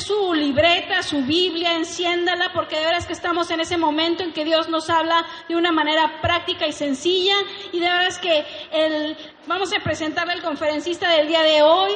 su 0.00 0.34
libreta, 0.34 1.02
su 1.02 1.22
Biblia, 1.22 1.72
enciéndala, 1.72 2.52
porque 2.52 2.76
de 2.76 2.84
verdad 2.84 3.00
es 3.00 3.06
que 3.06 3.12
estamos 3.12 3.50
en 3.50 3.60
ese 3.60 3.76
momento 3.76 4.22
en 4.22 4.32
que 4.32 4.44
Dios 4.44 4.68
nos 4.68 4.90
habla 4.90 5.24
de 5.48 5.56
una 5.56 5.72
manera 5.72 6.20
práctica 6.20 6.66
y 6.66 6.72
sencilla. 6.72 7.34
Y 7.72 7.80
de 7.80 7.86
verdad 7.86 8.06
es 8.06 8.18
que 8.18 8.44
el, 8.72 9.16
vamos 9.46 9.72
a 9.72 9.82
presentarle 9.82 10.34
al 10.34 10.42
conferencista 10.42 11.10
del 11.10 11.28
día 11.28 11.42
de 11.42 11.62
hoy. 11.62 11.92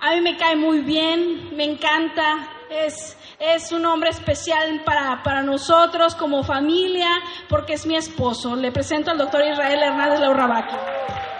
A 0.00 0.12
mí 0.12 0.20
me 0.20 0.36
cae 0.36 0.56
muy 0.56 0.80
bien, 0.80 1.56
me 1.56 1.64
encanta, 1.64 2.48
es, 2.70 3.16
es 3.38 3.70
un 3.70 3.86
hombre 3.86 4.10
especial 4.10 4.82
para, 4.84 5.22
para 5.22 5.42
nosotros 5.42 6.14
como 6.14 6.42
familia, 6.42 7.08
porque 7.48 7.74
es 7.74 7.86
mi 7.86 7.96
esposo. 7.96 8.56
Le 8.56 8.72
presento 8.72 9.10
al 9.10 9.18
doctor 9.18 9.44
Israel 9.44 9.80
Hernández 9.82 10.20
Laurabaqui. 10.20 11.31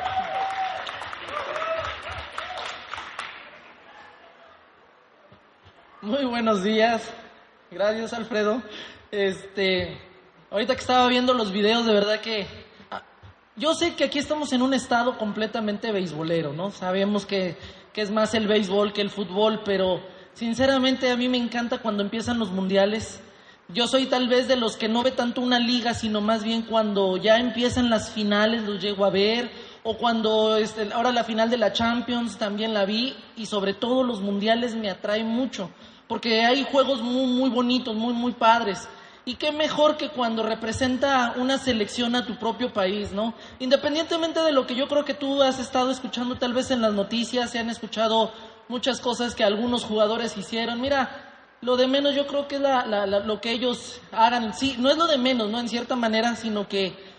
Muy 6.03 6.25
buenos 6.25 6.65
días. 6.65 7.09
Gracias, 7.71 8.13
Alfredo. 8.13 8.61
Este, 9.13 9.97
ahorita 10.51 10.75
que 10.75 10.81
estaba 10.81 11.07
viendo 11.07 11.33
los 11.33 11.53
videos, 11.53 11.87
de 11.87 11.93
verdad 11.95 12.21
que 12.21 12.49
ah, 12.91 13.05
yo 13.55 13.73
sé 13.77 13.95
que 13.95 14.03
aquí 14.03 14.19
estamos 14.19 14.53
en 14.53 14.63
un 14.63 14.75
estado 14.75 15.17
completamente 15.17 15.93
beisbolero, 15.93 16.53
¿no? 16.53 16.73
Sabemos 16.73 17.25
que, 17.25 17.57
que 17.93 18.01
es 18.01 18.11
más 18.11 18.35
el 18.35 18.49
béisbol 18.49 18.93
que 18.93 19.01
el 19.01 19.11
fútbol, 19.11 19.61
pero 19.65 20.01
sinceramente 20.35 21.09
a 21.09 21.17
mí 21.17 21.29
me 21.29 21.39
encanta 21.39 21.79
cuando 21.79 22.03
empiezan 22.03 22.41
los 22.41 22.51
mundiales. 22.51 23.21
Yo 23.69 23.87
soy 23.87 24.07
tal 24.07 24.27
vez 24.27 24.49
de 24.49 24.57
los 24.57 24.77
que 24.77 24.89
no 24.89 25.05
ve 25.05 25.13
tanto 25.13 25.41
una 25.41 25.61
liga, 25.61 25.95
sino 25.95 26.21
más 26.21 26.43
bien 26.43 26.63
cuando 26.63 27.17
ya 27.17 27.39
empiezan 27.39 27.91
las 27.91 28.11
finales 28.11 28.65
los 28.65 28.83
llego 28.83 29.05
a 29.05 29.11
ver, 29.11 29.53
o 29.85 29.97
cuando 29.97 30.57
este, 30.57 30.93
ahora 30.93 31.13
la 31.13 31.23
final 31.23 31.49
de 31.49 31.59
la 31.59 31.73
Champions 31.73 32.39
también 32.39 32.75
la 32.75 32.87
vi, 32.87 33.15
y 33.37 33.47
sobre 33.47 33.73
todo 33.73 34.03
los 34.03 34.21
mundiales 34.21 34.75
me 34.75 34.91
atraen 34.91 35.29
mucho 35.29 35.71
porque 36.09 36.45
hay 36.45 36.65
juegos 36.65 37.03
muy, 37.03 37.27
muy 37.27 37.51
bonitos, 37.51 37.95
muy, 37.95 38.13
muy 38.15 38.33
padres. 38.33 38.89
Y 39.25 39.37
qué 39.37 39.53
mejor 39.53 39.97
que 39.97 40.09
cuando 40.09 40.43
representa 40.43 41.35
una 41.37 41.57
selección 41.59 42.17
a 42.17 42.27
tu 42.27 42.37
propio 42.37 42.73
país, 42.73 43.13
¿no? 43.13 43.35
Independientemente 43.61 44.41
de 44.41 44.53
lo 44.53 44.67
que 44.67 44.75
yo 44.75 44.89
creo 44.89 45.05
que 45.05 45.15
tú 45.15 45.43
has 45.43 45.61
estado 45.61 45.93
escuchando 45.93 46.37
tal 46.37 46.53
vez 46.53 46.73
en 46.73 46.83
las 46.83 46.93
noticias, 46.93 47.51
se 47.51 47.61
han 47.61 47.71
escuchado 47.71 48.33
muchas 48.69 49.01
cosas 49.01 49.37
que 49.37 49.45
algunos 49.45 49.85
jugadores 49.85 50.37
hicieron. 50.37 50.81
Mira, 50.81 51.33
lo 51.61 51.77
de 51.77 51.87
menos 51.87 52.17
yo 52.17 52.27
creo 52.27 52.49
que 52.49 52.57
es 52.57 52.63
lo 53.25 53.41
que 53.41 53.53
ellos 53.53 54.01
hagan. 54.11 54.55
Sí, 54.55 54.75
no 54.79 54.91
es 54.91 54.97
lo 54.97 55.07
de 55.07 55.19
menos, 55.19 55.49
¿no? 55.49 55.61
En 55.61 55.69
cierta 55.69 55.95
manera, 55.95 56.35
sino 56.35 56.67
que 56.67 57.12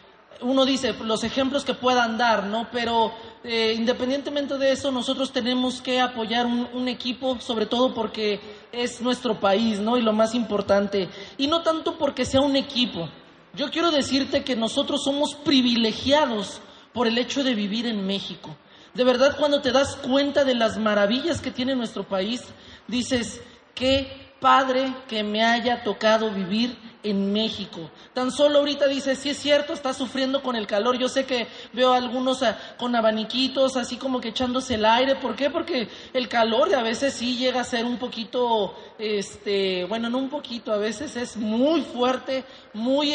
uno 0.44 0.66
dice 0.66 0.94
los 1.04 1.24
ejemplos 1.24 1.66
que 1.66 1.74
puedan 1.74 2.18
dar, 2.18 2.46
¿no? 2.46 2.68
Pero 2.72 3.14
eh, 3.44 3.74
independientemente 3.76 4.58
de 4.58 4.72
eso, 4.72 4.92
nosotros 4.92 5.32
tenemos 5.32 5.82
que 5.82 6.00
apoyar 6.00 6.46
un, 6.46 6.88
equipo, 6.88 7.40
sobre 7.40 7.66
todo 7.66 7.94
porque 7.94 8.40
es 8.72 9.02
nuestro 9.02 9.40
país, 9.40 9.80
¿no? 9.80 9.98
Y 9.98 10.02
lo 10.02 10.14
más 10.14 10.36
importante. 10.36 11.10
Y 11.38 11.48
no 11.48 11.62
tanto 11.62 11.98
porque 11.98 12.26
sea 12.26 12.42
un 12.42 12.56
equipo. 12.56 13.10
Yo 13.54 13.70
quiero 13.70 13.92
decirte 13.92 14.44
que 14.44 14.56
nosotros 14.56 15.04
somos 15.04 15.36
privilegiados 15.36 16.62
por 16.94 17.08
el 17.08 17.18
hecho 17.18 17.44
de 17.44 17.56
vivir 17.56 17.86
en 17.86 18.06
México. 18.06 18.56
De 18.94 19.04
verdad, 19.04 19.36
cuando 19.38 19.62
te 19.62 19.72
das 19.72 19.96
cuenta 19.96 20.44
de 20.44 20.56
las 20.56 20.78
maravillas 20.78 21.42
que 21.42 21.52
tiene 21.52 21.76
nuestro 21.76 22.04
país, 22.04 22.42
dices, 22.88 23.42
qué 23.74 24.23
padre 24.44 24.94
que 25.08 25.24
me 25.24 25.42
haya 25.42 25.84
tocado 25.84 26.30
vivir 26.30 26.78
en 27.02 27.32
México. 27.32 27.90
Tan 28.14 28.30
solo 28.30 28.60
ahorita 28.60 28.88
dice, 28.88 29.16
sí 29.16 29.30
es 29.30 29.38
cierto, 29.38 29.72
está 29.72 29.94
sufriendo 29.94 30.44
con 30.44 30.58
el 30.58 30.68
calor. 30.68 30.98
Yo 30.98 31.08
sé 31.08 31.26
que 31.26 31.48
veo 31.72 31.94
a 31.94 31.98
algunos 31.98 32.44
ah, 32.44 32.58
con 32.78 32.94
abaniquitos, 32.94 33.78
así 33.78 33.96
como 33.96 34.20
que 34.20 34.30
echándose 34.30 34.76
el 34.76 34.84
aire. 34.84 35.16
¿Por 35.16 35.38
qué? 35.38 35.50
Porque 35.50 35.88
el 36.12 36.28
calor 36.28 36.76
a 36.76 36.84
veces 36.84 37.14
sí 37.14 37.38
llega 37.38 37.62
a 37.62 37.64
ser 37.64 37.86
un 37.86 37.98
poquito, 37.98 38.76
este, 39.00 39.86
bueno, 39.86 40.10
no 40.10 40.18
un 40.18 40.30
poquito, 40.30 40.74
a 40.74 40.78
veces 40.78 41.16
es 41.16 41.38
muy 41.38 41.82
fuerte, 41.82 42.44
muy 42.74 43.14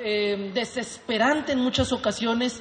eh, 0.00 0.50
desesperante 0.52 1.52
en 1.52 1.60
muchas 1.60 1.92
ocasiones. 1.92 2.60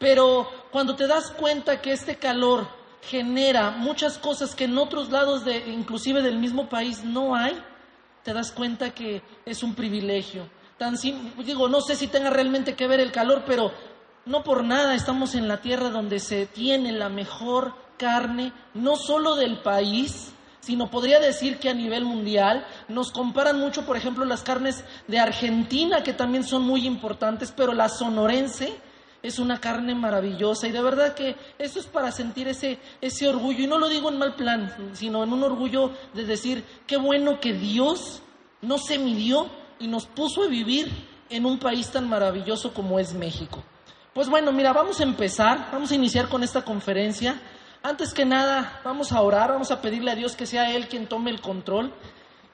Pero 0.00 0.50
cuando 0.72 0.96
te 0.96 1.06
das 1.06 1.30
cuenta 1.30 1.80
que 1.80 1.92
este 1.92 2.16
calor 2.16 2.66
genera 3.08 3.70
muchas 3.70 4.18
cosas 4.18 4.54
que 4.54 4.64
en 4.64 4.78
otros 4.78 5.10
lados 5.10 5.44
de, 5.44 5.58
inclusive 5.70 6.22
del 6.22 6.38
mismo 6.38 6.68
país, 6.68 7.04
no 7.04 7.34
hay, 7.34 7.56
te 8.22 8.32
das 8.32 8.52
cuenta 8.52 8.90
que 8.90 9.22
es 9.44 9.62
un 9.62 9.74
privilegio. 9.74 10.48
Tan 10.78 10.96
digo, 10.96 11.68
no 11.68 11.80
sé 11.80 11.94
si 11.94 12.08
tenga 12.08 12.30
realmente 12.30 12.74
que 12.74 12.88
ver 12.88 13.00
el 13.00 13.12
calor, 13.12 13.44
pero 13.46 13.72
no 14.26 14.42
por 14.42 14.64
nada 14.64 14.94
estamos 14.94 15.34
en 15.34 15.48
la 15.48 15.60
tierra 15.60 15.90
donde 15.90 16.18
se 16.18 16.46
tiene 16.46 16.92
la 16.92 17.08
mejor 17.08 17.74
carne, 17.98 18.52
no 18.72 18.96
solo 18.96 19.36
del 19.36 19.60
país, 19.60 20.32
sino 20.60 20.90
podría 20.90 21.20
decir 21.20 21.58
que 21.58 21.68
a 21.68 21.74
nivel 21.74 22.04
mundial 22.04 22.66
nos 22.88 23.12
comparan 23.12 23.60
mucho, 23.60 23.84
por 23.84 23.96
ejemplo, 23.96 24.24
las 24.24 24.42
carnes 24.42 24.82
de 25.06 25.18
Argentina, 25.18 26.02
que 26.02 26.14
también 26.14 26.42
son 26.42 26.62
muy 26.62 26.86
importantes, 26.86 27.52
pero 27.54 27.74
la 27.74 27.88
sonorense 27.90 28.74
es 29.24 29.38
una 29.38 29.58
carne 29.58 29.94
maravillosa 29.94 30.68
y 30.68 30.70
de 30.70 30.82
verdad 30.82 31.14
que 31.14 31.34
eso 31.58 31.80
es 31.80 31.86
para 31.86 32.12
sentir 32.12 32.46
ese, 32.46 32.78
ese 33.00 33.26
orgullo 33.26 33.64
y 33.64 33.66
no 33.66 33.78
lo 33.78 33.88
digo 33.88 34.10
en 34.10 34.18
mal 34.18 34.34
plan, 34.34 34.70
sino 34.92 35.24
en 35.24 35.32
un 35.32 35.42
orgullo 35.42 35.92
de 36.12 36.26
decir, 36.26 36.62
qué 36.86 36.98
bueno 36.98 37.40
que 37.40 37.54
Dios 37.54 38.20
no 38.60 38.76
se 38.76 38.98
midió 38.98 39.48
y 39.78 39.88
nos 39.88 40.04
puso 40.04 40.42
a 40.42 40.46
vivir 40.46 40.92
en 41.30 41.46
un 41.46 41.58
país 41.58 41.90
tan 41.90 42.06
maravilloso 42.06 42.74
como 42.74 42.98
es 42.98 43.14
México. 43.14 43.64
Pues 44.12 44.28
bueno, 44.28 44.52
mira, 44.52 44.74
vamos 44.74 45.00
a 45.00 45.04
empezar, 45.04 45.70
vamos 45.72 45.90
a 45.90 45.94
iniciar 45.94 46.28
con 46.28 46.42
esta 46.42 46.62
conferencia. 46.62 47.40
Antes 47.82 48.12
que 48.12 48.26
nada, 48.26 48.82
vamos 48.84 49.10
a 49.10 49.22
orar, 49.22 49.52
vamos 49.52 49.70
a 49.70 49.80
pedirle 49.80 50.10
a 50.10 50.16
Dios 50.16 50.36
que 50.36 50.44
sea 50.44 50.70
Él 50.74 50.86
quien 50.86 51.06
tome 51.06 51.30
el 51.30 51.40
control. 51.40 51.94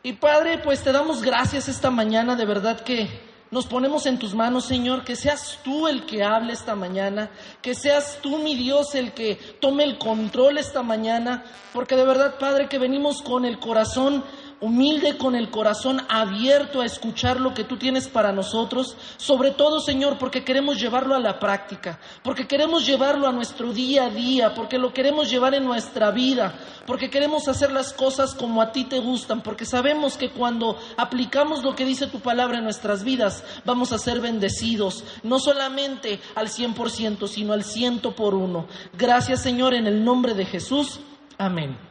Y 0.04 0.12
Padre, 0.12 0.58
pues 0.58 0.84
te 0.84 0.92
damos 0.92 1.20
gracias 1.20 1.68
esta 1.68 1.90
mañana, 1.90 2.36
de 2.36 2.46
verdad 2.46 2.80
que 2.80 3.29
nos 3.50 3.66
ponemos 3.66 4.06
en 4.06 4.18
tus 4.18 4.34
manos, 4.34 4.66
Señor, 4.66 5.04
que 5.04 5.16
seas 5.16 5.58
tú 5.64 5.88
el 5.88 6.06
que 6.06 6.22
hable 6.22 6.52
esta 6.52 6.76
mañana, 6.76 7.30
que 7.60 7.74
seas 7.74 8.18
tú, 8.22 8.38
mi 8.38 8.54
Dios, 8.54 8.94
el 8.94 9.12
que 9.12 9.36
tome 9.60 9.84
el 9.84 9.98
control 9.98 10.58
esta 10.58 10.82
mañana, 10.82 11.44
porque 11.72 11.96
de 11.96 12.04
verdad, 12.04 12.38
Padre, 12.38 12.68
que 12.68 12.78
venimos 12.78 13.22
con 13.22 13.44
el 13.44 13.58
corazón 13.58 14.24
humilde 14.60 15.16
con 15.16 15.34
el 15.34 15.50
corazón 15.50 16.02
abierto 16.08 16.80
a 16.80 16.86
escuchar 16.86 17.40
lo 17.40 17.54
que 17.54 17.64
tú 17.64 17.76
tienes 17.76 18.08
para 18.08 18.32
nosotros, 18.32 18.96
sobre 19.16 19.50
todo 19.50 19.80
Señor, 19.80 20.18
porque 20.18 20.44
queremos 20.44 20.78
llevarlo 20.78 21.14
a 21.14 21.20
la 21.20 21.38
práctica, 21.38 21.98
porque 22.22 22.46
queremos 22.46 22.86
llevarlo 22.86 23.26
a 23.26 23.32
nuestro 23.32 23.72
día 23.72 24.04
a 24.04 24.10
día, 24.10 24.54
porque 24.54 24.78
lo 24.78 24.92
queremos 24.92 25.30
llevar 25.30 25.54
en 25.54 25.64
nuestra 25.64 26.10
vida, 26.10 26.54
porque 26.86 27.10
queremos 27.10 27.48
hacer 27.48 27.72
las 27.72 27.92
cosas 27.92 28.34
como 28.34 28.60
a 28.60 28.72
ti 28.72 28.84
te 28.84 29.00
gustan, 29.00 29.42
porque 29.42 29.64
sabemos 29.64 30.16
que 30.16 30.30
cuando 30.30 30.78
aplicamos 30.96 31.64
lo 31.64 31.74
que 31.74 31.84
dice 31.84 32.06
tu 32.06 32.20
palabra 32.20 32.58
en 32.58 32.64
nuestras 32.64 33.02
vidas, 33.04 33.42
vamos 33.64 33.92
a 33.92 33.98
ser 33.98 34.20
bendecidos, 34.20 35.04
no 35.22 35.38
solamente 35.38 36.20
al 36.34 36.48
100%, 36.48 37.26
sino 37.28 37.52
al 37.52 37.64
ciento 37.64 38.14
por 38.14 38.34
uno. 38.34 38.66
Gracias 38.96 39.42
Señor, 39.42 39.74
en 39.74 39.86
el 39.86 40.04
nombre 40.04 40.34
de 40.34 40.44
Jesús. 40.44 41.00
Amén. 41.38 41.89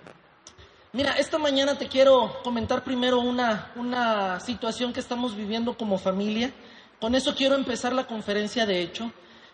Mira, 0.91 1.11
esta 1.13 1.37
mañana 1.37 1.77
te 1.77 1.87
quiero 1.87 2.41
comentar 2.43 2.83
primero 2.83 3.19
una, 3.19 3.71
una 3.75 4.39
situación 4.39 4.91
que 4.91 4.99
estamos 4.99 5.35
viviendo 5.35 5.77
como 5.77 5.99
familia. 5.99 6.51
Con 6.99 7.13
eso 7.13 7.35
quiero 7.35 7.53
empezar 7.53 7.93
la 7.93 8.07
conferencia 8.07 8.65
de 8.65 8.81
hecho. 8.81 9.11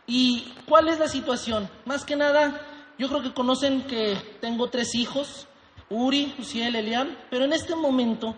¿Y 0.07 0.53
cuál 0.65 0.87
es 0.87 0.97
la 0.97 1.09
situación? 1.09 1.69
Más 1.83 2.05
que 2.05 2.15
nada, 2.15 2.61
yo 2.97 3.09
creo 3.09 3.21
que 3.21 3.33
conocen 3.33 3.81
que 3.81 4.15
tengo 4.39 4.69
tres 4.69 4.95
hijos, 4.95 5.45
Uri, 5.89 6.33
Uciel, 6.39 6.73
Elian, 6.73 7.17
pero 7.29 7.43
en 7.43 7.51
este 7.51 7.75
momento 7.75 8.33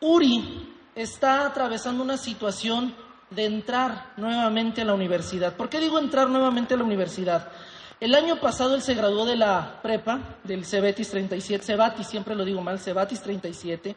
Uri 0.00 0.74
está 0.94 1.46
atravesando 1.46 2.04
una 2.04 2.18
situación 2.18 2.94
de 3.30 3.46
entrar 3.46 4.12
nuevamente 4.18 4.82
a 4.82 4.84
la 4.84 4.92
universidad. 4.92 5.56
¿Por 5.56 5.70
qué 5.70 5.80
digo 5.80 5.98
entrar 5.98 6.28
nuevamente 6.28 6.74
a 6.74 6.76
la 6.76 6.84
universidad? 6.84 7.50
El 8.00 8.14
año 8.14 8.40
pasado 8.40 8.74
él 8.74 8.80
se 8.80 8.94
graduó 8.94 9.26
de 9.26 9.36
la 9.36 9.78
prepa, 9.82 10.38
del 10.42 10.64
Cebetis 10.64 11.10
37, 11.10 11.62
Cebatis, 11.62 12.06
siempre 12.06 12.34
lo 12.34 12.46
digo 12.46 12.62
mal, 12.62 12.78
Cebatis 12.78 13.20
37, 13.20 13.94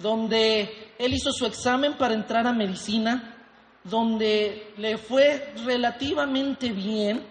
donde 0.00 0.92
él 0.98 1.14
hizo 1.14 1.30
su 1.30 1.46
examen 1.46 1.92
para 1.92 2.14
entrar 2.14 2.44
a 2.48 2.52
medicina, 2.52 3.36
donde 3.84 4.72
le 4.78 4.98
fue 4.98 5.54
relativamente 5.64 6.72
bien. 6.72 7.22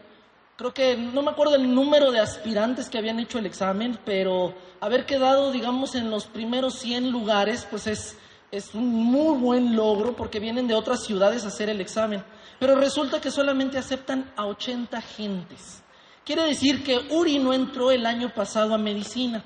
Creo 0.55 0.73
que 0.73 0.95
no 0.95 1.21
me 1.21 1.31
acuerdo 1.31 1.55
el 1.55 1.75
número 1.75 2.13
de 2.13 2.21
aspirantes 2.21 2.89
que 2.89 2.97
habían 2.97 3.19
hecho 3.19 3.37
el 3.37 3.45
examen, 3.45 3.99
pero 4.05 4.55
haber 4.79 5.05
quedado, 5.05 5.51
digamos, 5.51 5.95
en 5.95 6.09
los 6.09 6.27
primeros 6.27 6.75
100 6.75 7.11
lugares, 7.11 7.67
pues 7.69 7.87
es, 7.87 8.17
es 8.51 8.73
un 8.73 8.87
muy 8.87 9.37
buen 9.37 9.75
logro 9.75 10.15
porque 10.15 10.39
vienen 10.39 10.69
de 10.69 10.75
otras 10.75 11.03
ciudades 11.03 11.43
a 11.43 11.49
hacer 11.49 11.69
el 11.69 11.81
examen. 11.81 12.23
Pero 12.57 12.77
resulta 12.77 13.19
que 13.19 13.31
solamente 13.31 13.77
aceptan 13.77 14.31
a 14.37 14.45
80 14.45 15.01
gentes. 15.01 15.81
Quiere 16.25 16.43
decir 16.43 16.83
que 16.83 16.97
Uri 17.11 17.37
no 17.37 17.53
entró 17.53 17.91
el 17.91 18.05
año 18.05 18.33
pasado 18.33 18.73
a 18.73 18.79
medicina. 18.79 19.43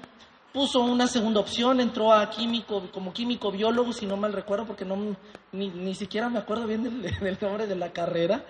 Puso 0.53 0.79
una 0.79 1.07
segunda 1.07 1.41
opción, 1.41 1.81
entró 1.81 2.13
a 2.13 2.29
químico, 2.29 2.89
como 2.91 3.11
químico 3.11 3.51
biólogo, 3.51 3.91
si 3.91 4.05
no 4.05 4.15
mal 4.15 4.31
recuerdo, 4.31 4.65
porque 4.65 4.85
no, 4.85 5.15
ni, 5.51 5.93
siquiera 5.93 6.29
me 6.29 6.39
acuerdo 6.39 6.65
bien 6.65 6.83
del, 6.83 7.01
del 7.19 7.37
nombre 7.41 7.67
de 7.67 7.75
la 7.75 7.91
carrera. 7.91 8.45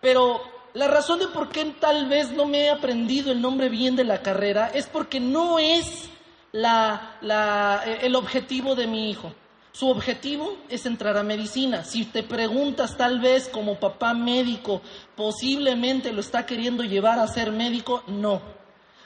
Pero 0.00 0.40
la 0.74 0.86
razón 0.86 1.18
de 1.18 1.26
por 1.26 1.48
qué 1.48 1.64
tal 1.80 2.08
vez 2.08 2.30
no 2.30 2.46
me 2.46 2.66
he 2.66 2.70
aprendido 2.70 3.32
el 3.32 3.42
nombre 3.42 3.68
bien 3.68 3.96
de 3.96 4.04
la 4.04 4.22
carrera 4.22 4.70
es 4.72 4.86
porque 4.86 5.18
no 5.18 5.58
es 5.58 6.08
eh, 6.52 7.98
el 8.02 8.14
objetivo 8.14 8.76
de 8.76 8.86
mi 8.86 9.10
hijo. 9.10 9.32
Su 9.78 9.88
objetivo 9.90 10.56
es 10.68 10.86
entrar 10.86 11.16
a 11.16 11.22
medicina. 11.22 11.84
Si 11.84 12.04
te 12.04 12.24
preguntas 12.24 12.96
tal 12.96 13.20
vez 13.20 13.48
como 13.48 13.78
papá 13.78 14.12
médico, 14.12 14.82
posiblemente 15.14 16.12
lo 16.12 16.20
está 16.20 16.44
queriendo 16.46 16.82
llevar 16.82 17.20
a 17.20 17.28
ser 17.28 17.52
médico, 17.52 18.02
no. 18.08 18.42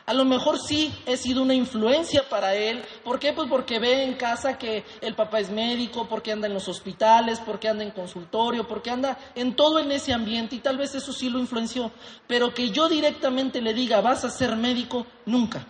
A 0.06 0.14
lo 0.14 0.24
mejor 0.24 0.58
sí 0.58 0.90
he 1.04 1.18
sido 1.18 1.42
una 1.42 1.52
influencia 1.52 2.26
para 2.26 2.54
él. 2.54 2.82
¿Por 3.04 3.18
qué? 3.18 3.34
Pues 3.34 3.50
porque 3.50 3.78
ve 3.78 4.04
en 4.04 4.14
casa 4.14 4.56
que 4.56 4.82
el 5.02 5.14
papá 5.14 5.40
es 5.40 5.50
médico, 5.50 6.08
porque 6.08 6.32
anda 6.32 6.46
en 6.46 6.54
los 6.54 6.68
hospitales, 6.68 7.38
porque 7.38 7.68
anda 7.68 7.84
en 7.84 7.90
consultorio, 7.90 8.66
porque 8.66 8.88
anda 8.88 9.18
en 9.34 9.54
todo 9.54 9.78
en 9.78 9.92
ese 9.92 10.14
ambiente 10.14 10.56
y 10.56 10.60
tal 10.60 10.78
vez 10.78 10.94
eso 10.94 11.12
sí 11.12 11.28
lo 11.28 11.38
influenció. 11.38 11.90
Pero 12.26 12.54
que 12.54 12.70
yo 12.70 12.88
directamente 12.88 13.60
le 13.60 13.74
diga, 13.74 14.00
vas 14.00 14.24
a 14.24 14.30
ser 14.30 14.56
médico, 14.56 15.06
nunca. 15.26 15.66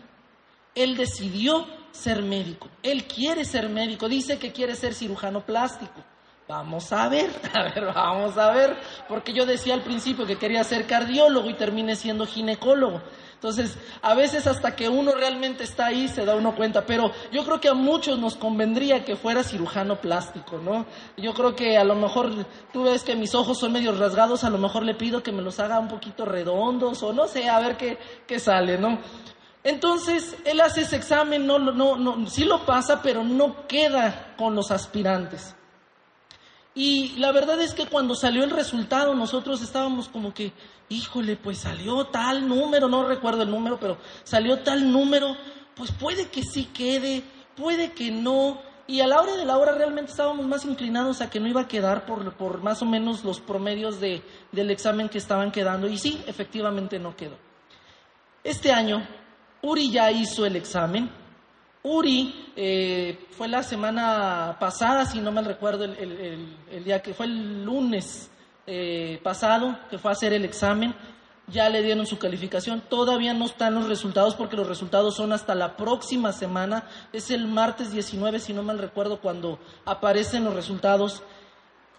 Él 0.77 0.97
decidió 0.97 1.67
ser 1.93 2.23
médico. 2.23 2.69
Él 2.83 3.05
quiere 3.05 3.45
ser 3.45 3.69
médico. 3.69 4.09
Dice 4.09 4.39
que 4.39 4.53
quiere 4.53 4.75
ser 4.75 4.95
cirujano 4.95 5.45
plástico. 5.45 6.03
Vamos 6.49 6.93
a 6.93 7.09
ver, 7.09 7.31
a 7.55 7.63
ver, 7.63 7.85
vamos 7.95 8.37
a 8.37 8.51
ver. 8.53 8.77
Porque 9.09 9.33
yo 9.33 9.47
decía 9.47 9.75
al 9.75 9.83
principio 9.83 10.27
que 10.27 10.37
quería 10.37 10.65
ser 10.65 10.87
cardiólogo 10.87 11.49
y 11.49 11.55
terminé 11.55 11.95
siendo 11.97 12.27
ginecólogo. 12.27 13.01
Entonces, 13.43 13.77
a 14.03 14.15
veces 14.15 14.47
hasta 14.47 14.77
que 14.77 14.89
uno 14.89 15.13
realmente 15.17 15.65
está 15.65 15.87
ahí 15.87 16.07
se 16.07 16.25
da 16.25 16.37
uno 16.37 16.55
cuenta, 16.55 16.87
pero 16.87 17.11
yo 17.33 17.45
creo 17.45 17.61
que 17.61 17.69
a 17.69 17.75
muchos 17.75 18.17
nos 18.21 18.37
convendría 18.37 19.05
que 19.05 19.17
fuera 19.17 19.43
cirujano 19.43 20.01
plástico, 20.01 20.59
¿no? 20.59 20.87
Yo 21.17 21.35
creo 21.35 21.57
que 21.57 21.77
a 21.77 21.83
lo 21.83 21.97
mejor 21.97 22.31
tú 22.73 22.85
ves 22.85 23.03
que 23.03 23.17
mis 23.17 23.35
ojos 23.35 23.59
son 23.59 23.73
medio 23.73 23.91
rasgados, 23.99 24.45
a 24.45 24.51
lo 24.51 24.59
mejor 24.59 24.85
le 24.85 24.95
pido 24.95 25.25
que 25.25 25.33
me 25.33 25.43
los 25.43 25.59
haga 25.59 25.81
un 25.81 25.89
poquito 25.89 26.25
redondos 26.25 27.03
o 27.03 27.13
no 27.13 27.27
sé, 27.27 27.49
a 27.49 27.59
ver 27.59 27.77
qué, 27.77 27.99
qué 28.29 28.39
sale, 28.39 28.79
¿no? 28.79 29.01
Entonces, 29.65 30.37
él 30.45 30.61
hace 30.61 30.83
ese 30.83 30.97
examen, 30.97 31.47
no, 31.47 31.59
no, 31.59 31.97
no, 31.97 32.27
sí 32.29 32.45
lo 32.45 32.67
pasa, 32.67 33.01
pero 33.01 33.23
no 33.23 33.67
queda 33.69 34.35
con 34.37 34.57
los 34.57 34.71
aspirantes. 34.71 35.55
Y 36.75 37.17
la 37.19 37.33
verdad 37.33 37.61
es 37.61 37.75
que 37.75 37.87
cuando 37.87 38.15
salió 38.15 38.45
el 38.45 38.51
resultado, 38.51 39.15
nosotros 39.15 39.63
estábamos 39.63 40.09
como 40.09 40.33
que, 40.33 40.53
híjole, 40.89 41.37
pues 41.37 41.59
salió 41.59 42.07
tal 42.07 42.49
número, 42.49 42.89
no 42.89 43.07
recuerdo 43.07 43.43
el 43.43 43.51
número, 43.51 43.79
pero 43.79 43.99
salió 44.25 44.61
tal 44.61 44.91
número, 44.91 45.37
pues 45.77 45.93
puede 45.93 46.29
que 46.29 46.43
sí 46.43 46.65
quede, 46.73 47.23
puede 47.57 47.93
que 47.93 48.11
no. 48.11 48.61
Y 48.87 49.01
a 49.01 49.07
la 49.07 49.21
hora 49.21 49.37
de 49.37 49.45
la 49.45 49.59
hora 49.59 49.73
realmente 49.73 50.11
estábamos 50.11 50.47
más 50.47 50.65
inclinados 50.65 51.21
a 51.21 51.31
que 51.31 51.41
no 51.41 51.47
iba 51.47 51.61
a 51.61 51.69
quedar 51.69 52.05
por, 52.05 52.33
por 52.35 52.63
más 52.63 52.83
o 52.83 52.87
menos 52.87 53.23
los 53.23 53.39
promedios 53.39 54.01
de, 54.01 54.23
del 54.51 54.71
examen 54.71 55.09
que 55.09 55.19
estaban 55.19 55.53
quedando. 55.53 55.89
Y 55.89 55.99
sí, 55.99 56.23
efectivamente 56.27 56.99
no 56.99 57.15
quedó. 57.15 57.37
Este 58.43 58.73
año, 58.73 59.07
Uri 59.63 59.91
ya 59.91 60.11
hizo 60.11 60.45
el 60.45 60.57
examen, 60.57 61.11
Uri 61.85 62.53
eh, 62.55 63.27
fue 63.31 63.49
la 63.49 63.63
semana 63.63 64.57
pasada, 64.61 65.05
si 65.05 65.21
no 65.21 65.33
me 65.33 65.43
recuerdo, 65.43 65.85
el, 65.85 66.85
día 66.85 67.03
que 67.03 67.13
fue 67.13 67.27
el 67.27 67.65
lunes 67.65 68.31
eh, 68.67 69.21
pasado, 69.23 69.77
que 69.91 69.99
fue 69.99 70.13
a 70.13 70.15
hacer 70.15 70.33
el 70.33 70.45
examen, 70.45 70.95
ya 71.49 71.69
le 71.69 71.83
dieron 71.83 72.07
su 72.07 72.19
calificación. 72.19 72.83
Todavía 72.89 73.35
no 73.35 73.47
están 73.47 73.75
los 73.75 73.89
resultados 73.89 74.37
porque 74.37 74.57
los 74.57 74.69
resultados 74.69 75.17
son 75.17 75.33
hasta 75.33 75.57
la 75.57 75.77
próxima 75.77 76.33
semana. 76.33 76.85
Es 77.13 77.31
el 77.33 77.49
martes 77.49 77.91
19, 77.93 78.39
si 78.39 78.53
no 78.53 78.63
mal 78.63 78.79
recuerdo, 78.79 79.21
cuando 79.21 79.59
aparecen 79.85 80.45
los 80.45 80.55
resultados. 80.55 81.23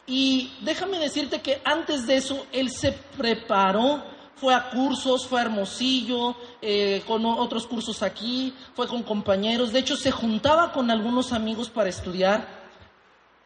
Y 0.07 0.53
déjame 0.61 0.97
decirte 0.97 1.41
que 1.41 1.61
antes 1.65 2.07
de 2.07 2.15
eso, 2.15 2.47
él 2.53 2.69
se 2.69 2.93
preparó 3.17 4.01
fue 4.35 4.53
a 4.53 4.69
cursos, 4.69 5.27
fue 5.27 5.39
a 5.39 5.43
Hermosillo, 5.43 6.35
eh, 6.61 7.03
con 7.07 7.25
otros 7.25 7.67
cursos 7.67 8.03
aquí, 8.03 8.53
fue 8.75 8.87
con 8.87 9.03
compañeros, 9.03 9.71
de 9.71 9.79
hecho 9.79 9.95
se 9.95 10.11
juntaba 10.11 10.71
con 10.71 10.91
algunos 10.91 11.33
amigos 11.33 11.69
para 11.69 11.89
estudiar. 11.89 12.63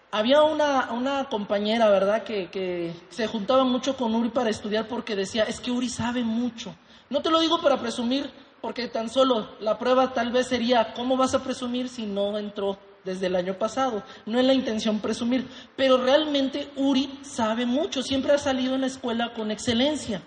Había 0.10 0.42
una, 0.44 0.92
una 0.94 1.26
compañera, 1.30 1.90
¿verdad?, 1.90 2.24
que, 2.24 2.50
que 2.50 2.94
se 3.10 3.28
juntaba 3.28 3.64
mucho 3.66 3.98
con 3.98 4.16
Uri 4.16 4.30
para 4.30 4.50
estudiar 4.50 4.88
porque 4.88 5.16
decía, 5.16 5.44
es 5.44 5.60
que 5.60 5.70
Uri 5.70 5.90
sabe 5.90 6.24
mucho. 6.24 6.74
No 7.10 7.22
te 7.22 7.30
lo 7.30 7.40
digo 7.40 7.62
para 7.62 7.78
presumir, 7.78 8.30
porque 8.62 8.88
tan 8.88 9.10
solo 9.10 9.50
la 9.60 9.78
prueba 9.78 10.14
tal 10.14 10.32
vez 10.32 10.48
sería, 10.48 10.94
¿cómo 10.94 11.18
vas 11.18 11.34
a 11.34 11.44
presumir 11.44 11.90
si 11.90 12.06
no 12.06 12.38
entró 12.38 12.78
desde 13.04 13.28
el 13.28 13.36
año 13.36 13.54
pasado? 13.54 14.04
No 14.26 14.40
es 14.40 14.46
la 14.46 14.54
intención 14.54 15.00
presumir, 15.00 15.48
pero 15.76 15.98
realmente 15.98 16.70
Uri 16.76 17.20
sabe 17.22 17.66
mucho, 17.66 18.02
siempre 18.02 18.34
ha 18.34 18.38
salido 18.38 18.76
en 18.76 18.82
la 18.82 18.88
escuela 18.88 19.34
con 19.34 19.52
excelencia. 19.52 20.22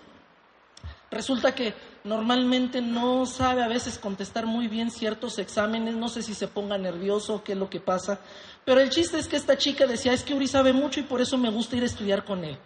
Resulta 1.11 1.53
que 1.53 1.73
normalmente 2.05 2.81
no 2.81 3.25
sabe 3.25 3.61
a 3.61 3.67
veces 3.67 3.99
contestar 3.99 4.45
muy 4.45 4.69
bien 4.69 4.89
ciertos 4.89 5.39
exámenes, 5.39 5.95
no 5.95 6.07
sé 6.07 6.23
si 6.23 6.33
se 6.33 6.47
ponga 6.47 6.77
nervioso 6.77 7.43
qué 7.43 7.51
es 7.51 7.57
lo 7.57 7.69
que 7.69 7.81
pasa, 7.81 8.21
pero 8.63 8.79
el 8.79 8.89
chiste 8.89 9.19
es 9.19 9.27
que 9.27 9.35
esta 9.35 9.57
chica 9.57 9.85
decía, 9.85 10.13
es 10.13 10.23
que 10.23 10.33
Uri 10.33 10.47
sabe 10.47 10.71
mucho 10.71 11.01
y 11.01 11.03
por 11.03 11.19
eso 11.19 11.37
me 11.37 11.49
gusta 11.49 11.75
ir 11.75 11.83
a 11.83 11.87
estudiar 11.87 12.23
con 12.23 12.45
él. 12.45 12.57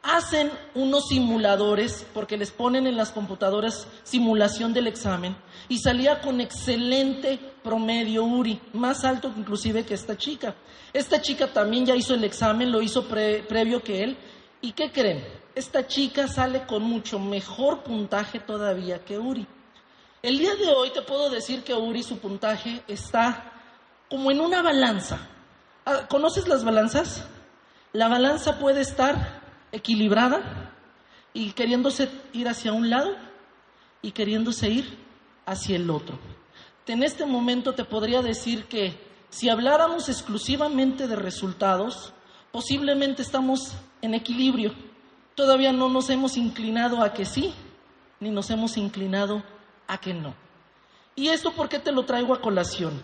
Hacen 0.00 0.48
unos 0.76 1.08
simuladores, 1.08 2.06
porque 2.14 2.36
les 2.36 2.52
ponen 2.52 2.86
en 2.86 2.96
las 2.96 3.10
computadoras 3.10 3.88
simulación 4.04 4.72
del 4.72 4.86
examen, 4.86 5.36
y 5.68 5.78
salía 5.78 6.20
con 6.20 6.40
excelente 6.40 7.40
promedio 7.64 8.22
Uri, 8.22 8.60
más 8.74 9.04
alto 9.04 9.32
inclusive 9.36 9.84
que 9.84 9.94
esta 9.94 10.16
chica. 10.16 10.54
Esta 10.92 11.20
chica 11.20 11.52
también 11.52 11.84
ya 11.84 11.96
hizo 11.96 12.14
el 12.14 12.22
examen, 12.22 12.70
lo 12.70 12.80
hizo 12.80 13.08
previo 13.08 13.82
que 13.82 14.04
él, 14.04 14.16
¿y 14.60 14.70
qué 14.70 14.92
creen? 14.92 15.24
Esta 15.58 15.88
chica 15.88 16.28
sale 16.28 16.66
con 16.66 16.84
mucho 16.84 17.18
mejor 17.18 17.82
puntaje 17.82 18.38
todavía 18.38 19.04
que 19.04 19.18
Uri. 19.18 19.44
El 20.22 20.38
día 20.38 20.54
de 20.54 20.68
hoy 20.68 20.90
te 20.90 21.02
puedo 21.02 21.30
decir 21.30 21.64
que 21.64 21.74
Uri 21.74 22.04
su 22.04 22.20
puntaje 22.20 22.80
está 22.86 23.52
como 24.08 24.30
en 24.30 24.40
una 24.40 24.62
balanza. 24.62 25.18
Ah, 25.84 26.06
¿Conoces 26.08 26.46
las 26.46 26.64
balanzas? 26.64 27.26
La 27.92 28.06
balanza 28.06 28.60
puede 28.60 28.82
estar 28.82 29.40
equilibrada 29.72 30.72
y 31.32 31.50
queriéndose 31.50 32.08
ir 32.32 32.48
hacia 32.48 32.72
un 32.72 32.88
lado 32.88 33.16
y 34.00 34.12
queriéndose 34.12 34.68
ir 34.68 34.96
hacia 35.44 35.74
el 35.74 35.90
otro. 35.90 36.20
En 36.86 37.02
este 37.02 37.26
momento 37.26 37.74
te 37.74 37.84
podría 37.84 38.22
decir 38.22 38.66
que 38.66 38.96
si 39.28 39.48
habláramos 39.48 40.08
exclusivamente 40.08 41.08
de 41.08 41.16
resultados, 41.16 42.12
posiblemente 42.52 43.22
estamos 43.22 43.72
en 44.00 44.14
equilibrio 44.14 44.87
todavía 45.38 45.72
no 45.72 45.88
nos 45.88 46.10
hemos 46.10 46.36
inclinado 46.36 47.00
a 47.00 47.12
que 47.12 47.24
sí, 47.24 47.54
ni 48.18 48.28
nos 48.28 48.50
hemos 48.50 48.76
inclinado 48.76 49.44
a 49.86 49.96
que 49.98 50.12
no. 50.12 50.34
¿Y 51.14 51.28
esto 51.28 51.52
por 51.52 51.68
qué 51.68 51.78
te 51.78 51.92
lo 51.92 52.04
traigo 52.04 52.34
a 52.34 52.40
colación? 52.40 53.00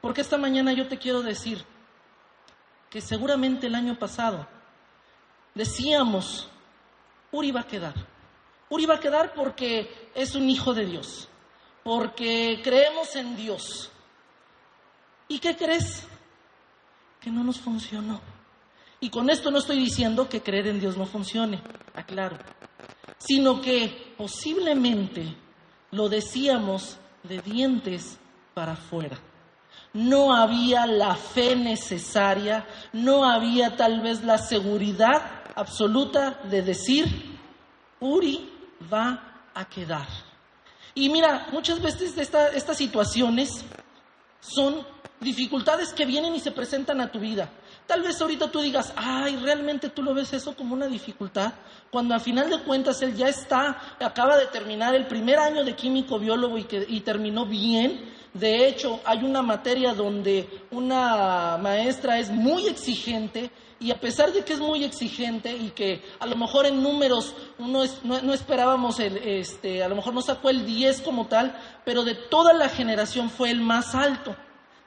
Porque 0.00 0.20
esta 0.20 0.36
mañana 0.36 0.72
yo 0.72 0.88
te 0.88 0.98
quiero 0.98 1.22
decir 1.22 1.64
que 2.90 3.00
seguramente 3.00 3.68
el 3.68 3.76
año 3.76 3.96
pasado 3.96 4.48
decíamos, 5.54 6.50
Uri 7.30 7.52
va 7.52 7.60
a 7.60 7.68
quedar. 7.68 7.94
Uri 8.68 8.84
va 8.84 8.96
a 8.96 9.00
quedar 9.00 9.32
porque 9.32 10.10
es 10.12 10.34
un 10.34 10.50
hijo 10.50 10.74
de 10.74 10.86
Dios, 10.86 11.28
porque 11.84 12.62
creemos 12.64 13.14
en 13.14 13.36
Dios. 13.36 13.92
¿Y 15.28 15.38
qué 15.38 15.56
crees? 15.56 16.04
Que 17.20 17.30
no 17.30 17.44
nos 17.44 17.60
funcionó. 17.60 18.20
Y 19.06 19.08
con 19.08 19.30
esto 19.30 19.52
no 19.52 19.58
estoy 19.58 19.78
diciendo 19.78 20.28
que 20.28 20.42
creer 20.42 20.66
en 20.66 20.80
Dios 20.80 20.96
no 20.96 21.06
funcione, 21.06 21.62
aclaro, 21.94 22.36
sino 23.18 23.60
que 23.60 24.14
posiblemente 24.18 25.32
lo 25.92 26.08
decíamos 26.08 26.96
de 27.22 27.40
dientes 27.40 28.18
para 28.52 28.72
afuera. 28.72 29.16
No 29.92 30.34
había 30.34 30.88
la 30.88 31.14
fe 31.14 31.54
necesaria, 31.54 32.66
no 32.92 33.24
había 33.24 33.76
tal 33.76 34.00
vez 34.00 34.24
la 34.24 34.38
seguridad 34.38 35.22
absoluta 35.54 36.40
de 36.50 36.62
decir, 36.62 37.38
Uri 38.00 38.50
va 38.92 39.44
a 39.54 39.68
quedar. 39.68 40.08
Y 40.94 41.10
mira, 41.10 41.46
muchas 41.52 41.80
veces 41.80 42.18
estas 42.18 42.76
situaciones 42.76 43.64
son 44.40 44.84
dificultades 45.20 45.92
que 45.92 46.06
vienen 46.06 46.34
y 46.34 46.40
se 46.40 46.50
presentan 46.50 47.00
a 47.00 47.12
tu 47.12 47.20
vida. 47.20 47.48
Tal 47.86 48.02
vez 48.02 48.20
ahorita 48.20 48.50
tú 48.50 48.60
digas, 48.60 48.92
ay, 48.96 49.36
realmente 49.36 49.90
tú 49.90 50.02
lo 50.02 50.12
ves 50.12 50.32
eso 50.32 50.56
como 50.56 50.74
una 50.74 50.88
dificultad, 50.88 51.52
cuando 51.90 52.14
al 52.14 52.20
final 52.20 52.50
de 52.50 52.58
cuentas 52.60 53.00
él 53.02 53.14
ya 53.14 53.28
está, 53.28 53.96
acaba 54.00 54.36
de 54.36 54.46
terminar 54.46 54.94
el 54.94 55.06
primer 55.06 55.38
año 55.38 55.64
de 55.64 55.76
químico 55.76 56.18
biólogo 56.18 56.58
y, 56.58 56.64
que, 56.64 56.84
y 56.88 57.00
terminó 57.00 57.46
bien. 57.46 58.16
De 58.34 58.66
hecho, 58.66 59.00
hay 59.04 59.22
una 59.22 59.40
materia 59.40 59.94
donde 59.94 60.66
una 60.72 61.56
maestra 61.58 62.18
es 62.18 62.28
muy 62.28 62.66
exigente 62.66 63.50
y 63.78 63.90
a 63.90 64.00
pesar 64.00 64.32
de 64.32 64.42
que 64.42 64.54
es 64.54 64.58
muy 64.58 64.84
exigente 64.84 65.54
y 65.54 65.70
que 65.70 66.02
a 66.18 66.26
lo 66.26 66.36
mejor 66.36 66.66
en 66.66 66.82
números 66.82 67.34
uno 67.58 67.84
no, 68.02 68.34
esperábamos, 68.34 68.98
el, 69.00 69.18
este, 69.18 69.82
a 69.82 69.88
lo 69.88 69.96
mejor 69.96 70.12
no 70.14 70.22
sacó 70.22 70.50
el 70.50 70.66
10 70.66 71.02
como 71.02 71.26
tal, 71.26 71.54
pero 71.84 72.02
de 72.02 72.14
toda 72.14 72.52
la 72.52 72.68
generación 72.68 73.30
fue 73.30 73.50
el 73.50 73.60
más 73.60 73.94
alto. 73.94 74.34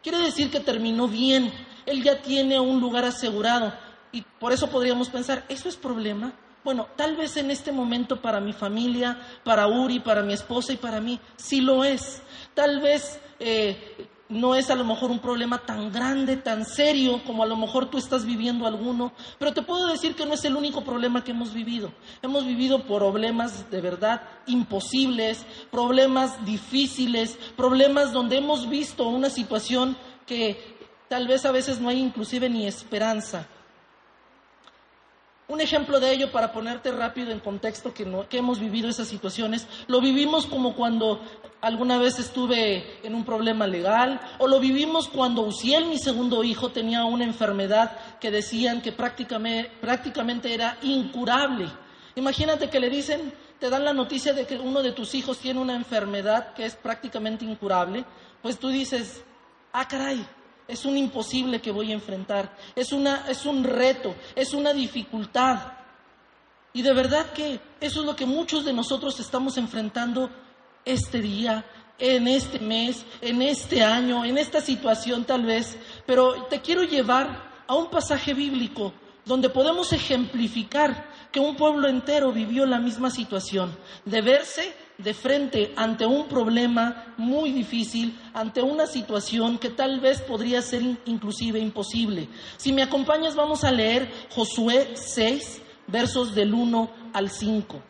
Quiere 0.02 0.18
decir 0.20 0.50
que 0.50 0.60
terminó 0.60 1.08
bien 1.08 1.52
él 1.90 2.04
ya 2.04 2.22
tiene 2.22 2.60
un 2.60 2.80
lugar 2.80 3.06
asegurado. 3.06 3.74
Y 4.12 4.22
por 4.22 4.54
eso 4.54 4.70
podríamos 4.70 5.10
pensar, 5.10 5.44
¿eso 5.50 5.70
es 5.70 5.76
problema? 5.76 6.34
Bueno, 6.64 6.88
tal 6.96 7.16
vez 7.16 7.38
en 7.38 7.52
este 7.52 7.72
momento 7.72 8.22
para 8.22 8.40
mi 8.40 8.54
familia, 8.54 9.20
para 9.44 9.68
Uri, 9.68 10.00
para 10.00 10.22
mi 10.22 10.34
esposa 10.34 10.74
y 10.74 10.78
para 10.78 11.00
mí, 11.00 11.20
sí 11.38 11.62
lo 11.62 11.84
es. 11.84 12.22
Tal 12.54 12.82
vez 12.82 13.20
eh, 13.40 14.08
no 14.30 14.56
es 14.56 14.70
a 14.70 14.76
lo 14.76 14.84
mejor 14.84 15.10
un 15.10 15.20
problema 15.20 15.60
tan 15.60 15.92
grande, 15.92 16.38
tan 16.38 16.66
serio 16.66 17.22
como 17.26 17.44
a 17.44 17.48
lo 17.48 17.56
mejor 17.56 17.90
tú 17.90 17.98
estás 17.98 18.26
viviendo 18.26 18.68
alguno, 18.68 19.14
pero 19.40 19.54
te 19.54 19.62
puedo 19.62 19.88
decir 19.88 20.16
que 20.16 20.26
no 20.26 20.34
es 20.34 20.44
el 20.46 20.56
único 20.56 20.84
problema 20.84 21.24
que 21.24 21.32
hemos 21.32 21.54
vivido. 21.54 21.92
Hemos 22.22 22.46
vivido 22.46 22.84
problemas 22.84 23.72
de 23.72 23.82
verdad 23.82 24.22
imposibles, 24.46 25.46
problemas 25.72 26.46
difíciles, 26.46 27.40
problemas 27.56 28.12
donde 28.12 28.38
hemos 28.38 28.70
visto 28.70 29.08
una 29.08 29.30
situación 29.30 29.98
que 30.28 30.79
tal 31.10 31.28
vez 31.28 31.44
a 31.46 31.52
veces 31.52 31.82
no 31.82 31.90
hay 31.90 32.00
inclusive 32.00 32.50
ni 32.50 32.66
esperanza. 32.66 33.48
Un 35.50 35.62
ejemplo 35.62 36.00
de 36.00 36.14
ello, 36.14 36.32
para 36.32 36.54
ponerte 36.54 36.92
rápido 36.92 37.32
en 37.32 37.40
contexto 37.40 37.92
que, 37.92 38.06
que, 38.30 38.38
hemos 38.38 38.60
vivido 38.60 38.88
esas 38.88 39.08
situaciones, 39.08 39.68
lo 39.88 40.00
vivimos 40.00 40.46
como 40.46 40.76
cuando 40.76 41.22
alguna 41.60 41.98
vez 41.98 42.20
estuve 42.20 43.00
en 43.04 43.16
un 43.16 43.26
problema 43.26 43.66
legal, 43.66 44.22
o 44.38 44.48
lo 44.48 44.60
vivimos 44.60 45.08
cuando 45.08 45.42
Uciel, 45.42 45.88
mi 45.88 45.98
segundo 45.98 46.44
hijo, 46.44 46.70
tenía 46.70 47.04
una 47.06 47.24
enfermedad 47.24 47.98
que 48.20 48.30
decían 48.30 48.84
que 48.84 48.92
prácticamente, 48.92 49.72
prácticamente 49.82 50.54
era 50.54 50.78
incurable. 50.84 51.68
Imagínate 52.14 52.70
que 52.70 52.80
le 52.80 52.92
dicen, 52.92 53.34
te 53.60 53.72
dan 53.72 53.86
la 53.86 53.94
noticia 53.94 54.34
de 54.34 54.46
que 54.46 54.56
uno 54.60 54.84
de 54.84 54.92
tus 54.92 55.16
hijos 55.16 55.40
tiene 55.40 55.60
una 55.60 55.76
enfermedad 55.76 56.54
que 56.54 56.66
es 56.66 56.76
prácticamente 56.76 57.44
incurable, 57.44 58.06
pues 58.44 58.60
tú 58.60 58.68
dices, 58.68 59.24
ah, 59.74 59.88
caray, 59.88 60.24
es 60.70 60.86
un 60.86 60.96
imposible 60.98 61.60
que 61.60 61.72
voy 61.72 61.92
a 61.92 61.96
enfrentar, 61.96 62.56
es, 62.76 62.94
una, 62.94 63.26
es 63.28 63.46
un 63.46 63.64
reto, 63.64 64.16
es 64.36 64.54
una 64.54 64.72
dificultad. 64.72 65.74
Y 66.72 66.84
de 66.84 66.94
verdad 66.94 67.34
que 67.34 67.60
eso 67.82 68.02
es 68.02 68.06
lo 68.06 68.16
que 68.16 68.28
muchos 68.28 68.64
de 68.64 68.72
nosotros 68.72 69.20
estamos 69.20 69.58
enfrentando 69.58 70.30
este 70.86 71.20
día, 71.20 71.66
en 71.98 72.28
este 72.28 72.60
mes, 72.60 73.04
en 73.20 73.42
este 73.42 73.84
año, 73.84 74.24
en 74.24 74.38
esta 74.38 74.62
situación 74.62 75.26
tal 75.26 75.44
vez. 75.44 75.76
Pero 76.06 76.44
te 76.44 76.62
quiero 76.62 76.84
llevar 76.84 77.64
a 77.68 77.76
un 77.76 77.90
pasaje 77.90 78.34
bíblico 78.34 78.94
donde 79.26 79.50
podemos 79.50 79.92
ejemplificar 79.92 81.10
que 81.32 81.40
un 81.40 81.56
pueblo 81.56 81.88
entero 81.88 82.32
vivió 82.32 82.66
la 82.66 82.80
misma 82.80 83.10
situación, 83.12 83.76
de 84.06 84.22
verse 84.22 84.74
de 85.00 85.14
frente 85.14 85.74
ante 85.78 86.06
un 86.06 86.28
problema 86.28 87.14
muy 87.18 87.52
difícil, 87.52 88.20
ante 88.34 88.62
una 88.62 88.86
situación 88.86 89.58
que 89.58 89.70
tal 89.70 90.00
vez 90.02 90.22
podría 90.22 90.62
ser 90.62 90.84
inclusive 91.06 91.60
imposible. 91.60 92.28
Si 92.58 92.74
me 92.74 92.84
acompañas 92.84 93.36
vamos 93.36 93.64
a 93.64 93.72
leer 93.72 94.12
Josué 94.30 94.92
6, 94.96 95.62
versos 95.88 96.36
del 96.36 96.54
1 96.54 96.92
al 97.14 97.30
5. 97.30 97.82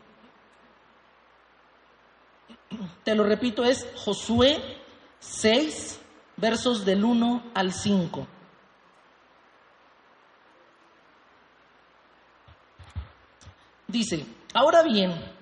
Te 3.04 3.16
lo 3.16 3.24
repito, 3.24 3.64
es 3.64 3.88
Josué 3.96 4.62
6, 5.20 6.00
versos 6.38 6.86
del 6.86 7.04
1 7.04 7.52
al 7.56 7.74
5. 7.74 8.28
Dice, 13.88 14.24
ahora 14.54 14.84
bien, 14.84 15.39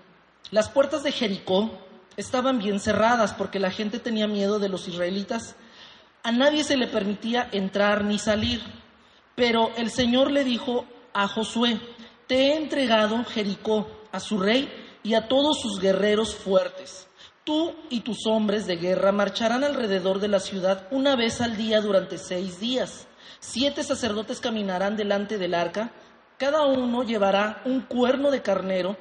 las 0.51 0.69
puertas 0.69 1.03
de 1.03 1.11
Jericó 1.11 1.71
estaban 2.15 2.59
bien 2.59 2.79
cerradas 2.79 3.33
porque 3.33 3.59
la 3.59 3.71
gente 3.71 3.99
tenía 3.99 4.27
miedo 4.27 4.59
de 4.59 4.69
los 4.69 4.87
israelitas. 4.87 5.55
A 6.23 6.31
nadie 6.31 6.63
se 6.63 6.77
le 6.77 6.87
permitía 6.87 7.49
entrar 7.51 8.03
ni 8.03 8.19
salir. 8.19 8.61
Pero 9.35 9.71
el 9.77 9.91
Señor 9.91 10.31
le 10.31 10.43
dijo 10.43 10.85
a 11.13 11.27
Josué, 11.27 11.79
te 12.27 12.47
he 12.47 12.55
entregado 12.55 13.23
Jericó 13.25 13.87
a 14.11 14.19
su 14.19 14.39
rey 14.39 14.69
y 15.03 15.13
a 15.13 15.27
todos 15.27 15.61
sus 15.61 15.79
guerreros 15.79 16.35
fuertes. 16.35 17.07
Tú 17.43 17.75
y 17.89 18.01
tus 18.01 18.25
hombres 18.25 18.65
de 18.65 18.75
guerra 18.75 19.11
marcharán 19.11 19.63
alrededor 19.63 20.19
de 20.19 20.27
la 20.27 20.39
ciudad 20.39 20.87
una 20.91 21.15
vez 21.15 21.39
al 21.39 21.55
día 21.55 21.81
durante 21.81 22.17
seis 22.17 22.59
días. 22.59 23.07
Siete 23.39 23.83
sacerdotes 23.83 24.39
caminarán 24.39 24.97
delante 24.97 25.37
del 25.37 25.53
arca 25.53 25.91
cada 26.37 26.67
uno 26.67 27.01
llevará 27.01 27.61
un 27.65 27.81
cuerno 27.81 28.29
de 28.29 28.43
carnero. 28.43 28.95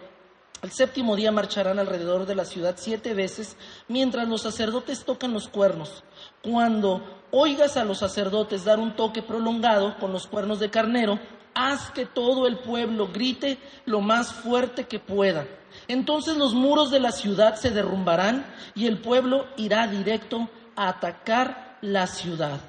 El 0.63 0.73
séptimo 0.73 1.17
día 1.17 1.31
marcharán 1.31 1.79
alrededor 1.79 2.27
de 2.27 2.35
la 2.35 2.45
ciudad 2.45 2.77
siete 2.79 3.13
veces, 3.15 3.57
mientras 3.89 4.27
los 4.27 4.43
sacerdotes 4.43 5.05
tocan 5.05 5.33
los 5.33 5.49
cuernos. 5.49 6.03
Cuando 6.43 7.25
oigas 7.31 7.77
a 7.77 7.85
los 7.85 7.99
sacerdotes 7.99 8.65
dar 8.65 8.79
un 8.79 8.97
toque 8.97 9.23
prolongado 9.23 9.97
con 9.99 10.13
los 10.13 10.27
cuernos 10.27 10.59
de 10.59 10.71
carnero, 10.71 11.19
haz 11.55 11.91
que 11.91 12.07
todo 12.07 12.47
el 12.47 12.59
pueblo 12.59 13.09
grite 13.13 13.59
lo 13.85 14.01
más 14.01 14.33
fuerte 14.33 14.85
que 14.85 14.99
pueda. 14.99 15.47
Entonces 15.89 16.37
los 16.37 16.55
muros 16.55 16.91
de 16.91 17.01
la 17.01 17.13
ciudad 17.13 17.57
se 17.57 17.71
derrumbarán 17.71 18.47
y 18.75 18.87
el 18.87 18.99
pueblo 18.99 19.47
irá 19.57 19.87
directo 19.87 20.49
a 20.75 20.89
atacar 20.89 21.79
la 21.83 22.07
ciudad. 22.07 22.61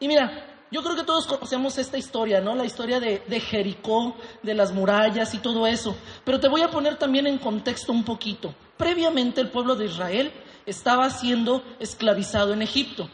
Y 0.00 0.08
mira, 0.08 0.55
yo 0.70 0.82
creo 0.82 0.96
que 0.96 1.04
todos 1.04 1.26
conocemos 1.26 1.78
esta 1.78 1.96
historia, 1.96 2.40
¿no? 2.40 2.54
La 2.54 2.64
historia 2.64 2.98
de, 2.98 3.40
Jericó, 3.40 4.16
de 4.42 4.54
las 4.54 4.72
murallas 4.72 5.32
y 5.34 5.38
todo 5.38 5.66
eso. 5.66 5.96
Pero 6.24 6.40
te 6.40 6.48
voy 6.48 6.62
a 6.62 6.70
poner 6.70 6.96
también 6.96 7.26
en 7.26 7.38
contexto 7.38 7.92
un 7.92 8.04
poquito. 8.04 8.54
Previamente 8.76 9.40
el 9.40 9.50
pueblo 9.50 9.76
de 9.76 9.86
Israel 9.86 10.32
estaba 10.66 11.08
siendo 11.10 11.62
esclavizado 11.78 12.52
en 12.52 12.62
Egipto. 12.62 13.08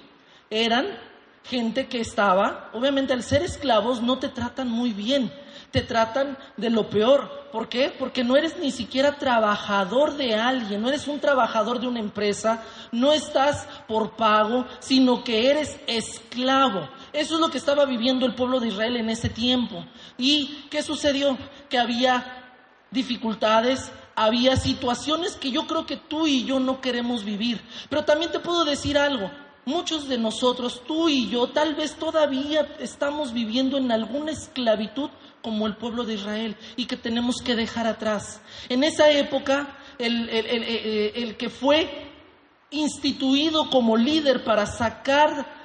Eran 0.49 0.99
gente 1.45 1.89
que 1.89 2.01
estaba, 2.01 2.71
obviamente 2.73 3.13
al 3.13 3.23
ser 3.23 3.43
esclavos 3.43 4.01
no 4.01 4.19
te 4.19 4.29
tratan 4.29 4.69
muy 4.69 4.93
bien, 4.93 5.33
te 5.71 5.81
tratan 5.81 6.39
de 6.57 6.71
lo 6.71 6.89
peor. 6.89 7.49
¿Por 7.51 7.69
qué? 7.69 7.93
Porque 7.99 8.25
no 8.25 8.37
eres 8.37 8.59
ni 8.59 8.71
siquiera 8.71 9.19
trabajador 9.19 10.17
de 10.17 10.35
alguien, 10.35 10.81
no 10.81 10.89
eres 10.89 11.07
un 11.09 11.21
trabajador 11.21 11.81
de 11.81 11.89
una 11.89 12.01
empresa, 12.01 12.63
no 12.93 13.13
estás 13.13 13.67
por 13.89 14.13
pago, 14.13 14.67
sino 14.81 15.23
que 15.23 15.51
eres 15.51 15.79
esclavo. 15.87 16.89
Eso 17.13 17.35
es 17.35 17.41
lo 17.41 17.51
que 17.51 17.59
estaba 17.59 17.85
viviendo 17.85 18.25
el 18.25 18.35
pueblo 18.35 18.59
de 18.59 18.69
Israel 18.69 18.97
en 18.97 19.11
ese 19.11 19.29
tiempo. 19.29 19.85
¿Y 20.17 20.65
qué 20.71 20.83
sucedió? 20.83 21.37
Que 21.69 21.79
había 21.79 22.43
dificultades, 22.91 23.91
había 24.15 24.57
situaciones 24.57 25.37
que 25.37 25.51
yo 25.51 25.67
creo 25.67 25.87
que 25.87 25.97
tú 25.97 26.27
y 26.27 26.45
yo 26.45 26.59
no 26.59 26.81
queremos 26.81 27.25
vivir. 27.25 27.61
Pero 27.89 28.05
también 28.05 28.33
te 28.33 28.41
puedo 28.41 28.65
decir 28.65 28.97
algo. 28.97 29.31
Muchos 29.65 30.09
de 30.09 30.19
nosotros, 30.19 30.83
tú 30.87 31.09
y 31.09 31.29
yo, 31.29 31.49
tal 31.49 31.75
vez 31.75 31.95
todavía 31.95 32.77
estamos 32.81 33.33
viviendo 33.33 33.79
en 33.79 33.93
alguna 33.93 34.33
esclavitud 34.33 35.11
como 35.41 35.67
el 35.67 35.77
pueblo 35.77 36.05
de 36.05 36.15
Israel 36.15 36.57
y 36.77 36.87
que 36.87 36.97
tenemos 36.97 37.37
que 37.45 37.55
dejar 37.55 37.87
atrás. 37.87 38.41
En 38.69 38.83
esa 38.83 39.11
época, 39.11 39.77
el, 39.99 40.29
el 40.29 41.37
que 41.37 41.49
fue 41.49 42.12
instituido 42.73 43.71
como 43.71 43.97
líder 43.97 44.43
para 44.45 44.67
sacar 44.67 45.63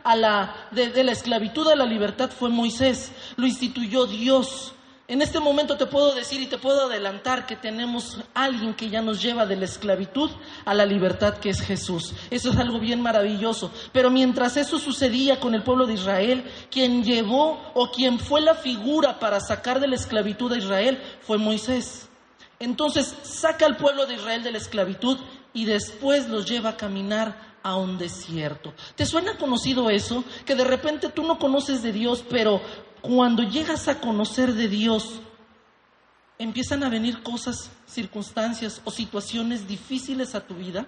de, 0.72 1.04
la 1.04 1.12
esclavitud 1.12 1.68
a 1.68 1.76
la 1.76 1.86
libertad 1.86 2.30
fue 2.30 2.50
Moisés, 2.50 3.12
lo 3.36 3.46
instituyó 3.46 4.06
Dios. 4.06 4.74
En 5.10 5.22
este 5.22 5.40
momento 5.40 5.78
te 5.78 5.86
puedo 5.86 6.14
decir 6.14 6.42
y 6.42 6.48
te 6.48 6.58
puedo 6.58 6.88
adelantar 6.88 7.46
que 7.46 7.56
tenemos 7.56 8.20
alguien 8.34 8.74
que 8.74 8.90
ya 8.90 9.02
nos 9.02 9.22
lleva 9.22 9.46
de 9.46 9.56
la 9.56 9.64
esclavitud 9.64 10.30
a 10.66 10.74
la 10.74 10.86
libertad 10.86 11.38
que 11.38 11.50
es 11.50 11.62
Jesús. 11.62 12.14
Eso 12.30 12.52
es 12.52 12.58
algo 12.58 12.78
bien 12.80 13.02
maravilloso. 13.02 13.72
Pero 13.94 14.10
mientras 14.10 14.58
eso 14.58 14.80
sucedía 14.80 15.40
con 15.40 15.56
el 15.56 15.64
pueblo 15.64 15.88
de 15.88 15.94
Israel, 15.94 16.44
quien 16.70 17.06
llevó 17.06 17.72
o 17.74 17.90
quien 17.90 18.20
fue 18.20 18.42
la 18.42 18.56
figura 18.56 19.18
para 19.18 19.40
sacar 19.40 19.80
de 19.80 19.88
la 19.88 19.96
esclavitud 19.96 20.52
a 20.52 20.58
Israel 20.58 21.02
fue 21.22 21.38
Moisés. 21.38 22.10
Entonces 22.60 23.16
saca 23.24 23.66
al 23.66 23.78
pueblo 23.78 24.08
de 24.08 24.16
Israel 24.16 24.44
de 24.44 24.52
la 24.52 24.58
esclavitud 24.58 25.18
y 25.58 25.66
después 25.66 26.30
los 26.30 26.46
lleva 26.46 26.70
a 26.70 26.78
caminar 26.78 27.58
a 27.64 27.76
un 27.78 27.98
desierto. 27.98 28.76
¿Te 28.96 29.08
suena 29.08 29.38
conocido 29.38 29.90
eso? 29.90 30.24
Que 30.46 30.54
de 30.54 30.64
repente 30.64 31.10
tú 31.10 31.24
no 31.24 31.40
conoces 31.40 31.82
de 31.82 31.92
Dios, 31.92 32.24
pero 32.30 32.62
cuando 33.02 33.42
llegas 33.42 33.88
a 33.88 34.00
conocer 34.00 34.54
de 34.54 34.68
Dios, 34.68 35.20
empiezan 36.38 36.84
a 36.84 36.90
venir 36.90 37.24
cosas, 37.24 37.72
circunstancias 37.88 38.84
o 38.86 38.92
situaciones 38.92 39.68
difíciles 39.68 40.36
a 40.36 40.46
tu 40.46 40.54
vida. 40.54 40.88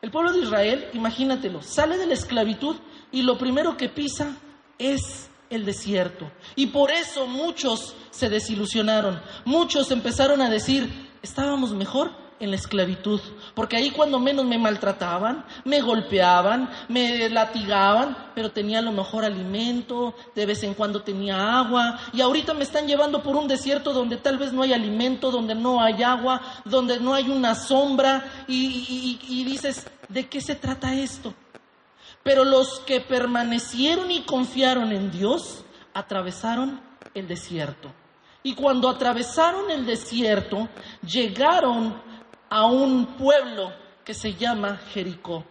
El 0.00 0.10
pueblo 0.10 0.32
de 0.32 0.40
Israel, 0.40 0.88
imagínatelo, 0.94 1.60
sale 1.60 1.98
de 1.98 2.06
la 2.06 2.14
esclavitud 2.14 2.76
y 3.12 3.20
lo 3.20 3.36
primero 3.36 3.76
que 3.76 3.90
pisa 3.90 4.34
es 4.78 5.28
el 5.50 5.66
desierto. 5.66 6.30
Y 6.56 6.68
por 6.68 6.90
eso 6.90 7.26
muchos 7.26 7.94
se 8.10 8.30
desilusionaron, 8.30 9.20
muchos 9.44 9.90
empezaron 9.90 10.40
a 10.40 10.48
decir, 10.48 11.10
estábamos 11.20 11.72
mejor 11.72 12.23
en 12.44 12.50
la 12.50 12.56
esclavitud, 12.56 13.20
porque 13.54 13.76
ahí 13.76 13.90
cuando 13.90 14.20
menos 14.20 14.44
me 14.44 14.58
maltrataban, 14.58 15.44
me 15.64 15.80
golpeaban, 15.80 16.70
me 16.88 17.28
latigaban, 17.28 18.16
pero 18.34 18.50
tenía 18.50 18.78
a 18.78 18.82
lo 18.82 18.92
mejor 18.92 19.24
alimento, 19.24 20.14
de 20.34 20.46
vez 20.46 20.62
en 20.62 20.74
cuando 20.74 21.02
tenía 21.02 21.58
agua, 21.58 21.98
y 22.12 22.20
ahorita 22.20 22.54
me 22.54 22.62
están 22.62 22.86
llevando 22.86 23.22
por 23.22 23.34
un 23.36 23.48
desierto 23.48 23.92
donde 23.92 24.18
tal 24.18 24.38
vez 24.38 24.52
no 24.52 24.62
hay 24.62 24.72
alimento, 24.72 25.30
donde 25.30 25.54
no 25.54 25.82
hay 25.82 26.02
agua, 26.02 26.40
donde 26.64 27.00
no 27.00 27.14
hay 27.14 27.30
una 27.30 27.54
sombra, 27.54 28.44
y, 28.46 29.18
y 29.28 29.44
dices, 29.44 29.86
¿de 30.08 30.28
qué 30.28 30.40
se 30.40 30.54
trata 30.54 30.94
esto? 30.94 31.34
Pero 32.22 32.44
los 32.44 32.80
que 32.80 33.00
permanecieron 33.00 34.10
y 34.10 34.22
confiaron 34.22 34.92
en 34.92 35.10
Dios, 35.10 35.64
atravesaron 35.92 36.80
el 37.14 37.26
desierto. 37.26 37.90
Y 38.42 38.54
cuando 38.54 38.90
atravesaron 38.90 39.70
el 39.70 39.86
desierto, 39.86 40.68
llegaron 41.00 41.94
a 42.48 42.66
un 42.66 43.06
pueblo 43.16 43.72
que 44.04 44.14
se 44.14 44.34
llama 44.34 44.78
Jericó. 44.92 45.44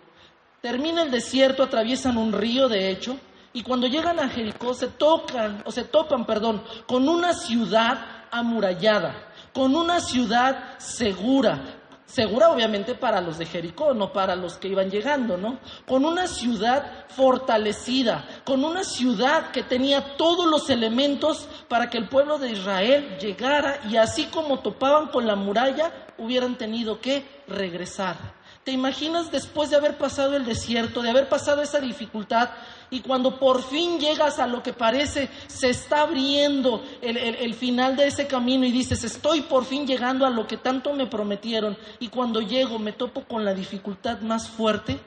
termina 0.61 1.03
el 1.03 1.11
desierto, 1.11 1.63
atraviesan 1.63 2.17
un 2.17 2.31
río, 2.31 2.69
de 2.69 2.89
hecho, 2.89 3.17
y 3.51 3.61
cuando 3.61 3.87
llegan 3.87 4.19
a 4.19 4.29
Jericó 4.29 4.73
se 4.73 4.87
tocan, 4.87 5.61
o 5.65 5.71
se 5.71 5.83
topan, 5.83 6.25
perdón, 6.25 6.63
con 6.87 7.07
una 7.07 7.33
ciudad 7.33 8.25
amurallada, 8.31 9.13
con 9.53 9.75
una 9.75 9.99
ciudad 9.99 10.79
segura, 10.79 11.82
segura 12.05 12.49
obviamente 12.49 12.95
para 12.95 13.21
los 13.21 13.37
de 13.37 13.45
Jericó, 13.45 13.93
no 13.93 14.13
para 14.13 14.35
los 14.35 14.57
que 14.57 14.67
iban 14.67 14.89
llegando, 14.89 15.37
¿no? 15.37 15.59
Con 15.87 16.05
una 16.05 16.27
ciudad 16.27 17.05
fortalecida, 17.09 18.25
con 18.43 18.63
una 18.63 18.83
ciudad 18.83 19.51
que 19.51 19.63
tenía 19.63 20.15
todos 20.17 20.45
los 20.45 20.69
elementos 20.69 21.47
para 21.67 21.89
que 21.89 21.97
el 21.97 22.09
pueblo 22.09 22.37
de 22.37 22.51
Israel 22.51 23.17
llegara 23.19 23.79
y 23.89 23.97
así 23.97 24.25
como 24.25 24.59
topaban 24.59 25.07
con 25.07 25.25
la 25.25 25.35
muralla, 25.35 25.91
hubieran 26.17 26.57
tenido 26.57 26.99
que 26.99 27.25
regresar. 27.47 28.42
¿Te 28.63 28.71
imaginas 28.71 29.29
después 29.29 29.69
de 29.69 29.75
haber 29.75 29.97
pasado 29.97 30.37
el 30.37 30.45
desierto, 30.45 31.01
de 31.01 31.09
haber 31.09 31.27
pasado 31.27 31.61
esa 31.61 31.81
dificultad, 31.81 32.49
y 32.89 33.01
cuando 33.01 33.37
por 33.37 33.61
fin 33.61 33.99
llegas 33.99 34.39
a 34.39 34.47
lo 34.47 34.63
que 34.63 34.71
parece 34.71 35.29
se 35.47 35.69
está 35.69 36.01
abriendo 36.01 36.81
el, 37.01 37.53
final 37.55 37.97
de 37.97 38.07
ese 38.07 38.25
camino 38.25 38.65
y 38.65 38.71
dices, 38.71 39.03
estoy 39.03 39.41
por 39.41 39.65
fin 39.65 39.85
llegando 39.85 40.25
a 40.25 40.29
lo 40.29 40.47
que 40.47 40.57
tanto 40.57 40.93
me 40.93 41.07
prometieron, 41.07 41.77
y 41.99 42.07
cuando 42.07 42.39
llego 42.39 42.79
me 42.79 42.93
topo 42.93 43.25
con 43.25 43.43
la 43.43 43.53
dificultad 43.53 44.21
más 44.21 44.47
fuerte? 44.47 44.97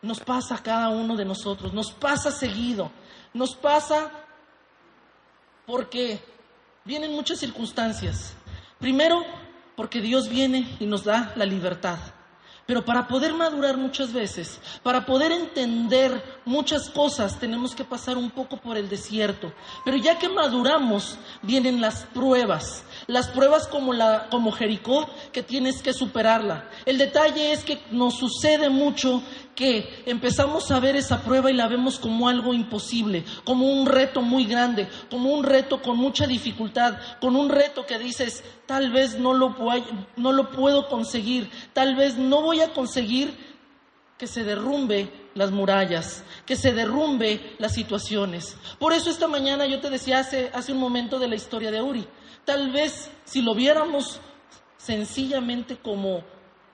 Nos 0.00 0.20
pasa 0.20 0.54
a 0.54 0.62
cada 0.62 0.88
uno 0.88 1.16
de 1.16 1.26
nosotros, 1.26 1.74
nos 1.74 1.92
pasa 1.92 2.30
seguido, 2.30 2.90
nos 3.34 3.54
pasa 3.54 4.10
porque 5.66 6.20
vienen 6.86 7.12
muchas 7.12 7.38
circunstancias. 7.38 8.34
Primero, 8.78 9.22
porque 9.76 10.00
Dios 10.00 10.30
viene 10.30 10.76
y 10.80 10.86
nos 10.86 11.04
da 11.04 11.34
la 11.36 11.44
libertad. 11.44 11.98
Pero 12.70 12.84
para 12.84 13.08
poder 13.08 13.34
madurar 13.34 13.76
muchas 13.76 14.12
veces, 14.12 14.60
para 14.84 15.04
poder 15.04 15.32
entender 15.32 16.22
muchas 16.44 16.88
cosas, 16.88 17.36
tenemos 17.36 17.74
que 17.74 17.82
pasar 17.82 18.16
un 18.16 18.30
poco 18.30 18.58
por 18.58 18.76
el 18.76 18.88
desierto. 18.88 19.52
Pero 19.84 19.96
ya 19.96 20.20
que 20.20 20.28
maduramos, 20.28 21.18
vienen 21.42 21.80
las 21.80 22.04
pruebas. 22.14 22.84
Las 23.10 23.28
pruebas 23.28 23.66
como, 23.66 23.92
la, 23.92 24.28
como 24.30 24.52
Jericó, 24.52 25.08
que 25.32 25.42
tienes 25.42 25.82
que 25.82 25.92
superarla. 25.92 26.68
El 26.86 26.96
detalle 26.96 27.52
es 27.52 27.64
que 27.64 27.80
nos 27.90 28.14
sucede 28.14 28.70
mucho 28.70 29.20
que 29.56 30.04
empezamos 30.06 30.70
a 30.70 30.78
ver 30.78 30.94
esa 30.94 31.22
prueba 31.22 31.50
y 31.50 31.54
la 31.54 31.66
vemos 31.66 31.98
como 31.98 32.28
algo 32.28 32.54
imposible, 32.54 33.24
como 33.44 33.70
un 33.70 33.86
reto 33.86 34.22
muy 34.22 34.46
grande, 34.46 34.88
como 35.10 35.30
un 35.30 35.42
reto 35.42 35.82
con 35.82 35.96
mucha 35.96 36.26
dificultad, 36.26 36.98
con 37.20 37.34
un 37.34 37.48
reto 37.48 37.84
que 37.84 37.98
dices, 37.98 38.44
tal 38.66 38.92
vez 38.92 39.18
no 39.18 39.34
lo, 39.34 39.56
no 40.16 40.32
lo 40.32 40.50
puedo 40.50 40.88
conseguir, 40.88 41.50
tal 41.72 41.96
vez 41.96 42.16
no 42.16 42.42
voy 42.42 42.60
a 42.60 42.72
conseguir 42.72 43.34
que 44.16 44.28
se 44.28 44.44
derrumbe 44.44 45.10
las 45.34 45.50
murallas, 45.50 46.24
que 46.46 46.56
se 46.56 46.72
derrumbe 46.72 47.54
las 47.58 47.74
situaciones. 47.74 48.56
Por 48.78 48.92
eso 48.92 49.10
esta 49.10 49.28
mañana 49.28 49.66
yo 49.66 49.80
te 49.80 49.90
decía 49.90 50.18
hace, 50.18 50.50
hace 50.52 50.72
un 50.72 50.78
momento 50.78 51.18
de 51.18 51.28
la 51.28 51.36
historia 51.36 51.70
de 51.70 51.82
Uri. 51.82 52.06
Tal 52.44 52.70
vez 52.70 53.10
si 53.24 53.42
lo 53.42 53.54
viéramos 53.54 54.20
sencillamente 54.76 55.76
como 55.76 56.22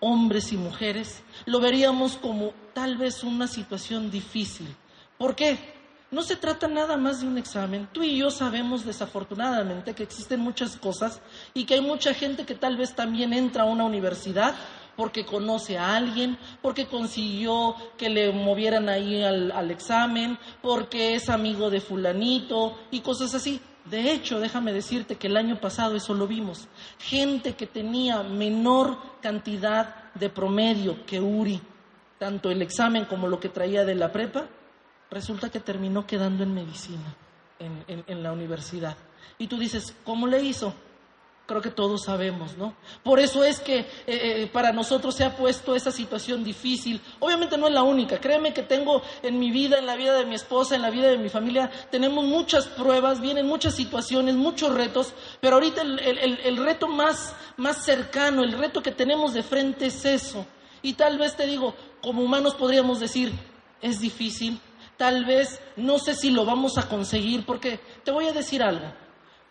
hombres 0.00 0.52
y 0.52 0.56
mujeres, 0.56 1.22
lo 1.44 1.60
veríamos 1.60 2.16
como 2.16 2.52
tal 2.72 2.96
vez 2.96 3.24
una 3.24 3.46
situación 3.48 4.10
difícil. 4.10 4.74
¿Por 5.18 5.34
qué? 5.34 5.76
No 6.10 6.22
se 6.22 6.36
trata 6.36 6.68
nada 6.68 6.96
más 6.96 7.20
de 7.20 7.26
un 7.26 7.36
examen. 7.36 7.88
Tú 7.92 8.02
y 8.02 8.18
yo 8.18 8.30
sabemos 8.30 8.84
desafortunadamente 8.84 9.94
que 9.94 10.04
existen 10.04 10.40
muchas 10.40 10.76
cosas 10.76 11.20
y 11.52 11.64
que 11.64 11.74
hay 11.74 11.80
mucha 11.80 12.14
gente 12.14 12.46
que 12.46 12.54
tal 12.54 12.76
vez 12.76 12.94
también 12.94 13.32
entra 13.32 13.64
a 13.64 13.66
una 13.66 13.84
universidad 13.84 14.54
porque 14.96 15.24
conoce 15.24 15.78
a 15.78 15.96
alguien, 15.96 16.38
porque 16.62 16.86
consiguió 16.86 17.76
que 17.96 18.08
le 18.08 18.32
movieran 18.32 18.88
ahí 18.88 19.22
al, 19.22 19.70
examen, 19.70 20.38
porque 20.62 21.14
es 21.14 21.28
amigo 21.28 21.70
de 21.70 21.80
fulanito 21.80 22.78
y 22.90 23.00
cosas 23.00 23.34
así. 23.34 23.60
De 23.84 24.10
hecho, 24.10 24.40
déjame 24.40 24.72
decirte 24.72 25.16
que 25.16 25.28
el 25.28 25.36
año 25.36 25.60
pasado 25.60 25.94
eso 25.94 26.14
lo 26.14 26.26
vimos. 26.26 26.66
Gente 26.98 27.54
que 27.54 27.66
tenía 27.66 28.22
menor 28.22 28.98
cantidad 29.20 30.12
de 30.14 30.28
promedio 30.28 31.04
que 31.06 31.20
Uri, 31.20 31.60
tanto 32.18 32.50
el 32.50 32.62
examen 32.62 33.04
como 33.04 33.28
lo 33.28 33.38
que 33.38 33.48
traía 33.48 33.84
de 33.84 33.94
la 33.94 34.10
prepa, 34.10 34.46
resulta 35.10 35.50
que 35.50 35.60
terminó 35.60 36.06
quedando 36.06 36.42
en 36.42 36.54
medicina, 36.54 37.14
en 37.58 38.22
la 38.22 38.32
universidad. 38.32 38.96
Y 39.38 39.46
tú 39.46 39.58
dices, 39.58 39.94
¿cómo 40.04 40.26
le 40.26 40.42
hizo? 40.42 40.74
Creo 41.46 41.62
que 41.62 41.70
todos 41.70 42.02
sabemos, 42.04 42.56
¿no? 42.56 42.74
Por 43.04 43.20
eso 43.20 43.44
es 43.44 43.60
que 43.60 43.78
eh, 43.78 43.86
eh, 44.06 44.50
para 44.52 44.72
nosotros 44.72 45.14
se 45.14 45.22
ha 45.22 45.36
puesto 45.36 45.76
esa 45.76 45.92
situación 45.92 46.42
difícil. 46.42 47.00
Obviamente 47.20 47.56
no 47.56 47.68
es 47.68 47.72
la 47.72 47.84
única. 47.84 48.18
Créeme 48.18 48.52
que 48.52 48.64
tengo 48.64 49.00
en 49.22 49.38
mi 49.38 49.52
vida, 49.52 49.78
en 49.78 49.86
la 49.86 49.94
vida 49.94 50.14
de 50.14 50.26
mi 50.26 50.34
esposa, 50.34 50.74
en 50.74 50.82
la 50.82 50.90
vida 50.90 51.08
de 51.08 51.18
mi 51.18 51.28
familia, 51.28 51.70
tenemos 51.90 52.24
muchas 52.24 52.66
pruebas, 52.66 53.20
vienen 53.20 53.46
muchas 53.46 53.76
situaciones, 53.76 54.34
muchos 54.34 54.74
retos, 54.74 55.14
pero 55.40 55.54
ahorita 55.54 55.82
el, 55.82 56.40
el 56.42 56.56
reto 56.56 56.88
más, 56.88 57.36
más 57.56 57.84
cercano, 57.84 58.42
el 58.42 58.52
reto 58.52 58.82
que 58.82 58.90
tenemos 58.90 59.32
de 59.32 59.44
frente 59.44 59.86
es 59.86 60.04
eso. 60.04 60.44
Y 60.82 60.94
tal 60.94 61.16
vez 61.16 61.36
te 61.36 61.46
digo, 61.46 61.74
como 62.02 62.22
humanos 62.22 62.54
podríamos 62.54 62.98
decir, 62.98 63.32
es 63.80 64.00
difícil, 64.00 64.60
tal 64.96 65.24
vez 65.24 65.60
no 65.76 65.98
sé 65.98 66.14
si 66.14 66.30
lo 66.30 66.44
vamos 66.44 66.76
a 66.76 66.88
conseguir, 66.88 67.44
porque 67.46 67.78
te 68.04 68.10
voy 68.10 68.26
a 68.26 68.32
decir 68.32 68.62
algo. 68.62 69.05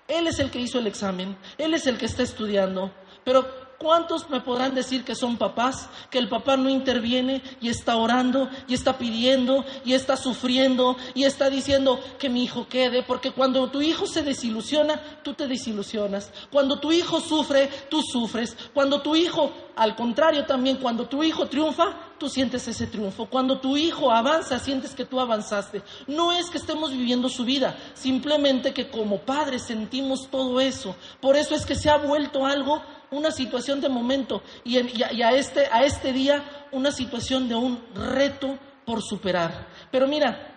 Él 0.07 0.27
es 0.27 0.39
el 0.39 0.51
que 0.51 0.59
hizo 0.59 0.79
el 0.79 0.87
examen, 0.87 1.35
Él 1.57 1.73
es 1.73 1.87
el 1.87 1.97
que 1.97 2.05
está 2.05 2.23
estudiando, 2.23 2.91
pero 3.23 3.65
¿cuántos 3.77 4.29
me 4.29 4.39
podrán 4.39 4.75
decir 4.75 5.03
que 5.03 5.15
son 5.15 5.37
papás, 5.37 5.89
que 6.09 6.19
el 6.19 6.29
papá 6.29 6.57
no 6.57 6.69
interviene 6.69 7.41
y 7.59 7.69
está 7.69 7.97
orando 7.97 8.49
y 8.67 8.73
está 8.75 8.97
pidiendo 8.97 9.65
y 9.83 9.93
está 9.93 10.15
sufriendo 10.15 10.95
y 11.13 11.23
está 11.23 11.49
diciendo 11.49 11.99
que 12.19 12.29
mi 12.29 12.43
hijo 12.43 12.67
quede? 12.67 13.03
Porque 13.03 13.31
cuando 13.31 13.69
tu 13.71 13.81
hijo 13.81 14.05
se 14.05 14.21
desilusiona, 14.21 15.01
tú 15.23 15.33
te 15.33 15.47
desilusionas. 15.47 16.31
Cuando 16.51 16.79
tu 16.79 16.91
hijo 16.91 17.19
sufre, 17.19 17.69
tú 17.89 18.01
sufres. 18.01 18.55
Cuando 18.73 19.01
tu 19.01 19.15
hijo, 19.15 19.51
al 19.75 19.95
contrario 19.95 20.45
también, 20.45 20.77
cuando 20.77 21.07
tu 21.07 21.23
hijo 21.23 21.47
triunfa, 21.47 22.04
tú 22.17 22.29
sientes 22.29 22.67
ese 22.67 22.87
triunfo. 22.87 23.27
Cuando 23.27 23.59
tu 23.59 23.77
hijo 23.77 24.11
avanza, 24.11 24.59
sientes 24.59 24.93
que 24.93 25.05
tú 25.05 25.19
avanzaste. 25.19 25.81
No 26.07 26.31
es 26.31 26.49
que 26.49 26.57
estemos 26.57 26.91
viviendo 26.91 27.29
su 27.29 27.45
vida, 27.45 27.77
simplemente 27.93 28.73
que 28.73 28.89
como 28.89 29.19
padres 29.19 29.63
sentimos 29.63 30.29
todo 30.29 30.59
eso. 30.61 30.95
Por 31.19 31.35
eso 31.35 31.55
es 31.55 31.65
que 31.65 31.75
se 31.75 31.89
ha 31.89 31.97
vuelto 31.97 32.45
algo, 32.45 32.81
una 33.11 33.31
situación 33.31 33.81
de 33.81 33.89
momento, 33.89 34.41
y, 34.63 34.77
a, 34.77 35.31
este, 35.31 35.67
a 35.71 35.83
este 35.83 36.13
día 36.13 36.67
una 36.71 36.91
situación 36.91 37.47
de 37.47 37.55
un 37.55 37.81
reto 37.93 38.57
por 38.85 39.01
superar. 39.01 39.67
Pero 39.91 40.07
mira, 40.07 40.55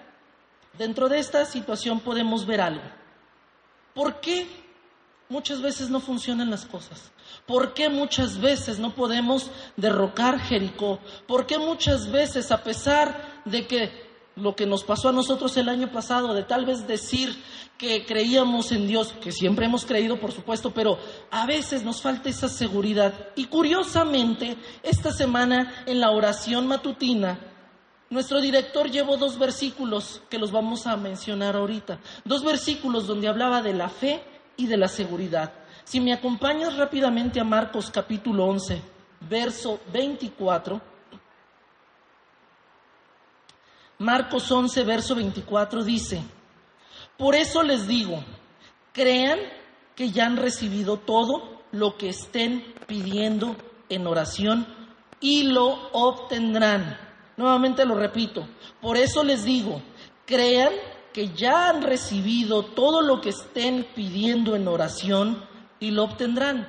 dentro 0.76 1.08
de 1.08 1.18
esta 1.18 1.44
situación 1.44 2.00
podemos 2.00 2.46
ver 2.46 2.60
algo. 2.60 2.82
¿Por 3.94 4.20
qué 4.20 4.67
muchas 5.28 5.60
veces 5.62 5.90
no 5.90 6.00
funcionan 6.00 6.50
las 6.50 6.64
cosas? 6.64 7.12
¿Por 7.46 7.74
qué 7.74 7.88
muchas 7.88 8.40
veces 8.40 8.78
no 8.78 8.94
podemos 8.94 9.50
derrocar 9.76 10.40
Jericó? 10.40 10.98
¿Por 11.26 11.46
qué 11.46 11.58
muchas 11.58 12.10
veces, 12.10 12.50
a 12.50 12.62
pesar 12.62 13.42
de 13.44 13.66
que 13.66 14.08
lo 14.36 14.54
que 14.54 14.66
nos 14.66 14.84
pasó 14.84 15.08
a 15.08 15.12
nosotros 15.12 15.56
el 15.56 15.68
año 15.68 15.90
pasado, 15.90 16.34
de 16.34 16.44
tal 16.44 16.64
vez 16.64 16.86
decir 16.86 17.36
que 17.76 18.04
creíamos 18.04 18.72
en 18.72 18.86
Dios, 18.86 19.12
que 19.20 19.32
siempre 19.32 19.66
hemos 19.66 19.84
creído, 19.84 20.18
por 20.18 20.32
supuesto, 20.32 20.72
pero 20.72 20.98
a 21.30 21.46
veces 21.46 21.84
nos 21.84 22.02
falta 22.02 22.28
esa 22.28 22.48
seguridad. 22.48 23.14
Y 23.36 23.46
curiosamente, 23.46 24.56
esta 24.82 25.12
semana 25.12 25.84
en 25.86 26.00
la 26.00 26.10
oración 26.10 26.66
matutina, 26.66 27.38
nuestro 28.10 28.40
director 28.40 28.90
llevó 28.90 29.16
dos 29.16 29.38
versículos 29.38 30.22
que 30.30 30.38
los 30.38 30.50
vamos 30.50 30.86
a 30.86 30.96
mencionar 30.96 31.56
ahorita. 31.56 32.00
Dos 32.24 32.42
versículos 32.42 33.06
donde 33.06 33.28
hablaba 33.28 33.60
de 33.60 33.74
la 33.74 33.88
fe 33.88 34.22
y 34.58 34.66
de 34.66 34.76
la 34.76 34.88
seguridad. 34.88 35.52
Si 35.84 36.00
me 36.00 36.12
acompañas 36.12 36.76
rápidamente 36.76 37.40
a 37.40 37.44
Marcos 37.44 37.90
capítulo 37.90 38.44
11, 38.44 38.82
verso 39.20 39.80
24. 39.90 40.80
Marcos 44.00 44.50
11, 44.52 44.84
verso 44.84 45.14
24 45.14 45.82
dice, 45.82 46.22
por 47.16 47.34
eso 47.34 47.62
les 47.62 47.86
digo, 47.88 48.22
crean 48.92 49.38
que 49.96 50.10
ya 50.10 50.26
han 50.26 50.36
recibido 50.36 50.98
todo 50.98 51.62
lo 51.72 51.96
que 51.96 52.10
estén 52.10 52.74
pidiendo 52.86 53.56
en 53.88 54.06
oración 54.06 54.66
y 55.20 55.44
lo 55.44 55.90
obtendrán. 55.92 56.98
Nuevamente 57.36 57.84
lo 57.84 57.94
repito, 57.94 58.46
por 58.80 58.96
eso 58.96 59.22
les 59.22 59.44
digo, 59.44 59.80
crean 60.26 60.72
que 61.18 61.34
ya 61.34 61.70
han 61.70 61.82
recibido 61.82 62.62
todo 62.62 63.02
lo 63.02 63.20
que 63.20 63.30
estén 63.30 63.88
pidiendo 63.92 64.54
en 64.54 64.68
oración 64.68 65.44
y 65.80 65.90
lo 65.90 66.04
obtendrán. 66.04 66.68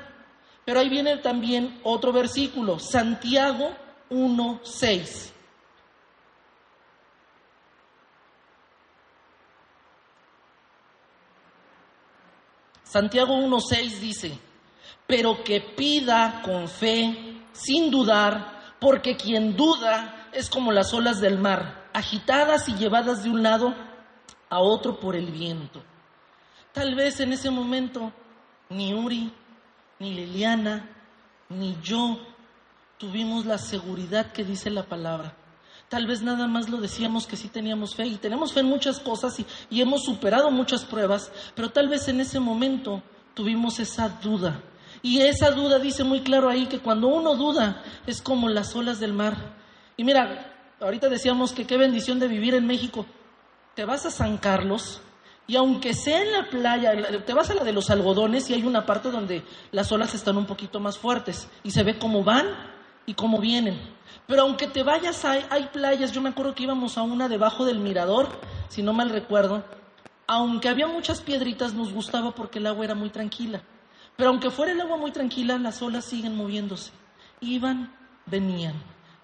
Pero 0.65 0.79
ahí 0.79 0.89
viene 0.89 1.17
también 1.17 1.79
otro 1.83 2.12
versículo, 2.12 2.79
Santiago 2.79 3.69
1.6. 4.09 5.31
Santiago 12.81 13.35
1.6 13.35 13.99
dice, 13.99 14.39
pero 15.05 15.43
que 15.43 15.62
pida 15.62 16.41
con 16.43 16.67
fe, 16.67 17.43
sin 17.51 17.91
dudar, 17.91 18.77
porque 18.79 19.15
quien 19.15 19.55
duda 19.55 20.27
es 20.31 20.49
como 20.49 20.71
las 20.71 20.91
olas 20.91 21.21
del 21.21 21.38
mar, 21.38 21.88
agitadas 21.93 22.67
y 22.67 22.73
llevadas 22.73 23.21
de 23.21 23.29
un 23.29 23.43
lado 23.43 23.88
a 24.49 24.59
otro 24.59 24.99
por 24.99 25.15
el 25.15 25.31
viento. 25.31 25.81
Tal 26.73 26.95
vez 26.95 27.19
en 27.19 27.33
ese 27.33 27.49
momento 27.49 28.12
ni 28.69 28.93
Uri, 28.93 29.31
ni 29.99 30.13
Liliana, 30.13 30.89
ni 31.49 31.75
yo 31.81 32.19
tuvimos 32.97 33.45
la 33.45 33.57
seguridad 33.57 34.31
que 34.31 34.43
dice 34.43 34.69
la 34.69 34.83
palabra. 34.83 35.35
Tal 35.89 36.05
vez 36.05 36.21
nada 36.21 36.47
más 36.47 36.69
lo 36.69 36.77
decíamos 36.77 37.25
que 37.25 37.35
sí 37.35 37.47
teníamos 37.47 37.95
fe 37.95 38.05
y 38.05 38.17
tenemos 38.17 38.53
fe 38.53 38.59
en 38.59 38.67
muchas 38.67 38.99
cosas 38.99 39.39
y, 39.71 39.81
hemos 39.81 40.03
superado 40.03 40.51
muchas 40.51 40.85
pruebas, 40.85 41.31
pero 41.55 41.69
tal 41.69 41.89
vez 41.89 42.07
en 42.07 42.19
ese 42.19 42.39
momento 42.39 43.01
tuvimos 43.33 43.79
esa 43.79 44.07
duda. 44.07 44.62
Y 45.01 45.21
esa 45.21 45.49
duda 45.49 45.79
dice 45.79 46.03
muy 46.03 46.21
claro 46.21 46.49
ahí 46.49 46.67
que 46.67 46.79
cuando 46.79 47.07
uno 47.07 47.35
duda 47.35 47.81
es 48.05 48.21
como 48.21 48.49
las 48.49 48.75
olas 48.75 48.99
del 48.99 49.13
mar. 49.13 49.55
Y 49.97 50.03
mira, 50.03 50.53
ahorita 50.79 51.09
decíamos 51.09 51.53
que 51.53 51.65
qué 51.65 51.77
bendición 51.77 52.19
de 52.19 52.27
vivir 52.27 52.53
en 52.53 52.67
México. 52.67 53.05
Te 53.79 53.85
vas 53.85 54.05
a 54.05 54.11
San 54.11 54.35
Carlos 54.35 54.99
y 55.47 55.55
aunque 55.55 55.93
sea 55.93 56.21
en 56.21 56.33
la 56.33 56.49
playa, 56.49 56.91
te 57.25 57.33
vas 57.33 57.49
a 57.49 57.53
la 57.53 57.63
de 57.63 57.71
los 57.71 57.89
algodones 57.89 58.49
y 58.49 58.53
hay 58.53 58.63
una 58.63 58.85
parte 58.85 59.09
donde 59.09 59.41
las 59.71 59.89
olas 59.93 60.13
están 60.13 60.35
un 60.35 60.45
poquito 60.45 60.81
más 60.81 60.97
fuertes 60.97 61.47
y 61.63 61.71
se 61.71 61.83
ve 61.83 61.97
cómo 61.97 62.21
van 62.21 62.45
y 63.05 63.13
cómo 63.13 63.39
vienen. 63.39 63.79
Pero 64.27 64.41
aunque 64.41 64.67
te 64.67 64.83
vayas, 64.83 65.23
hay, 65.23 65.45
hay 65.49 65.67
playas, 65.67 66.11
yo 66.11 66.19
me 66.19 66.27
acuerdo 66.27 66.53
que 66.55 66.63
íbamos 66.63 66.97
a 66.97 67.03
una 67.03 67.29
debajo 67.29 67.63
del 67.63 67.79
mirador, 67.79 68.27
si 68.67 68.83
no 68.83 68.91
mal 68.91 69.11
recuerdo, 69.11 69.63
aunque 70.27 70.67
había 70.67 70.87
muchas 70.87 71.21
piedritas, 71.21 71.73
nos 71.73 71.93
gustaba 71.93 72.35
porque 72.35 72.59
el 72.59 72.67
agua 72.67 72.83
era 72.83 72.95
muy 72.95 73.11
tranquila. 73.11 73.61
Pero 74.17 74.31
aunque 74.31 74.49
fuera 74.49 74.73
el 74.73 74.81
agua 74.81 74.97
muy 74.97 75.11
tranquila, 75.11 75.57
las 75.57 75.81
olas 75.81 76.03
siguen 76.03 76.35
moviéndose. 76.35 76.91
Iban, 77.39 77.95
venían, 78.25 78.73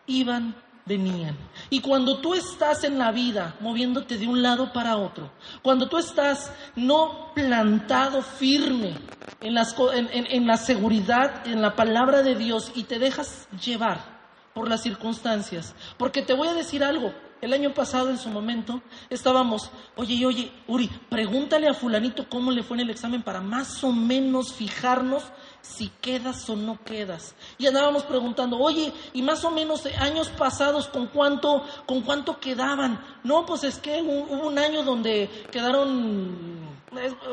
iban, 0.07 0.55
venían. 0.85 1.35
Y 1.69 1.81
cuando 1.81 2.19
tú 2.19 2.33
estás 2.33 2.83
en 2.83 2.97
la 2.97 3.11
vida 3.11 3.55
moviéndote 3.59 4.17
de 4.17 4.27
un 4.27 4.41
lado 4.41 4.71
para 4.71 4.97
otro, 4.97 5.31
cuando 5.61 5.87
tú 5.87 5.97
estás 5.97 6.51
no 6.75 7.33
plantado 7.33 8.21
firme 8.21 8.95
en, 9.41 9.53
las, 9.53 9.75
en, 9.93 10.09
en 10.11 10.47
la 10.47 10.57
seguridad, 10.57 11.45
en 11.47 11.61
la 11.61 11.75
palabra 11.75 12.21
de 12.21 12.35
Dios 12.35 12.71
y 12.75 12.83
te 12.83 12.99
dejas 12.99 13.47
llevar 13.63 14.15
por 14.53 14.69
las 14.69 14.83
circunstancias. 14.83 15.75
Porque 15.97 16.21
te 16.21 16.33
voy 16.33 16.47
a 16.47 16.53
decir 16.53 16.83
algo, 16.83 17.13
el 17.41 17.53
año 17.53 17.73
pasado 17.73 18.09
en 18.09 18.17
su 18.17 18.29
momento 18.29 18.81
estábamos, 19.09 19.69
oye, 19.95 20.25
oye, 20.25 20.51
Uri, 20.67 20.89
pregúntale 21.09 21.67
a 21.67 21.73
fulanito 21.73 22.27
cómo 22.29 22.51
le 22.51 22.63
fue 22.63 22.77
en 22.77 22.81
el 22.81 22.89
examen 22.89 23.21
para 23.21 23.41
más 23.41 23.83
o 23.83 23.91
menos 23.91 24.53
fijarnos 24.53 25.23
si 25.65 25.89
quedas 26.01 26.47
o 26.49 26.55
no 26.55 26.79
quedas. 26.83 27.35
Y 27.57 27.67
andábamos 27.67 28.03
preguntando, 28.03 28.57
oye, 28.57 28.93
y 29.13 29.21
más 29.21 29.43
o 29.43 29.51
menos 29.51 29.85
años 29.99 30.29
pasados, 30.29 30.87
¿con 30.87 31.07
cuánto, 31.07 31.63
con 31.85 32.01
cuánto 32.01 32.39
quedaban? 32.39 33.03
No, 33.23 33.45
pues 33.45 33.63
es 33.63 33.79
que 33.79 34.01
hubo 34.01 34.47
un 34.47 34.59
año 34.59 34.83
donde 34.83 35.29
quedaron, 35.51 36.59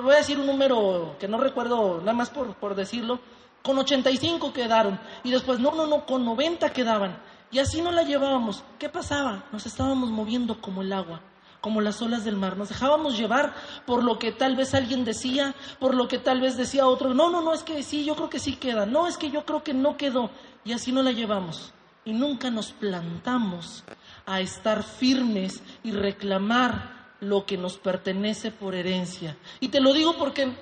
voy 0.02 0.14
a 0.14 0.18
decir 0.18 0.38
un 0.38 0.46
número 0.46 1.16
que 1.20 1.28
no 1.28 1.38
recuerdo, 1.38 1.98
nada 2.00 2.14
más 2.14 2.30
por, 2.30 2.54
por 2.54 2.74
decirlo, 2.74 3.20
con 3.62 3.78
85 3.78 4.52
quedaron. 4.52 4.98
Y 5.22 5.30
después, 5.30 5.60
no, 5.60 5.72
no, 5.74 5.86
no, 5.86 6.06
con 6.06 6.24
90 6.24 6.72
quedaban. 6.72 7.18
Y 7.50 7.58
así 7.58 7.82
no 7.82 7.92
la 7.92 8.02
llevábamos. 8.02 8.64
¿Qué 8.78 8.88
pasaba? 8.88 9.44
Nos 9.52 9.66
estábamos 9.66 10.10
moviendo 10.10 10.60
como 10.60 10.82
el 10.82 10.92
agua, 10.92 11.20
como 11.62 11.80
las 11.80 12.02
olas 12.02 12.24
del 12.26 12.36
mar. 12.36 12.58
Nos 12.58 12.68
dejábamos 12.68 13.16
llevar 13.16 13.54
por 13.86 14.04
lo 14.04 14.18
que 14.18 14.32
tal 14.32 14.54
vez 14.54 14.74
alguien 14.74 15.06
decía, 15.06 15.54
por 15.80 15.94
lo 15.94 16.08
que 16.08 16.18
tal 16.18 16.42
vez 16.42 16.58
decía 16.58 16.86
otro. 16.86 17.14
No, 17.14 17.30
no, 17.30 17.40
no, 17.40 17.54
es 17.54 17.62
que 17.62 17.82
sí, 17.82 18.04
yo 18.04 18.14
creo 18.14 18.28
que 18.28 18.38
sí 18.38 18.56
queda. 18.56 18.84
No, 18.84 19.06
es 19.06 19.16
que 19.16 19.30
yo 19.30 19.46
creo 19.46 19.62
que 19.62 19.72
no 19.72 19.96
quedó. 19.96 20.30
Y 20.64 20.72
así 20.72 20.92
no 20.92 21.02
la 21.02 21.12
llevamos. 21.12 21.72
Y 22.04 22.12
nunca 22.12 22.50
nos 22.50 22.72
plantamos 22.72 23.82
a 24.26 24.42
estar 24.42 24.82
firmes 24.82 25.62
y 25.82 25.92
reclamar 25.92 27.14
lo 27.20 27.46
que 27.46 27.56
nos 27.56 27.78
pertenece 27.78 28.50
por 28.50 28.74
herencia. 28.74 29.38
Y 29.60 29.68
te 29.68 29.80
lo 29.80 29.94
digo 29.94 30.18
porque, 30.18 30.52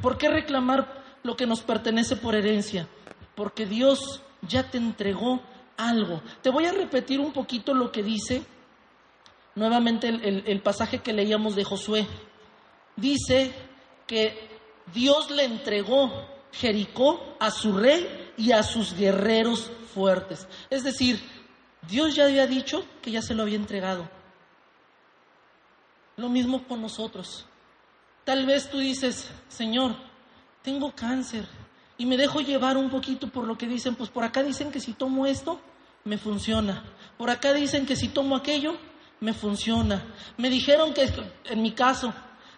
¿por 0.00 0.16
qué 0.16 0.30
reclamar 0.30 1.04
lo 1.24 1.36
que 1.36 1.46
nos 1.46 1.62
pertenece 1.62 2.16
por 2.16 2.36
herencia, 2.36 2.86
porque 3.34 3.66
Dios 3.66 4.22
ya 4.42 4.70
te 4.70 4.78
entregó 4.78 5.40
algo. 5.76 6.22
Te 6.42 6.50
voy 6.50 6.66
a 6.66 6.72
repetir 6.72 7.18
un 7.18 7.32
poquito 7.32 7.74
lo 7.74 7.90
que 7.90 8.02
dice 8.04 8.44
nuevamente 9.54 10.08
el, 10.08 10.60
pasaje 10.60 10.98
que 10.98 11.12
leíamos 11.12 11.54
de 11.54 11.64
Josué. 11.64 12.06
Dice 12.96 13.52
que 14.06 14.58
Dios 14.92 15.30
le 15.30 15.44
entregó 15.44 16.28
Jericó 16.52 17.36
a 17.40 17.50
su 17.50 17.76
rey 17.76 18.32
y 18.36 18.52
a 18.52 18.62
sus 18.62 18.94
guerreros 18.94 19.70
fuertes. 19.92 20.46
Es 20.70 20.84
decir, 20.84 21.20
Dios 21.88 22.14
ya 22.14 22.24
había 22.24 22.46
dicho 22.46 22.84
que 23.02 23.10
ya 23.10 23.22
se 23.22 23.34
lo 23.34 23.42
había 23.42 23.56
entregado. 23.56 24.08
Lo 26.16 26.28
mismo 26.28 26.64
con 26.66 26.80
nosotros. 26.80 27.46
Tal 28.24 28.46
vez 28.46 28.70
tú 28.70 28.78
dices, 28.78 29.28
Señor, 29.48 29.96
tengo 30.62 30.92
cáncer 30.94 31.44
y 31.98 32.06
me 32.06 32.16
dejo 32.16 32.40
llevar 32.40 32.76
un 32.76 32.88
poquito 32.88 33.28
por 33.28 33.46
lo 33.46 33.58
que 33.58 33.66
dicen, 33.66 33.96
pues 33.96 34.10
por 34.10 34.24
acá 34.24 34.42
dicen 34.42 34.70
que 34.70 34.80
si 34.80 34.92
tomo 34.92 35.26
esto, 35.26 35.60
me 36.04 36.18
funciona. 36.18 36.84
Por 37.18 37.30
acá 37.30 37.52
dicen 37.52 37.86
que 37.86 37.96
si 37.96 38.08
tomo 38.08 38.36
aquello, 38.36 38.76
me 39.20 39.32
funciona. 39.32 40.02
Me 40.36 40.50
dijeron 40.50 40.92
que 40.94 41.08
en 41.46 41.62
mi 41.62 41.72
caso 41.72 42.12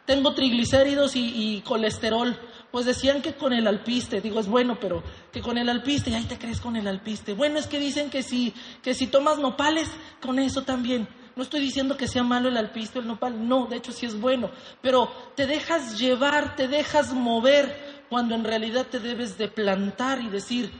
tengo 0.07 0.35
triglicéridos 0.35 1.13
y, 1.15 1.63
colesterol. 1.65 2.39
Pues 2.71 2.85
decían 2.85 3.23
que 3.23 3.35
con 3.35 3.53
el 3.53 3.67
alpiste, 3.67 4.21
digo, 4.21 4.41
es 4.41 4.49
bueno, 4.49 4.79
pero 4.81 5.03
que 5.33 5.41
con 5.41 5.57
el 5.57 5.69
alpiste, 5.69 6.11
y 6.11 6.15
ahí 6.15 6.25
te 6.25 6.39
crees 6.39 6.61
con 6.61 6.77
el 6.77 6.87
alpiste. 6.87 7.33
Bueno, 7.33 7.59
es 7.59 7.67
que 7.67 7.79
dicen 7.79 8.11
que 8.11 8.23
si, 8.23 8.53
que 8.83 8.93
si 8.93 9.07
tomas 9.07 9.39
nopales, 9.39 9.89
con 10.21 10.39
eso 10.39 10.63
también. 10.63 11.09
No 11.37 11.43
estoy 11.43 11.61
diciendo 11.61 11.97
que 11.97 12.09
sea 12.09 12.23
malo 12.23 12.49
el 12.49 12.57
alpiste 12.57 12.99
o 12.99 13.03
el 13.03 13.09
nopal, 13.09 13.47
no, 13.47 13.67
de 13.67 13.77
hecho 13.77 13.93
sí 13.93 14.07
es 14.07 14.19
bueno, 14.19 14.51
pero 14.81 15.13
te 15.35 15.47
dejas 15.47 15.99
llevar, 15.99 16.57
te 16.57 16.67
dejas 16.67 17.13
mover 17.13 18.05
cuando 18.09 18.35
en 18.35 18.45
realidad 18.45 18.87
te 18.87 19.01
debes 19.01 19.37
de 19.37 19.49
plantar 19.49 20.23
y 20.23 20.29
decir, 20.29 20.73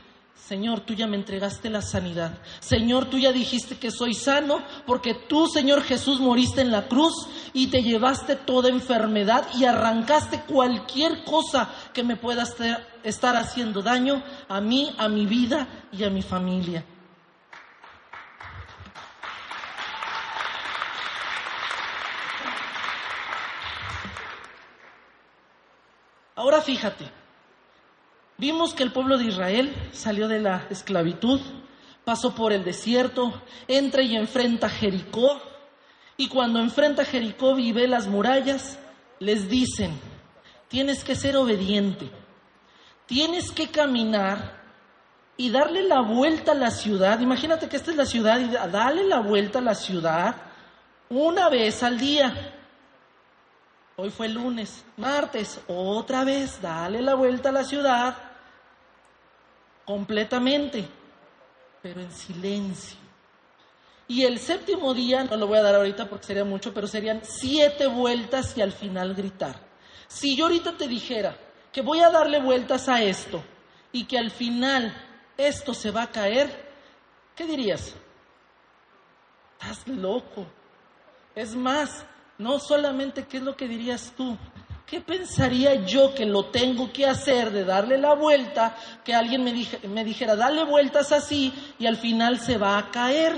Señor, 0.45 0.79
tú 0.79 0.93
ya 0.93 1.07
me 1.07 1.17
entregaste 1.17 1.69
la 1.69 1.81
sanidad. 1.81 2.37
Señor, 2.59 3.09
tú 3.09 3.17
ya 3.17 3.33
dijiste 3.33 3.77
que 3.77 3.91
soy 3.91 4.13
sano 4.13 4.63
porque 4.85 5.13
tú, 5.13 5.47
Señor 5.47 5.83
Jesús, 5.83 6.21
moriste 6.21 6.61
en 6.61 6.71
la 6.71 6.87
cruz 6.87 7.27
y 7.51 7.67
te 7.67 7.83
llevaste 7.83 8.37
toda 8.37 8.69
enfermedad 8.69 9.45
y 9.55 9.65
arrancaste 9.65 10.43
cualquier 10.43 11.25
cosa 11.25 11.69
que 11.93 12.03
me 12.03 12.15
pueda 12.15 12.45
estar 13.03 13.35
haciendo 13.35 13.81
daño 13.81 14.23
a 14.47 14.61
mí, 14.61 14.95
a 14.97 15.09
mi 15.09 15.25
vida 15.25 15.67
y 15.91 16.05
a 16.05 16.09
mi 16.09 16.21
familia. 16.21 16.85
Ahora 26.37 26.61
fíjate, 26.61 27.09
vimos 28.37 28.73
que 28.73 28.83
el 28.83 28.91
pueblo 28.91 29.17
de 29.17 29.25
Israel 29.25 29.73
salió 29.91 30.27
de 30.27 30.39
la 30.39 30.67
esclavitud, 30.69 31.41
pasó 32.05 32.35
por 32.35 32.53
el 32.53 32.63
desierto, 32.63 33.41
entra 33.67 34.01
y 34.01 34.15
enfrenta 34.15 34.67
a 34.67 34.69
Jericó, 34.69 35.41
y 36.15 36.29
cuando 36.29 36.59
enfrenta 36.59 37.01
a 37.01 37.05
Jericó 37.05 37.57
y 37.59 37.71
ve 37.71 37.87
las 37.87 38.07
murallas, 38.07 38.79
les 39.19 39.49
dicen, 39.49 39.99
tienes 40.67 41.03
que 41.03 41.15
ser 41.15 41.37
obediente, 41.37 42.09
tienes 43.05 43.51
que 43.51 43.67
caminar 43.67 44.57
y 45.35 45.51
darle 45.51 45.83
la 45.83 46.01
vuelta 46.01 46.53
a 46.53 46.55
la 46.55 46.71
ciudad. 46.71 47.19
Imagínate 47.19 47.69
que 47.69 47.77
esta 47.77 47.91
es 47.91 47.97
la 47.97 48.05
ciudad 48.05 48.39
y 48.39 48.49
darle 48.71 49.03
la 49.03 49.19
vuelta 49.19 49.59
a 49.59 49.61
la 49.61 49.75
ciudad 49.75 50.35
una 51.09 51.49
vez 51.49 51.83
al 51.83 51.99
día. 51.99 52.53
Hoy 53.95 54.09
fue 54.09 54.29
lunes, 54.29 54.83
martes, 54.95 55.59
otra 55.67 56.23
vez, 56.23 56.61
dale 56.61 57.01
la 57.01 57.15
vuelta 57.15 57.49
a 57.49 57.51
la 57.51 57.63
ciudad 57.63 58.26
completamente, 59.87 60.85
pero 61.81 62.01
en 62.01 62.11
silencio. 62.11 62.97
Y 64.09 64.23
el 64.23 64.37
séptimo 64.37 64.93
día, 64.93 65.23
no 65.23 65.37
lo 65.37 65.47
voy 65.47 65.57
a 65.57 65.63
dar 65.63 65.75
ahorita 65.75 66.09
porque 66.09 66.27
sería 66.27 66.43
mucho, 66.43 66.73
pero 66.73 66.87
serían 66.87 67.21
siete 67.23 67.87
vueltas 67.87 68.55
y 68.57 68.61
al 68.61 68.73
final 68.73 69.15
gritar. 69.15 69.55
Si 70.07 70.35
yo 70.35 70.45
ahorita 70.45 70.77
te 70.77 70.89
dijera 70.89 71.37
que 71.71 71.81
voy 71.81 72.01
a 72.01 72.09
darle 72.09 72.41
vueltas 72.41 72.89
a 72.89 73.01
esto 73.01 73.41
y 73.93 74.03
que 74.03 74.17
al 74.17 74.29
final 74.29 74.93
esto 75.37 75.73
se 75.73 75.91
va 75.91 76.03
a 76.03 76.11
caer, 76.11 76.49
¿qué 77.33 77.45
dirías? 77.45 77.93
Estás 79.53 79.87
loco. 79.87 80.45
Es 81.33 81.55
más, 81.55 82.05
no 82.37 82.59
solamente 82.59 83.25
qué 83.25 83.37
es 83.37 83.43
lo 83.43 83.55
que 83.55 83.67
dirías 83.67 84.13
tú, 84.17 84.37
¿qué 84.87 85.01
pensaría 85.01 85.85
yo 85.85 86.15
que 86.15 86.25
lo 86.25 86.45
tengo 86.45 86.91
que 86.91 87.05
hacer 87.05 87.51
de 87.51 87.65
darle 87.65 87.97
la 87.97 88.15
vuelta, 88.15 88.75
que 89.03 89.13
alguien 89.13 89.43
me, 89.43 90.03
dijera, 90.03 90.35
dale 90.35 90.63
vueltas 90.63 91.11
así 91.11 91.53
y 91.77 91.85
al 91.85 91.97
final 91.97 92.39
se 92.39 92.57
va 92.57 92.77
a 92.77 92.89
caer? 92.89 93.35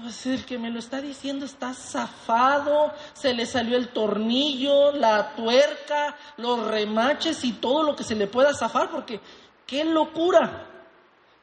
Pues 0.00 0.26
el 0.26 0.44
que 0.44 0.56
me 0.58 0.70
lo 0.70 0.78
está 0.78 1.00
diciendo 1.00 1.44
está 1.44 1.74
zafado, 1.74 2.92
se 3.14 3.34
le 3.34 3.46
salió 3.46 3.76
el 3.76 3.88
tornillo, 3.88 4.92
la 4.92 5.34
tuerca, 5.34 6.16
los 6.36 6.64
remaches 6.68 7.44
y 7.44 7.54
todo 7.54 7.82
lo 7.82 7.96
que 7.96 8.04
se 8.04 8.14
le 8.14 8.28
pueda 8.28 8.54
zafar, 8.54 8.90
porque 8.90 9.20
qué 9.66 9.84
locura. 9.84 10.66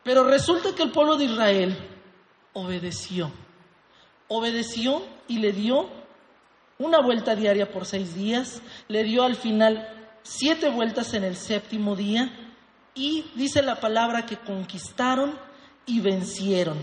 Pero 0.04 0.24
resulta 0.24 0.74
que 0.74 0.84
el 0.84 0.92
pueblo 0.92 1.18
de 1.18 1.26
Israel 1.26 1.78
obedeció. 2.54 3.30
Obedeció 4.30 5.04
y 5.28 5.40
le 5.40 5.52
dio 5.52 5.90
una 6.78 7.00
vuelta 7.00 7.36
diaria 7.36 7.72
por 7.72 7.86
seis 7.86 8.16
días, 8.16 8.62
le 8.88 9.04
dio 9.04 9.24
al 9.24 9.36
final 9.36 9.88
siete 10.24 10.70
vueltas 10.70 11.14
en 11.14 11.24
el 11.24 11.36
séptimo 11.36 11.96
día 11.96 12.32
y 12.94 13.26
dice 13.36 13.62
la 13.62 13.80
palabra 13.80 14.26
que 14.26 14.38
conquistaron 14.38 15.38
y 15.86 16.00
vencieron. 16.00 16.78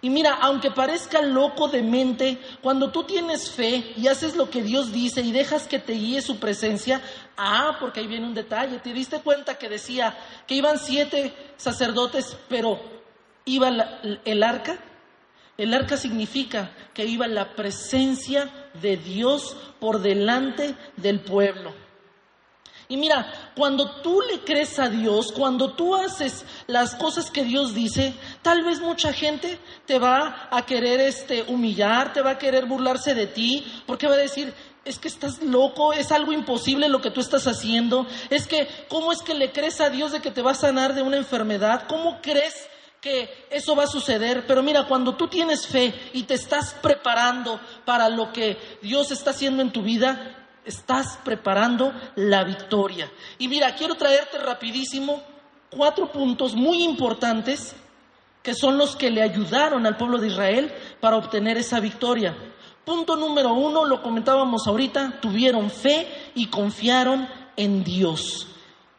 Y 0.00 0.10
mira, 0.10 0.34
aunque 0.40 0.70
parezca 0.70 1.22
loco 1.22 1.68
de 1.68 1.82
mente, 1.82 2.38
cuando 2.60 2.90
tú 2.90 3.04
tienes 3.04 3.50
fe 3.50 3.92
y 3.96 4.08
haces 4.08 4.34
lo 4.34 4.50
que 4.50 4.62
Dios 4.62 4.92
dice 4.92 5.20
y 5.20 5.30
dejas 5.30 5.68
que 5.68 5.78
te 5.78 5.92
guíe 5.92 6.20
su 6.20 6.40
presencia, 6.40 7.00
ah, 7.36 7.76
porque 7.78 8.00
ahí 8.00 8.08
viene 8.08 8.26
un 8.26 8.34
detalle, 8.34 8.78
te 8.78 8.92
diste 8.92 9.20
cuenta 9.20 9.58
que 9.58 9.68
decía 9.68 10.16
que 10.46 10.56
iban 10.56 10.78
siete 10.78 11.32
sacerdotes, 11.56 12.36
pero 12.48 12.80
iba 13.44 13.68
el 14.24 14.42
arca. 14.42 14.78
El 15.56 15.72
arca 15.72 15.96
significa 15.96 16.72
que 16.94 17.04
iba 17.04 17.28
la 17.28 17.54
presencia 17.54 18.50
de 18.80 18.96
Dios 18.96 19.56
por 19.80 20.00
delante 20.00 20.74
del 20.96 21.20
pueblo. 21.20 21.72
Y 22.92 22.98
mira, 22.98 23.32
cuando 23.56 24.02
tú 24.02 24.20
le 24.20 24.40
crees 24.40 24.78
a 24.78 24.90
Dios, 24.90 25.32
cuando 25.32 25.72
tú 25.72 25.94
haces 25.94 26.44
las 26.66 26.94
cosas 26.94 27.30
que 27.30 27.42
Dios 27.42 27.74
dice, 27.74 28.12
tal 28.42 28.64
vez 28.64 28.80
mucha 28.80 29.14
gente 29.14 29.58
te 29.86 29.98
va 29.98 30.48
a 30.50 30.66
querer 30.66 31.00
este 31.00 31.42
humillar, 31.48 32.12
te 32.12 32.20
va 32.20 32.32
a 32.32 32.38
querer 32.38 32.66
burlarse 32.66 33.14
de 33.14 33.26
ti, 33.26 33.64
porque 33.86 34.08
va 34.08 34.14
a 34.14 34.18
decir, 34.18 34.52
es 34.84 34.98
que 34.98 35.08
estás 35.08 35.42
loco, 35.42 35.94
es 35.94 36.12
algo 36.12 36.32
imposible 36.32 36.90
lo 36.90 37.00
que 37.00 37.10
tú 37.10 37.20
estás 37.20 37.46
haciendo, 37.46 38.06
es 38.28 38.46
que 38.46 38.68
¿cómo 38.88 39.10
es 39.12 39.22
que 39.22 39.32
le 39.32 39.52
crees 39.52 39.80
a 39.80 39.88
Dios 39.88 40.12
de 40.12 40.20
que 40.20 40.30
te 40.30 40.42
va 40.42 40.50
a 40.50 40.54
sanar 40.54 40.94
de 40.94 41.00
una 41.00 41.16
enfermedad? 41.16 41.84
¿Cómo 41.88 42.20
crees 42.20 42.68
que 43.02 43.46
eso 43.50 43.74
va 43.74 43.82
a 43.82 43.88
suceder, 43.88 44.46
pero 44.46 44.62
mira, 44.62 44.86
cuando 44.86 45.16
tú 45.16 45.26
tienes 45.26 45.66
fe 45.66 45.92
y 46.12 46.22
te 46.22 46.34
estás 46.34 46.72
preparando 46.80 47.60
para 47.84 48.08
lo 48.08 48.32
que 48.32 48.78
Dios 48.80 49.10
está 49.10 49.30
haciendo 49.30 49.60
en 49.60 49.72
tu 49.72 49.82
vida, 49.82 50.48
estás 50.64 51.18
preparando 51.24 51.92
la 52.14 52.44
victoria. 52.44 53.10
Y 53.38 53.48
mira, 53.48 53.74
quiero 53.74 53.96
traerte 53.96 54.38
rapidísimo 54.38 55.20
cuatro 55.68 56.12
puntos 56.12 56.54
muy 56.54 56.84
importantes 56.84 57.74
que 58.40 58.54
son 58.54 58.78
los 58.78 58.94
que 58.94 59.10
le 59.10 59.22
ayudaron 59.22 59.84
al 59.84 59.96
pueblo 59.96 60.18
de 60.18 60.28
Israel 60.28 60.72
para 61.00 61.16
obtener 61.16 61.58
esa 61.58 61.80
victoria. 61.80 62.36
Punto 62.84 63.16
número 63.16 63.52
uno, 63.52 63.84
lo 63.84 64.00
comentábamos 64.00 64.68
ahorita, 64.68 65.18
tuvieron 65.20 65.70
fe 65.70 66.06
y 66.36 66.46
confiaron 66.46 67.28
en 67.56 67.82
Dios. 67.82 68.46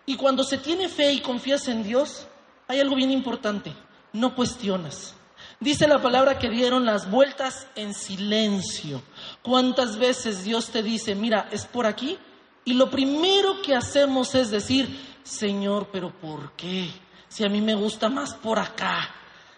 Y 0.06 0.18
cuando 0.18 0.44
se 0.44 0.58
tiene 0.58 0.90
fe 0.90 1.14
y 1.14 1.22
confías 1.22 1.70
en 1.70 1.84
Dios, 1.84 2.28
hay 2.68 2.80
algo 2.80 2.96
bien 2.96 3.12
importante, 3.12 3.74
no 4.14 4.36
cuestionas. 4.36 5.16
Dice 5.60 5.88
la 5.88 6.02
palabra 6.02 6.40
que 6.40 6.50
dieron 6.50 6.86
las 6.86 7.10
vueltas 7.10 7.68
en 7.76 7.94
silencio. 7.94 9.02
¿Cuántas 9.42 9.98
veces 9.98 10.44
Dios 10.44 10.70
te 10.70 10.84
dice, 10.84 11.16
mira, 11.16 11.48
es 11.52 11.66
por 11.66 11.86
aquí? 11.86 12.18
Y 12.66 12.74
lo 12.74 12.90
primero 12.90 13.62
que 13.62 13.76
hacemos 13.76 14.36
es 14.36 14.52
decir, 14.52 15.16
Señor, 15.24 15.90
pero 15.92 16.12
¿por 16.12 16.52
qué? 16.54 16.90
Si 17.28 17.44
a 17.44 17.50
mí 17.50 17.62
me 17.62 17.76
gusta 17.76 18.10
más 18.10 18.34
por 18.36 18.60
acá. 18.60 19.10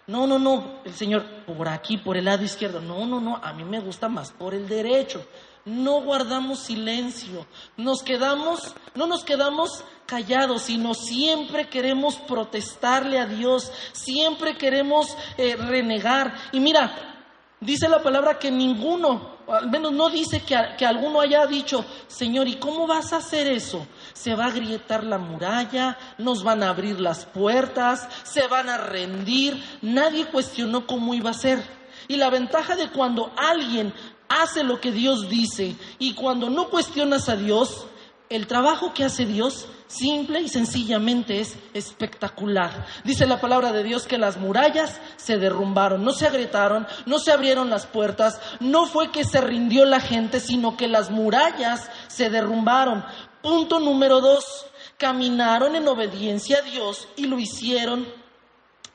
No, 0.06 0.26
no, 0.26 0.38
no, 0.38 0.80
el 0.84 0.94
Señor, 0.94 1.24
por 1.46 1.68
aquí, 1.68 1.98
por 1.98 2.16
el 2.16 2.26
lado 2.26 2.44
izquierdo. 2.44 2.80
No, 2.80 3.06
no, 3.06 3.20
no, 3.20 3.36
a 3.42 3.52
mí 3.52 3.64
me 3.64 3.80
gusta 3.80 4.08
más 4.08 4.30
por 4.30 4.54
el 4.54 4.68
derecho. 4.68 5.26
No 5.64 6.00
guardamos 6.02 6.60
silencio, 6.60 7.44
nos 7.76 8.04
quedamos, 8.04 8.72
no 8.94 9.08
nos 9.08 9.24
quedamos 9.24 9.84
callados, 10.06 10.62
sino 10.62 10.94
siempre 10.94 11.68
queremos 11.68 12.18
protestarle 12.18 13.18
a 13.18 13.26
Dios, 13.26 13.72
siempre 13.90 14.56
queremos 14.56 15.16
eh, 15.36 15.56
renegar. 15.56 16.32
Y 16.52 16.60
mira, 16.60 17.16
dice 17.60 17.88
la 17.88 18.00
palabra 18.00 18.38
que 18.38 18.52
ninguno, 18.52 19.35
al 19.48 19.70
menos 19.70 19.92
no 19.92 20.10
dice 20.10 20.40
que, 20.40 20.56
que 20.76 20.86
alguno 20.86 21.20
haya 21.20 21.46
dicho, 21.46 21.84
Señor, 22.08 22.48
¿y 22.48 22.56
cómo 22.56 22.86
vas 22.86 23.12
a 23.12 23.18
hacer 23.18 23.46
eso? 23.46 23.86
Se 24.12 24.34
va 24.34 24.46
a 24.46 24.50
grietar 24.50 25.04
la 25.04 25.18
muralla, 25.18 25.96
nos 26.18 26.42
van 26.42 26.62
a 26.62 26.70
abrir 26.70 27.00
las 27.00 27.24
puertas, 27.26 28.08
se 28.24 28.46
van 28.48 28.68
a 28.68 28.78
rendir. 28.78 29.62
Nadie 29.82 30.26
cuestionó 30.26 30.86
cómo 30.86 31.14
iba 31.14 31.30
a 31.30 31.34
ser. 31.34 31.62
Y 32.08 32.16
la 32.16 32.30
ventaja 32.30 32.76
de 32.76 32.88
cuando 32.90 33.32
alguien 33.36 33.92
hace 34.28 34.64
lo 34.64 34.80
que 34.80 34.92
Dios 34.92 35.28
dice 35.28 35.76
y 35.98 36.14
cuando 36.14 36.50
no 36.50 36.68
cuestionas 36.68 37.28
a 37.28 37.36
Dios, 37.36 37.86
el 38.28 38.46
trabajo 38.46 38.92
que 38.92 39.04
hace 39.04 39.24
Dios 39.24 39.68
simple 39.86 40.40
y 40.40 40.48
sencillamente 40.48 41.40
es 41.40 41.56
espectacular. 41.74 42.86
Dice 43.04 43.26
la 43.26 43.40
palabra 43.40 43.72
de 43.72 43.84
Dios 43.84 44.06
que 44.06 44.18
las 44.18 44.36
murallas 44.36 45.00
se 45.16 45.38
derrumbaron, 45.38 46.04
no 46.04 46.12
se 46.12 46.26
agrietaron, 46.26 46.86
no 47.06 47.18
se 47.18 47.32
abrieron 47.32 47.70
las 47.70 47.86
puertas, 47.86 48.40
no 48.60 48.86
fue 48.86 49.10
que 49.12 49.24
se 49.24 49.40
rindió 49.40 49.84
la 49.84 50.00
gente, 50.00 50.40
sino 50.40 50.76
que 50.76 50.88
las 50.88 51.10
murallas 51.10 51.88
se 52.08 52.30
derrumbaron. 52.30 53.04
Punto 53.42 53.78
número 53.78 54.20
dos, 54.20 54.66
caminaron 54.98 55.76
en 55.76 55.86
obediencia 55.86 56.58
a 56.58 56.62
Dios 56.62 57.08
y 57.16 57.26
lo 57.26 57.38
hicieron, 57.38 58.06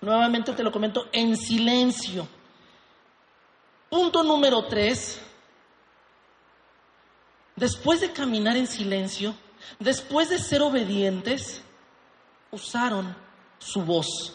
nuevamente 0.02 0.52
te 0.54 0.64
lo 0.64 0.72
comento, 0.72 1.08
en 1.14 1.38
silencio. 1.38 2.28
Punto 3.90 4.24
número 4.24 4.66
tres, 4.66 5.22
después 7.62 8.02
de 8.02 8.12
caminar 8.12 8.58
en 8.58 8.66
silencio, 8.66 9.36
después 9.78 10.30
de 10.30 10.40
ser 10.40 10.64
obedientes, 10.64 11.62
usaron 12.50 13.16
su 13.60 13.84
voz. 13.84 14.34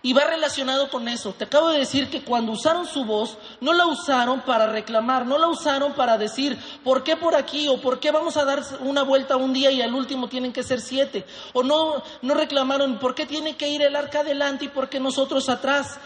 Y 0.00 0.12
va 0.12 0.22
relacionado 0.22 0.88
con 0.88 1.08
eso. 1.08 1.32
Te 1.32 1.42
acabo 1.42 1.70
de 1.70 1.80
decir 1.80 2.08
que 2.08 2.22
cuando 2.22 2.52
usaron 2.52 2.86
su 2.86 3.04
voz, 3.04 3.36
no 3.60 3.72
la 3.72 3.84
usaron 3.86 4.42
para 4.42 4.68
reclamar, 4.68 5.26
no 5.26 5.38
la 5.38 5.48
usaron 5.48 5.94
para 5.94 6.16
decir, 6.18 6.56
¿por 6.84 7.02
qué 7.02 7.16
por 7.16 7.34
aquí? 7.34 7.66
¿O 7.66 7.80
por 7.80 7.98
qué 7.98 8.12
vamos 8.12 8.36
a 8.36 8.44
dar 8.44 8.62
una 8.78 9.02
vuelta 9.02 9.36
un 9.36 9.52
día 9.52 9.72
y 9.72 9.82
al 9.82 9.92
último 9.92 10.28
tienen 10.28 10.52
que 10.52 10.62
ser 10.62 10.80
siete? 10.80 11.26
O 11.54 11.64
no, 11.64 12.04
no 12.22 12.34
reclamaron, 12.34 13.00
¿por 13.00 13.16
qué 13.16 13.26
tiene 13.26 13.56
que 13.56 13.68
ir 13.68 13.82
el 13.82 13.96
arca 13.96 14.20
adelante 14.20 14.66
y 14.66 14.68
por 14.68 14.88
qué 14.88 15.00
nosotros 15.00 15.48
atrás? 15.48 15.98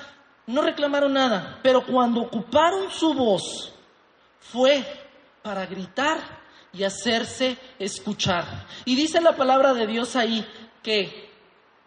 No 0.46 0.62
reclamaron 0.62 1.12
nada. 1.12 1.58
Pero 1.62 1.84
cuando 1.84 2.22
ocuparon 2.22 2.90
su 2.90 3.12
voz, 3.12 3.74
fue 4.40 4.82
para 5.42 5.66
gritar 5.66 6.41
y 6.72 6.84
hacerse 6.84 7.56
escuchar. 7.78 8.66
Y 8.84 8.94
dice 8.94 9.20
la 9.20 9.36
palabra 9.36 9.74
de 9.74 9.86
Dios 9.86 10.16
ahí 10.16 10.46
que 10.82 11.30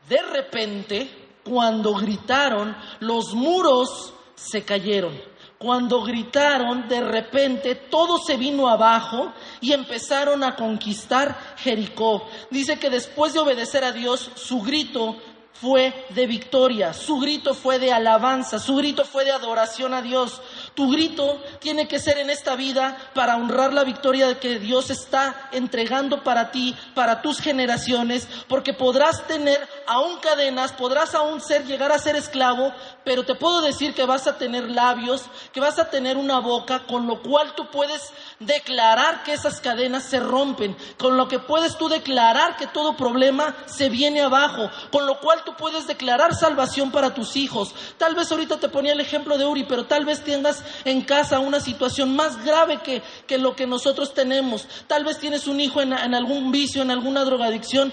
de 0.08 0.22
repente, 0.22 1.10
cuando 1.44 1.94
gritaron, 1.96 2.76
los 3.00 3.34
muros 3.34 4.14
se 4.36 4.64
cayeron. 4.64 5.20
Cuando 5.58 6.04
gritaron, 6.04 6.88
de 6.88 7.02
repente 7.02 7.76
todo 7.76 8.20
se 8.20 8.38
vino 8.38 8.68
abajo 8.68 9.34
y 9.62 9.72
empezaron 9.72 10.44
a 10.44 10.56
conquistar 10.56 11.56
Jericó. 11.58 12.28
Dice 12.52 12.78
que 12.78 12.90
después 12.90 13.34
de 13.34 13.40
obedecer 13.40 13.84
a 13.84 13.92
Dios, 13.92 14.32
su 14.36 14.62
grito 14.62 15.16
fue 15.54 16.06
de 16.10 16.28
victoria, 16.28 16.94
su 16.94 17.18
grito 17.18 17.54
fue 17.54 17.80
de 17.80 17.92
alabanza, 17.92 18.60
su 18.60 18.76
grito 18.76 19.06
fue 19.06 19.24
de 19.24 19.32
adoración 19.32 19.94
a 19.94 20.02
Dios. 20.02 20.42
Tu 20.76 20.92
grito 20.92 21.42
tiene 21.60 21.88
que 21.88 22.00
ser 22.00 22.18
en 22.18 22.30
esta 22.30 22.56
vida 22.56 22.98
para 23.14 23.38
honrar 23.38 23.72
la 23.72 23.86
victoria 23.86 24.40
que 24.42 24.60
Dios 24.60 24.90
está 24.90 25.50
entregando 25.54 26.22
para 26.22 26.52
ti, 26.52 26.76
para 26.94 27.22
tus 27.22 27.40
generaciones, 27.40 28.28
porque 28.50 28.74
podrás 28.74 29.26
tener 29.26 29.66
aún 29.88 30.18
cadenas, 30.20 30.74
podrás 30.74 31.16
aún 31.16 31.40
ser, 31.40 31.66
llegar 31.66 31.94
a 31.94 32.00
ser 32.00 32.18
esclavo, 32.18 32.74
pero 33.06 33.24
te 33.24 33.36
puedo 33.36 33.62
decir 33.62 33.94
que 33.94 34.06
vas 34.06 34.28
a 34.28 34.38
tener 34.38 34.70
labios, 34.70 35.24
que 35.54 35.62
vas 35.62 35.80
a 35.80 35.90
tener 35.90 36.18
una 36.18 36.40
boca, 36.40 36.86
con 36.86 37.08
lo 37.08 37.22
cual 37.22 37.54
tú 37.56 37.72
puedes 37.72 38.02
declarar 38.40 39.24
que 39.24 39.32
esas 39.32 39.62
cadenas 39.62 40.04
se 40.04 40.20
rompen, 40.20 40.76
con 40.98 41.16
lo 41.16 41.30
que 41.30 41.40
puedes 41.40 41.78
tú 41.78 41.88
declarar 41.88 42.58
que 42.58 42.68
todo 42.68 42.98
problema 42.98 43.56
se 43.66 43.88
viene 43.88 44.22
abajo, 44.22 44.70
con 44.92 45.06
lo 45.06 45.22
cual 45.22 45.42
tú 45.46 45.56
puedes 45.56 45.88
declarar 45.88 46.36
salvación 46.36 46.92
para 46.92 47.14
tus 47.14 47.38
hijos. 47.38 47.74
Tal 47.98 48.14
vez 48.14 48.30
ahorita 48.30 48.60
te 48.60 48.68
ponía 48.68 48.92
el 48.92 49.00
ejemplo 49.00 49.38
de 49.38 49.46
Uri, 49.46 49.64
pero 49.64 49.86
tal 49.86 50.04
vez 50.04 50.22
tengas 50.22 50.65
en 50.84 51.02
casa 51.02 51.40
una 51.40 51.60
situación 51.60 52.16
más 52.16 52.44
grave 52.44 52.82
que, 52.82 53.02
que 53.28 53.38
lo 53.38 53.56
que 53.56 53.68
nosotros 53.68 54.14
tenemos. 54.14 54.68
Tal 54.88 55.04
vez 55.04 55.20
tienes 55.20 55.48
un 55.48 55.60
hijo 55.60 55.82
en, 55.82 55.94
en 55.94 56.14
algún 56.16 56.52
vicio, 56.52 56.82
en 56.82 56.92
alguna 56.92 57.24
drogadicción. 57.24 57.92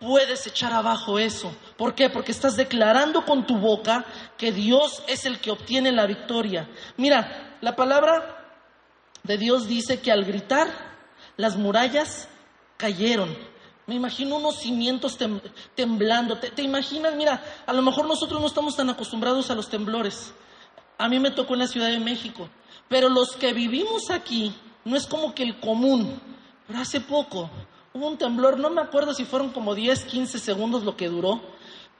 Puedes 0.00 0.46
echar 0.46 0.72
abajo 0.72 1.18
eso. 1.18 1.54
¿Por 1.76 1.94
qué? 1.94 2.10
Porque 2.10 2.32
estás 2.32 2.56
declarando 2.56 3.24
con 3.24 3.46
tu 3.46 3.58
boca 3.58 4.04
que 4.36 4.50
Dios 4.50 5.02
es 5.06 5.26
el 5.26 5.38
que 5.40 5.52
obtiene 5.52 5.92
la 5.92 6.06
victoria. 6.06 6.68
Mira, 6.96 7.56
la 7.60 7.76
palabra 7.76 8.42
de 9.22 9.38
Dios 9.38 9.68
dice 9.68 10.00
que 10.00 10.10
al 10.10 10.24
gritar 10.24 10.68
las 11.36 11.56
murallas 11.56 12.28
cayeron. 12.76 13.36
Me 13.86 13.94
imagino 13.94 14.36
unos 14.36 14.60
cimientos 14.60 15.18
temblando. 15.74 16.38
¿Te, 16.38 16.50
¿Te, 16.50 16.62
imaginas? 16.62 17.14
Mira, 17.14 17.42
a 17.66 17.72
lo 17.72 17.82
mejor 17.82 18.06
nosotros 18.06 18.40
no 18.40 18.46
estamos 18.46 18.76
tan 18.76 18.90
acostumbrados 18.90 19.50
a 19.50 19.54
los 19.54 19.68
temblores. 19.68 20.32
A 20.98 21.08
mí 21.08 21.18
me 21.18 21.30
tocó 21.30 21.54
en 21.54 21.60
la 21.60 21.66
Ciudad 21.66 21.88
de 21.88 22.00
México. 22.00 22.48
Pero 22.88 23.08
los 23.08 23.36
que 23.36 23.52
vivimos 23.52 24.10
aquí, 24.10 24.54
no 24.84 24.96
es 24.96 25.06
como 25.06 25.34
que 25.34 25.42
el 25.42 25.58
común. 25.60 26.20
Pero 26.66 26.78
hace 26.78 27.00
poco 27.00 27.50
hubo 27.94 28.08
un 28.08 28.16
temblor, 28.16 28.58
no 28.58 28.70
me 28.70 28.80
acuerdo 28.80 29.14
si 29.14 29.24
fueron 29.24 29.50
como 29.50 29.74
10, 29.74 30.04
15 30.04 30.38
segundos 30.38 30.84
lo 30.84 30.96
que 30.96 31.08
duró. 31.08 31.40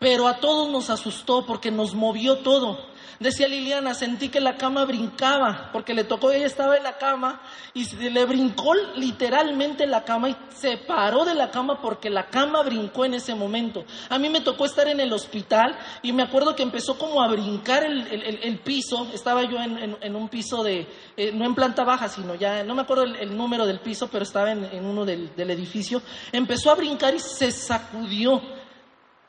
Pero 0.02 0.26
a 0.26 0.38
todos 0.38 0.68
nos 0.68 0.90
asustó 0.90 1.46
porque 1.46 1.70
nos 1.70 1.94
movió 1.94 2.38
todo. 2.38 2.90
Decía 3.20 3.46
Liliana, 3.46 3.94
sentí 3.94 4.30
que 4.30 4.40
la 4.40 4.56
cama 4.56 4.84
brincaba, 4.84 5.70
porque 5.72 5.94
le 5.94 6.02
tocó, 6.02 6.32
ella 6.32 6.46
estaba 6.46 6.76
en 6.76 6.82
la 6.82 6.98
cama 6.98 7.40
y 7.72 7.84
le 8.10 8.24
brincó 8.24 8.74
literalmente 8.96 9.86
la 9.86 10.02
cama 10.02 10.30
y 10.30 10.36
se 10.56 10.76
paró 10.76 11.24
de 11.24 11.36
la 11.36 11.52
cama 11.52 11.80
porque 11.80 12.10
la 12.10 12.26
cama 12.26 12.64
brincó 12.64 13.04
en 13.04 13.14
ese 13.14 13.36
momento. 13.36 13.84
A 14.10 14.18
mí 14.18 14.28
me 14.28 14.40
tocó 14.40 14.64
estar 14.64 14.88
en 14.88 14.98
el 14.98 15.12
hospital 15.12 15.78
y 16.02 16.12
me 16.12 16.24
acuerdo 16.24 16.56
que 16.56 16.64
empezó 16.64 16.98
como 16.98 17.22
a 17.22 17.28
brincar 17.28 17.84
el, 17.84 18.58
piso, 18.64 19.06
estaba 19.14 19.44
yo 19.44 19.58
en, 19.60 20.16
un 20.16 20.28
piso 20.28 20.64
de, 20.64 20.88
eh, 21.16 21.30
no 21.32 21.44
en 21.44 21.54
planta 21.54 21.84
baja, 21.84 22.08
sino 22.08 22.34
ya, 22.34 22.64
no 22.64 22.74
me 22.74 22.82
acuerdo 22.82 23.04
el, 23.04 23.36
número 23.36 23.66
del 23.66 23.78
piso, 23.78 24.08
pero 24.08 24.24
estaba 24.24 24.50
en, 24.50 24.84
uno 24.84 25.04
del 25.04 25.30
edificio, 25.36 26.02
empezó 26.32 26.72
a 26.72 26.74
brincar 26.74 27.14
y 27.14 27.20
se 27.20 27.52
sacudió 27.52 28.42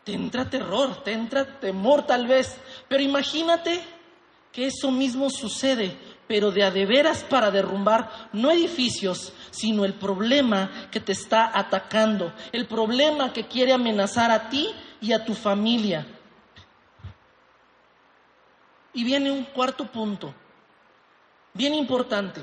te 0.03 0.13
entra 0.13 0.49
terror, 0.49 1.03
te 1.03 1.13
entra 1.13 1.59
temor 1.59 2.05
tal 2.05 2.27
vez, 2.27 2.57
pero 2.87 3.01
imagínate 3.01 3.81
que 4.51 4.67
eso 4.67 4.91
mismo 4.91 5.29
sucede, 5.29 5.97
pero 6.27 6.51
de 6.51 6.63
a 6.63 6.71
de 6.71 6.85
veras 6.85 7.23
para 7.23 7.51
derrumbar 7.51 8.29
no 8.33 8.51
edificios, 8.51 9.33
sino 9.49 9.85
el 9.85 9.93
problema 9.93 10.89
que 10.91 10.99
te 10.99 11.13
está 11.13 11.57
atacando, 11.57 12.33
el 12.51 12.67
problema 12.67 13.31
que 13.31 13.47
quiere 13.47 13.73
amenazar 13.73 14.29
a 14.29 14.49
ti 14.49 14.67
y 15.01 15.13
a 15.13 15.23
tu 15.23 15.33
familia. 15.33 16.05
Y 18.93 19.03
viene 19.03 19.31
un 19.31 19.45
cuarto 19.45 19.89
punto, 19.91 20.33
bien 21.53 21.73
importante. 21.73 22.41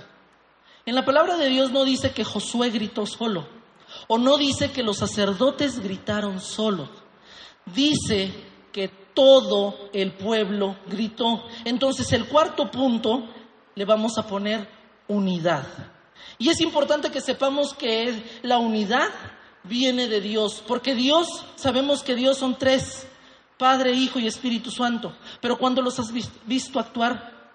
En 0.86 0.94
la 0.94 1.04
palabra 1.04 1.36
de 1.36 1.48
Dios 1.48 1.70
no 1.70 1.84
dice 1.84 2.12
que 2.12 2.24
Josué 2.24 2.70
gritó 2.70 3.06
solo, 3.06 3.46
o 4.08 4.18
no 4.18 4.36
dice 4.38 4.72
que 4.72 4.82
los 4.82 4.96
sacerdotes 4.96 5.78
gritaron 5.78 6.40
solos 6.40 6.88
dice 7.66 8.32
que 8.72 8.88
todo 8.88 9.90
el 9.92 10.12
pueblo 10.12 10.76
gritó. 10.86 11.44
Entonces 11.64 12.12
el 12.12 12.26
cuarto 12.26 12.70
punto 12.70 13.28
le 13.74 13.84
vamos 13.84 14.18
a 14.18 14.26
poner 14.26 14.68
unidad. 15.08 15.66
Y 16.38 16.48
es 16.48 16.60
importante 16.60 17.10
que 17.10 17.20
sepamos 17.20 17.74
que 17.74 18.40
la 18.42 18.58
unidad 18.58 19.08
viene 19.64 20.08
de 20.08 20.20
Dios, 20.20 20.62
porque 20.66 20.94
Dios, 20.94 21.44
sabemos 21.56 22.02
que 22.02 22.14
Dios 22.14 22.38
son 22.38 22.56
tres, 22.56 23.06
Padre, 23.58 23.92
Hijo 23.92 24.18
y 24.18 24.26
Espíritu 24.26 24.70
Santo, 24.70 25.14
pero 25.40 25.58
cuando 25.58 25.82
los 25.82 25.98
has 25.98 26.10
visto 26.46 26.80
actuar 26.80 27.50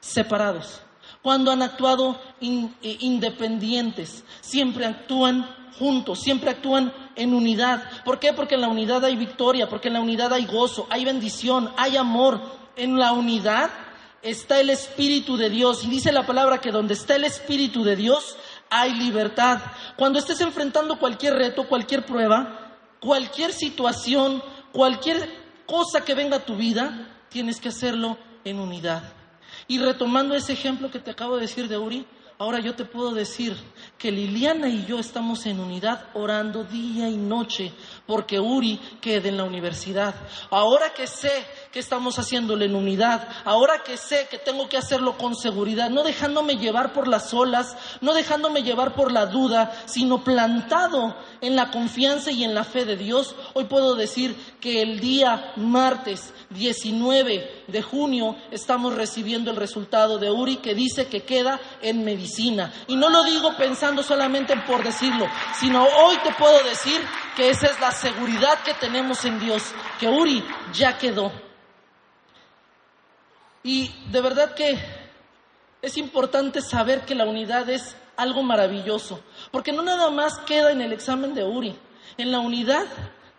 separados, 0.00 0.82
cuando 1.22 1.50
han 1.50 1.62
actuado 1.62 2.20
eh, 2.40 2.96
independientes, 3.00 4.24
siempre 4.40 4.84
actúan 4.84 5.61
juntos, 5.78 6.20
siempre 6.20 6.50
actúan 6.50 6.92
en 7.16 7.34
unidad. 7.34 7.82
¿Por 8.04 8.18
qué? 8.18 8.32
Porque 8.32 8.54
en 8.54 8.60
la 8.62 8.68
unidad 8.68 9.04
hay 9.04 9.16
victoria, 9.16 9.68
porque 9.68 9.88
en 9.88 9.94
la 9.94 10.00
unidad 10.00 10.32
hay 10.32 10.46
gozo, 10.46 10.86
hay 10.90 11.04
bendición, 11.04 11.72
hay 11.76 11.96
amor. 11.96 12.40
En 12.76 12.98
la 12.98 13.12
unidad 13.12 13.70
está 14.22 14.60
el 14.60 14.70
Espíritu 14.70 15.36
de 15.36 15.50
Dios. 15.50 15.84
Y 15.84 15.88
dice 15.88 16.12
la 16.12 16.26
palabra 16.26 16.58
que 16.58 16.70
donde 16.70 16.94
está 16.94 17.16
el 17.16 17.24
Espíritu 17.24 17.84
de 17.84 17.96
Dios 17.96 18.36
hay 18.70 18.94
libertad. 18.94 19.60
Cuando 19.96 20.18
estés 20.18 20.40
enfrentando 20.40 20.98
cualquier 20.98 21.34
reto, 21.34 21.68
cualquier 21.68 22.06
prueba, 22.06 22.78
cualquier 23.00 23.52
situación, 23.52 24.42
cualquier 24.72 25.28
cosa 25.66 26.04
que 26.04 26.14
venga 26.14 26.38
a 26.38 26.44
tu 26.44 26.56
vida, 26.56 27.18
tienes 27.28 27.60
que 27.60 27.68
hacerlo 27.68 28.16
en 28.44 28.58
unidad. 28.58 29.02
Y 29.68 29.78
retomando 29.78 30.34
ese 30.34 30.54
ejemplo 30.54 30.90
que 30.90 30.98
te 30.98 31.10
acabo 31.10 31.36
de 31.36 31.42
decir 31.42 31.68
de 31.68 31.78
Uri, 31.78 32.06
Ahora 32.42 32.58
yo 32.58 32.74
te 32.74 32.84
puedo 32.84 33.12
decir 33.14 33.56
que 33.96 34.10
Liliana 34.10 34.68
y 34.68 34.84
yo 34.84 34.98
estamos 34.98 35.46
en 35.46 35.60
unidad 35.60 36.08
orando 36.14 36.64
día 36.64 37.08
y 37.08 37.16
noche 37.16 37.72
porque 38.04 38.40
Uri 38.40 38.80
quede 39.00 39.28
en 39.28 39.36
la 39.36 39.44
universidad. 39.44 40.12
Ahora 40.50 40.92
que 40.92 41.06
sé 41.06 41.46
que 41.72 41.80
estamos 41.80 42.18
haciéndolo 42.18 42.64
en 42.64 42.76
unidad, 42.76 43.26
ahora 43.44 43.82
que 43.82 43.96
sé 43.96 44.28
que 44.30 44.38
tengo 44.38 44.68
que 44.68 44.76
hacerlo 44.76 45.16
con 45.16 45.34
seguridad, 45.34 45.88
no 45.88 46.02
dejándome 46.02 46.56
llevar 46.56 46.92
por 46.92 47.08
las 47.08 47.32
olas, 47.32 47.76
no 48.02 48.12
dejándome 48.12 48.62
llevar 48.62 48.94
por 48.94 49.10
la 49.10 49.24
duda, 49.24 49.72
sino 49.86 50.22
plantado 50.22 51.16
en 51.40 51.56
la 51.56 51.70
confianza 51.70 52.30
y 52.30 52.44
en 52.44 52.54
la 52.54 52.64
fe 52.64 52.84
de 52.84 52.96
Dios, 52.96 53.34
hoy 53.54 53.64
puedo 53.64 53.94
decir 53.94 54.36
que 54.60 54.82
el 54.82 55.00
día 55.00 55.52
martes 55.56 56.34
19 56.50 57.64
de 57.66 57.82
junio 57.82 58.36
estamos 58.50 58.94
recibiendo 58.94 59.50
el 59.50 59.56
resultado 59.56 60.18
de 60.18 60.30
Uri 60.30 60.56
que 60.56 60.74
dice 60.74 61.06
que 61.06 61.22
queda 61.22 61.58
en 61.80 62.04
medicina. 62.04 62.70
Y 62.86 62.96
no 62.96 63.08
lo 63.08 63.24
digo 63.24 63.56
pensando 63.56 64.02
solamente 64.02 64.52
en 64.52 64.64
por 64.64 64.84
decirlo, 64.84 65.26
sino 65.58 65.84
hoy 65.84 66.16
te 66.22 66.32
puedo 66.34 66.62
decir 66.64 67.00
que 67.34 67.48
esa 67.48 67.66
es 67.66 67.80
la 67.80 67.92
seguridad 67.92 68.58
que 68.62 68.74
tenemos 68.74 69.24
en 69.24 69.40
Dios, 69.40 69.62
que 69.98 70.08
Uri 70.08 70.44
ya 70.74 70.98
quedó. 70.98 71.51
Y 73.62 73.90
de 74.10 74.20
verdad 74.20 74.54
que 74.54 74.78
es 75.82 75.96
importante 75.96 76.60
saber 76.60 77.02
que 77.02 77.14
la 77.14 77.24
unidad 77.24 77.68
es 77.70 77.96
algo 78.16 78.42
maravilloso, 78.42 79.20
porque 79.50 79.72
no 79.72 79.82
nada 79.82 80.10
más 80.10 80.38
queda 80.38 80.72
en 80.72 80.80
el 80.80 80.92
examen 80.92 81.34
de 81.34 81.44
Uri. 81.44 81.76
En 82.18 82.30
la 82.30 82.40
unidad 82.40 82.86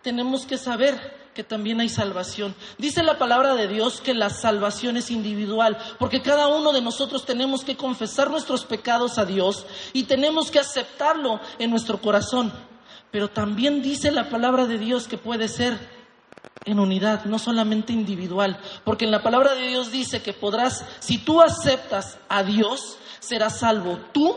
tenemos 0.02 0.46
que 0.46 0.58
saber 0.58 1.24
que 1.34 1.44
también 1.44 1.80
hay 1.80 1.88
salvación. 1.88 2.54
Dice 2.78 3.02
la 3.02 3.18
palabra 3.18 3.54
de 3.54 3.66
Dios 3.66 4.00
que 4.00 4.14
la 4.14 4.30
salvación 4.30 4.96
es 4.96 5.10
individual, 5.10 5.76
porque 5.98 6.22
cada 6.22 6.48
uno 6.48 6.72
de 6.72 6.80
nosotros 6.80 7.26
tenemos 7.26 7.64
que 7.64 7.76
confesar 7.76 8.30
nuestros 8.30 8.64
pecados 8.64 9.18
a 9.18 9.24
Dios 9.24 9.66
y 9.92 10.04
tenemos 10.04 10.50
que 10.50 10.60
aceptarlo 10.60 11.40
en 11.58 11.70
nuestro 11.70 12.00
corazón. 12.00 12.52
Pero 13.10 13.28
también 13.28 13.82
dice 13.82 14.10
la 14.10 14.28
palabra 14.28 14.66
de 14.66 14.78
Dios 14.78 15.08
que 15.08 15.18
puede 15.18 15.48
ser 15.48 15.78
en 16.64 16.78
unidad, 16.78 17.24
no 17.24 17.38
solamente 17.38 17.92
individual, 17.92 18.58
porque 18.84 19.04
en 19.04 19.10
la 19.10 19.22
palabra 19.22 19.54
de 19.54 19.68
Dios 19.68 19.90
dice 19.90 20.22
que 20.22 20.32
podrás, 20.32 20.84
si 21.00 21.18
tú 21.18 21.40
aceptas 21.40 22.18
a 22.28 22.42
Dios, 22.42 22.98
serás 23.20 23.58
salvo 23.58 23.98
tú 24.12 24.36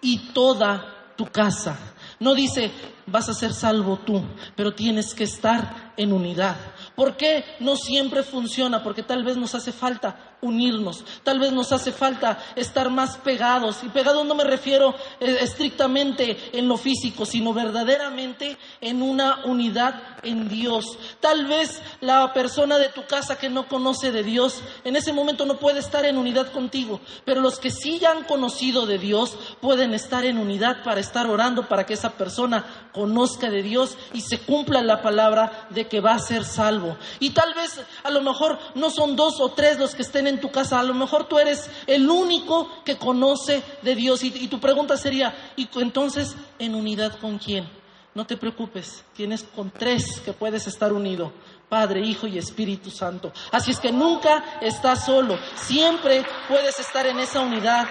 y 0.00 0.32
toda 0.32 1.12
tu 1.16 1.26
casa. 1.26 1.78
No 2.18 2.34
dice, 2.34 2.70
vas 3.06 3.28
a 3.28 3.34
ser 3.34 3.52
salvo 3.52 3.98
tú, 3.98 4.22
pero 4.56 4.74
tienes 4.74 5.14
que 5.14 5.24
estar 5.24 5.92
en 5.96 6.12
unidad. 6.12 6.56
¿Por 6.94 7.16
qué 7.16 7.44
no 7.60 7.76
siempre 7.76 8.22
funciona? 8.22 8.82
Porque 8.82 9.02
tal 9.02 9.24
vez 9.24 9.36
nos 9.36 9.54
hace 9.54 9.72
falta 9.72 10.29
unirnos. 10.42 11.04
Tal 11.22 11.38
vez 11.38 11.52
nos 11.52 11.72
hace 11.72 11.92
falta 11.92 12.38
estar 12.56 12.90
más 12.90 13.16
pegados. 13.18 13.82
Y 13.82 13.88
pegados 13.88 14.26
no 14.26 14.34
me 14.34 14.44
refiero 14.44 14.94
eh, 15.20 15.38
estrictamente 15.40 16.36
en 16.52 16.68
lo 16.68 16.76
físico, 16.76 17.26
sino 17.26 17.52
verdaderamente 17.52 18.56
en 18.80 19.02
una 19.02 19.44
unidad 19.44 20.18
en 20.22 20.48
Dios. 20.48 20.98
Tal 21.20 21.46
vez 21.46 21.80
la 22.00 22.32
persona 22.32 22.78
de 22.78 22.88
tu 22.88 23.04
casa 23.06 23.38
que 23.38 23.50
no 23.50 23.68
conoce 23.68 24.12
de 24.12 24.22
Dios, 24.22 24.60
en 24.84 24.96
ese 24.96 25.12
momento 25.12 25.46
no 25.46 25.58
puede 25.58 25.80
estar 25.80 26.04
en 26.04 26.18
unidad 26.18 26.52
contigo. 26.52 27.00
Pero 27.24 27.40
los 27.40 27.58
que 27.58 27.70
sí 27.70 27.98
ya 27.98 28.12
han 28.12 28.24
conocido 28.24 28.86
de 28.86 28.98
Dios 28.98 29.36
pueden 29.60 29.94
estar 29.94 30.24
en 30.24 30.38
unidad 30.38 30.82
para 30.82 31.00
estar 31.00 31.26
orando 31.26 31.68
para 31.68 31.84
que 31.84 31.94
esa 31.94 32.10
persona 32.10 32.88
conozca 32.92 33.50
de 33.50 33.62
Dios 33.62 33.96
y 34.12 34.20
se 34.20 34.38
cumpla 34.38 34.82
la 34.82 35.02
palabra 35.02 35.68
de 35.70 35.86
que 35.86 36.00
va 36.00 36.14
a 36.14 36.18
ser 36.18 36.44
salvo. 36.44 36.96
Y 37.18 37.30
tal 37.30 37.54
vez 37.54 37.80
a 38.02 38.10
lo 38.10 38.22
mejor 38.22 38.58
no 38.74 38.90
son 38.90 39.16
dos 39.16 39.40
o 39.40 39.50
tres 39.50 39.78
los 39.78 39.94
que 39.94 40.02
estén 40.02 40.26
en 40.26 40.29
tu 40.38 40.50
casa. 40.50 40.78
A 40.78 40.82
lo 40.82 40.92
mejor 40.92 41.24
tú 41.24 41.38
eres 41.38 41.70
el 41.86 42.08
único 42.10 42.84
que 42.84 42.98
conoce 42.98 43.62
de 43.82 43.94
Dios. 43.94 44.22
Y, 44.22 44.48
tu 44.48 44.60
pregunta 44.60 44.98
sería, 44.98 45.34
¿y 45.56 45.68
entonces 45.80 46.36
en 46.58 46.74
unidad 46.74 47.18
con 47.18 47.38
quién? 47.38 47.66
No 48.14 48.26
te 48.26 48.36
preocupes, 48.36 49.04
tienes 49.14 49.42
con 49.42 49.70
tres 49.70 50.20
que 50.20 50.32
puedes 50.32 50.66
estar 50.66 50.92
unido. 50.92 51.32
Padre, 51.68 52.00
Hijo 52.00 52.26
y 52.26 52.36
Espíritu 52.36 52.90
Santo. 52.90 53.32
Así 53.52 53.70
es 53.70 53.78
que 53.78 53.92
nunca 53.92 54.58
estás 54.60 55.06
solo, 55.06 55.38
siempre 55.54 56.26
puedes 56.48 56.78
estar 56.78 57.06
en 57.06 57.20
esa 57.20 57.40
unidad. 57.40 57.86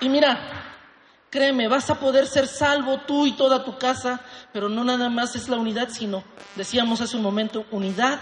Y 0.00 0.08
mira, 0.08 0.72
créeme, 1.30 1.68
vas 1.68 1.88
a 1.88 1.94
poder 2.00 2.26
ser 2.26 2.48
salvo 2.48 2.98
tú 3.06 3.24
y 3.26 3.32
toda 3.32 3.64
tu 3.64 3.78
casa, 3.78 4.20
pero 4.52 4.68
no 4.68 4.82
nada 4.82 5.08
más 5.08 5.36
es 5.36 5.48
la 5.48 5.56
unidad, 5.56 5.90
sino, 5.90 6.24
decíamos 6.56 7.00
hace 7.00 7.16
un 7.16 7.22
momento, 7.22 7.64
unidad 7.70 8.18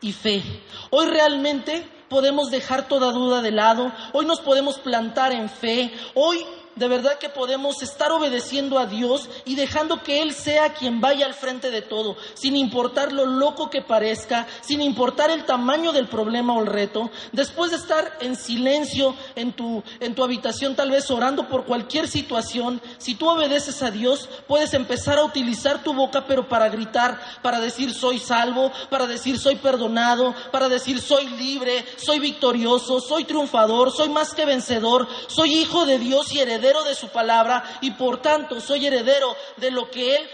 y 0.00 0.12
fe. 0.12 0.42
Hoy 0.90 1.06
realmente 1.06 1.86
podemos 2.08 2.50
dejar 2.50 2.88
toda 2.88 3.12
duda 3.12 3.40
de 3.40 3.52
lado, 3.52 3.92
hoy 4.12 4.26
nos 4.26 4.40
podemos 4.40 4.78
plantar 4.78 5.32
en 5.32 5.48
fe, 5.48 5.92
hoy 6.14 6.44
de 6.76 6.88
verdad 6.88 7.18
que 7.18 7.28
podemos 7.28 7.82
estar 7.82 8.12
obedeciendo 8.12 8.78
a 8.78 8.86
Dios 8.86 9.28
y 9.44 9.56
dejando 9.56 10.02
que 10.02 10.22
Él 10.22 10.32
sea 10.32 10.72
quien 10.72 11.00
vaya 11.00 11.26
al 11.26 11.34
frente 11.34 11.70
de 11.70 11.82
todo, 11.82 12.16
sin 12.34 12.56
importar 12.56 13.12
lo 13.12 13.26
loco 13.26 13.70
que 13.70 13.82
parezca, 13.82 14.46
sin 14.60 14.80
importar 14.80 15.30
el 15.30 15.44
tamaño 15.44 15.92
del 15.92 16.08
problema 16.08 16.54
o 16.54 16.60
el 16.60 16.66
reto. 16.66 17.10
Después 17.32 17.72
de 17.72 17.76
estar 17.76 18.16
en 18.20 18.36
silencio 18.36 19.14
en 19.34 19.52
tu, 19.52 19.82
en 19.98 20.14
tu 20.14 20.22
habitación, 20.22 20.76
tal 20.76 20.90
vez 20.90 21.10
orando 21.10 21.48
por 21.48 21.64
cualquier 21.64 22.08
situación, 22.08 22.80
si 22.98 23.14
tú 23.14 23.28
obedeces 23.28 23.82
a 23.82 23.90
Dios, 23.90 24.28
puedes 24.46 24.72
empezar 24.72 25.18
a 25.18 25.24
utilizar 25.24 25.82
tu 25.82 25.92
boca, 25.92 26.24
pero 26.26 26.48
para 26.48 26.68
gritar, 26.68 27.20
para 27.42 27.60
decir 27.60 27.92
soy 27.92 28.18
salvo, 28.18 28.70
para 28.88 29.06
decir 29.06 29.38
soy 29.38 29.56
perdonado, 29.56 30.34
para 30.52 30.68
decir 30.68 31.00
soy 31.00 31.26
libre, 31.30 31.84
soy 31.96 32.20
victorioso, 32.20 33.00
soy 33.00 33.24
triunfador, 33.24 33.90
soy 33.92 34.08
más 34.08 34.34
que 34.34 34.46
vencedor, 34.46 35.08
soy 35.26 35.54
hijo 35.54 35.84
de 35.84 35.98
Dios 35.98 36.32
y 36.32 36.38
heredero 36.38 36.59
de 36.60 36.94
su 36.94 37.08
palabra 37.08 37.78
y 37.80 37.92
por 37.92 38.20
tanto 38.20 38.60
soy 38.60 38.86
heredero 38.86 39.34
de 39.56 39.70
lo 39.70 39.90
que 39.90 40.16
Él 40.16 40.28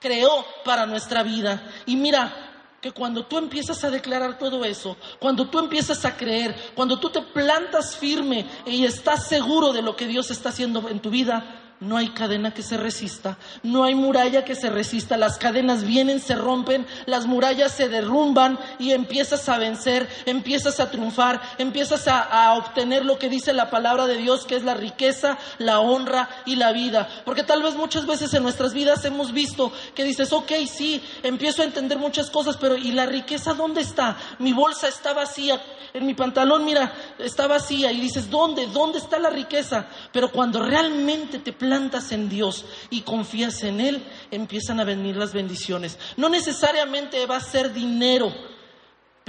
creó 0.00 0.44
para 0.64 0.86
nuestra 0.86 1.22
vida. 1.22 1.62
Y 1.86 1.96
mira, 1.96 2.50
que 2.80 2.92
cuando 2.92 3.26
tú 3.26 3.36
empiezas 3.36 3.84
a 3.84 3.90
declarar 3.90 4.38
todo 4.38 4.64
eso, 4.64 4.96
cuando 5.18 5.48
tú 5.48 5.58
empiezas 5.58 6.04
a 6.04 6.16
creer, 6.16 6.72
cuando 6.74 6.98
tú 6.98 7.10
te 7.10 7.20
plantas 7.20 7.96
firme 7.96 8.46
y 8.64 8.86
estás 8.86 9.28
seguro 9.28 9.72
de 9.72 9.82
lo 9.82 9.96
que 9.96 10.06
Dios 10.06 10.30
está 10.30 10.48
haciendo 10.48 10.88
en 10.88 11.00
tu 11.00 11.10
vida, 11.10 11.69
no 11.80 11.96
hay 11.96 12.10
cadena 12.10 12.52
que 12.52 12.62
se 12.62 12.76
resista, 12.76 13.38
no 13.62 13.84
hay 13.84 13.94
muralla 13.94 14.44
que 14.44 14.54
se 14.54 14.68
resista, 14.68 15.16
las 15.16 15.38
cadenas 15.38 15.84
vienen, 15.84 16.20
se 16.20 16.34
rompen, 16.34 16.86
las 17.06 17.26
murallas 17.26 17.72
se 17.72 17.88
derrumban 17.88 18.58
y 18.78 18.92
empiezas 18.92 19.48
a 19.48 19.56
vencer, 19.56 20.06
empiezas 20.26 20.78
a 20.78 20.90
triunfar, 20.90 21.40
empiezas 21.58 22.06
a, 22.06 22.50
obtener 22.50 23.04
lo 23.04 23.18
que 23.18 23.28
dice 23.28 23.52
la 23.52 23.70
palabra 23.70 24.06
de 24.06 24.16
Dios, 24.16 24.44
que 24.44 24.56
es 24.56 24.64
la 24.64 24.74
riqueza, 24.74 25.38
la 25.58 25.80
honra 25.80 26.28
y 26.44 26.56
la 26.56 26.72
vida. 26.72 27.08
Porque 27.24 27.44
tal 27.44 27.62
vez 27.62 27.74
muchas 27.74 28.06
veces 28.06 28.34
en 28.34 28.42
nuestras 28.42 28.74
vidas 28.74 29.04
hemos 29.04 29.32
visto 29.32 29.72
que 29.94 30.04
dices, 30.04 30.32
ok, 30.32 30.52
sí, 30.70 31.02
empiezo 31.22 31.62
a 31.62 31.64
entender 31.64 31.98
muchas 31.98 32.30
cosas, 32.30 32.56
pero 32.56 32.76
¿y 32.76 32.92
la 32.92 33.06
riqueza 33.06 33.54
dónde 33.54 33.80
está? 33.80 34.16
Mi 34.38 34.52
bolsa 34.52 34.88
está 34.88 35.12
vacía, 35.12 35.60
en 35.94 36.06
mi 36.06 36.14
pantalón, 36.14 36.64
mira, 36.64 36.92
está 37.18 37.46
vacía 37.46 37.92
y 37.92 38.00
dices, 38.00 38.30
¿dónde? 38.30 38.66
¿Dónde 38.66 38.98
está 38.98 39.18
la 39.18 39.30
riqueza? 39.30 39.86
Pero 40.12 40.30
cuando 40.30 40.62
realmente 40.62 41.38
te 41.38 41.52
plantas 41.70 42.10
en 42.10 42.28
Dios 42.28 42.64
y 42.90 43.02
confías 43.02 43.62
en 43.62 43.80
Él, 43.80 44.02
empiezan 44.32 44.80
a 44.80 44.84
venir 44.84 45.14
las 45.14 45.32
bendiciones. 45.32 46.00
No 46.16 46.28
necesariamente 46.28 47.24
va 47.26 47.36
a 47.36 47.40
ser 47.40 47.72
dinero, 47.72 48.34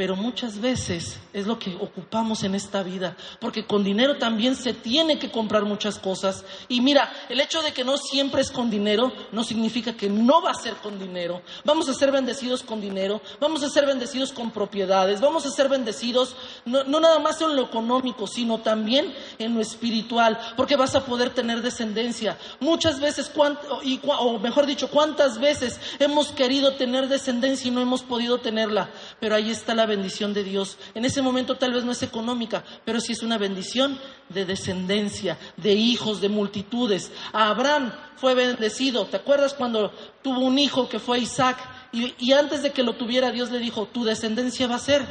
pero 0.01 0.15
muchas 0.15 0.59
veces 0.59 1.19
es 1.31 1.45
lo 1.45 1.59
que 1.59 1.75
ocupamos 1.75 2.41
en 2.41 2.55
esta 2.55 2.81
vida, 2.81 3.15
porque 3.39 3.67
con 3.67 3.83
dinero 3.83 4.17
también 4.17 4.55
se 4.55 4.73
tiene 4.73 5.19
que 5.19 5.29
comprar 5.29 5.63
muchas 5.63 5.99
cosas. 5.99 6.43
Y 6.67 6.81
mira, 6.81 7.13
el 7.29 7.39
hecho 7.39 7.61
de 7.61 7.71
que 7.71 7.83
no 7.83 7.97
siempre 7.97 8.41
es 8.41 8.49
con 8.49 8.71
dinero 8.71 9.13
no 9.31 9.43
significa 9.43 9.93
que 9.93 10.09
no 10.09 10.41
va 10.41 10.49
a 10.49 10.55
ser 10.55 10.73
con 10.77 10.97
dinero. 10.97 11.43
Vamos 11.65 11.87
a 11.87 11.93
ser 11.93 12.11
bendecidos 12.11 12.63
con 12.63 12.81
dinero, 12.81 13.21
vamos 13.39 13.61
a 13.61 13.69
ser 13.69 13.85
bendecidos 13.85 14.31
con 14.33 14.49
propiedades, 14.49 15.21
vamos 15.21 15.45
a 15.45 15.51
ser 15.51 15.69
bendecidos 15.69 16.35
no, 16.65 16.83
nada 16.83 17.19
más 17.19 17.39
en 17.41 17.55
lo 17.55 17.61
económico, 17.61 18.25
sino 18.25 18.57
también 18.57 19.13
en 19.37 19.53
lo 19.53 19.61
espiritual, 19.61 20.39
porque 20.57 20.77
vas 20.77 20.95
a 20.95 21.05
poder 21.05 21.29
tener 21.29 21.61
descendencia. 21.61 22.39
Muchas 22.59 22.99
veces, 22.99 23.31
o 23.35 24.39
mejor 24.39 24.65
dicho, 24.65 24.89
cuántas 24.89 25.37
veces 25.37 25.79
hemos 25.99 26.31
querido 26.31 26.73
tener 26.73 27.07
descendencia 27.07 27.67
y 27.67 27.71
no 27.71 27.81
hemos 27.81 28.01
podido 28.01 28.39
tenerla, 28.39 28.89
pero 29.19 29.35
ahí 29.35 29.51
está 29.51 29.75
la 29.75 29.90
bendición 29.95 30.33
de 30.33 30.43
Dios. 30.43 30.77
En 30.95 31.05
ese 31.05 31.21
momento 31.21 31.55
tal 31.55 31.73
vez 31.73 31.83
no 31.83 31.91
es 31.91 32.01
económica, 32.01 32.63
pero 32.83 32.99
sí 32.99 33.11
es 33.11 33.21
una 33.21 33.37
bendición 33.37 33.99
de 34.29 34.45
descendencia, 34.45 35.37
de 35.57 35.73
hijos, 35.73 36.21
de 36.21 36.29
multitudes. 36.29 37.11
Abraham 37.33 37.93
fue 38.15 38.33
bendecido. 38.33 39.05
¿Te 39.05 39.17
acuerdas 39.17 39.53
cuando 39.53 39.93
tuvo 40.23 40.39
un 40.39 40.57
hijo 40.57 40.89
que 40.89 40.99
fue 40.99 41.19
Isaac? 41.19 41.57
Y, 41.91 42.13
y 42.17 42.33
antes 42.33 42.63
de 42.63 42.71
que 42.71 42.83
lo 42.83 42.93
tuviera, 42.93 43.31
Dios 43.31 43.51
le 43.51 43.59
dijo, 43.59 43.85
tu 43.85 44.03
descendencia 44.03 44.67
va 44.67 44.75
a 44.75 44.79
ser 44.79 45.05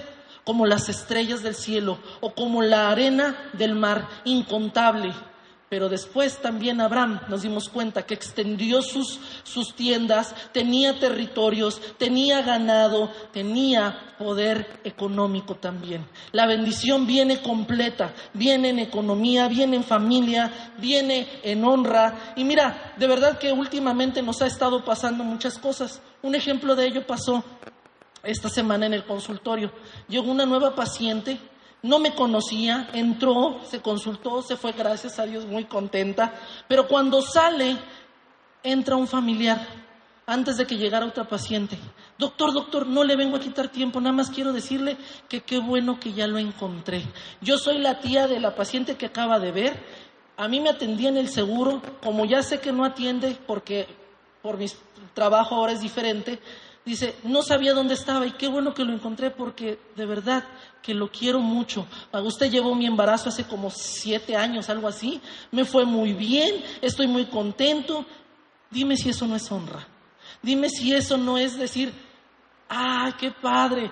como 0.44 0.66
las 0.66 0.88
estrellas 0.88 1.42
del 1.42 1.54
cielo 1.54 1.98
o 2.20 2.34
como 2.34 2.62
la 2.62 2.90
arena 2.90 3.50
del 3.52 3.74
mar, 3.74 4.08
incontable. 4.24 5.12
Pero 5.70 5.88
después 5.88 6.38
también 6.38 6.80
Abraham 6.80 7.20
nos 7.28 7.42
dimos 7.42 7.68
cuenta 7.68 8.02
que 8.02 8.14
extendió 8.14 8.82
sus, 8.82 9.20
sus, 9.44 9.76
tiendas, 9.76 10.34
tenía 10.50 10.98
territorios, 10.98 11.80
tenía 11.96 12.42
ganado, 12.42 13.08
tenía 13.32 14.16
poder 14.18 14.80
económico 14.82 15.54
también. 15.54 16.04
La 16.32 16.46
bendición 16.46 17.06
viene 17.06 17.40
completa, 17.40 18.12
viene 18.34 18.70
en 18.70 18.80
economía, 18.80 19.46
viene 19.46 19.76
en 19.76 19.84
familia, 19.84 20.72
viene 20.78 21.28
en 21.44 21.64
honra. 21.64 22.32
Y 22.34 22.42
mira, 22.42 22.94
de 22.96 23.06
verdad 23.06 23.38
que 23.38 23.52
últimamente 23.52 24.22
nos 24.22 24.42
ha 24.42 24.48
estado 24.48 24.84
pasando 24.84 25.22
muchas 25.22 25.56
cosas. 25.56 26.02
Un 26.20 26.34
ejemplo 26.34 26.74
de 26.74 26.88
ello 26.88 27.06
pasó 27.06 27.44
esta 28.24 28.48
semana 28.48 28.86
en 28.86 28.94
el 28.94 29.04
consultorio. 29.04 29.70
Llegó 30.08 30.32
una 30.32 30.46
nueva 30.46 30.74
paciente 30.74 31.38
no 31.82 31.98
me 31.98 32.14
conocía, 32.14 32.88
entró, 32.92 33.60
se 33.64 33.80
consultó, 33.80 34.42
se 34.42 34.56
fue, 34.56 34.72
gracias 34.72 35.18
a 35.18 35.26
Dios, 35.26 35.46
muy 35.46 35.64
contenta, 35.64 36.34
pero 36.68 36.86
cuando 36.86 37.22
sale, 37.22 37.78
entra 38.62 38.96
un 38.96 39.06
familiar 39.06 39.66
antes 40.26 40.56
de 40.56 40.66
que 40.66 40.76
llegara 40.76 41.06
otra 41.06 41.24
paciente. 41.24 41.76
Doctor, 42.18 42.52
doctor, 42.52 42.86
no 42.86 43.02
le 43.02 43.16
vengo 43.16 43.36
a 43.36 43.40
quitar 43.40 43.68
tiempo, 43.68 44.00
nada 44.00 44.14
más 44.14 44.30
quiero 44.30 44.52
decirle 44.52 44.96
que 45.28 45.40
qué 45.40 45.58
bueno 45.58 45.98
que 45.98 46.12
ya 46.12 46.26
lo 46.26 46.38
encontré. 46.38 47.02
Yo 47.40 47.58
soy 47.58 47.78
la 47.78 47.98
tía 47.98 48.28
de 48.28 48.38
la 48.38 48.54
paciente 48.54 48.96
que 48.96 49.06
acaba 49.06 49.40
de 49.40 49.50
ver. 49.50 49.82
A 50.36 50.46
mí 50.46 50.60
me 50.60 50.70
atendía 50.70 51.08
en 51.08 51.16
el 51.16 51.28
seguro, 51.28 51.82
como 52.02 52.24
ya 52.26 52.42
sé 52.42 52.60
que 52.60 52.72
no 52.72 52.84
atiende 52.84 53.36
porque 53.46 53.88
por 54.42 54.56
mi 54.56 54.66
trabajo 55.14 55.54
ahora 55.56 55.72
es 55.72 55.80
diferente, 55.80 56.40
Dice, 56.84 57.14
no 57.24 57.42
sabía 57.42 57.74
dónde 57.74 57.94
estaba 57.94 58.26
y 58.26 58.32
qué 58.32 58.48
bueno 58.48 58.72
que 58.72 58.84
lo 58.84 58.92
encontré 58.92 59.30
porque 59.30 59.78
de 59.96 60.06
verdad 60.06 60.44
que 60.82 60.94
lo 60.94 61.10
quiero 61.10 61.40
mucho. 61.40 61.86
Usted 62.12 62.50
llevó 62.50 62.74
mi 62.74 62.86
embarazo 62.86 63.28
hace 63.28 63.44
como 63.44 63.70
siete 63.70 64.34
años, 64.34 64.70
algo 64.70 64.88
así. 64.88 65.20
Me 65.50 65.64
fue 65.64 65.84
muy 65.84 66.14
bien, 66.14 66.64
estoy 66.80 67.06
muy 67.06 67.26
contento. 67.26 68.06
Dime 68.70 68.96
si 68.96 69.10
eso 69.10 69.26
no 69.26 69.36
es 69.36 69.50
honra. 69.52 69.86
Dime 70.42 70.70
si 70.70 70.94
eso 70.94 71.18
no 71.18 71.36
es 71.36 71.58
decir, 71.58 71.92
¡ay, 72.68 73.12
qué 73.18 73.30
padre! 73.30 73.90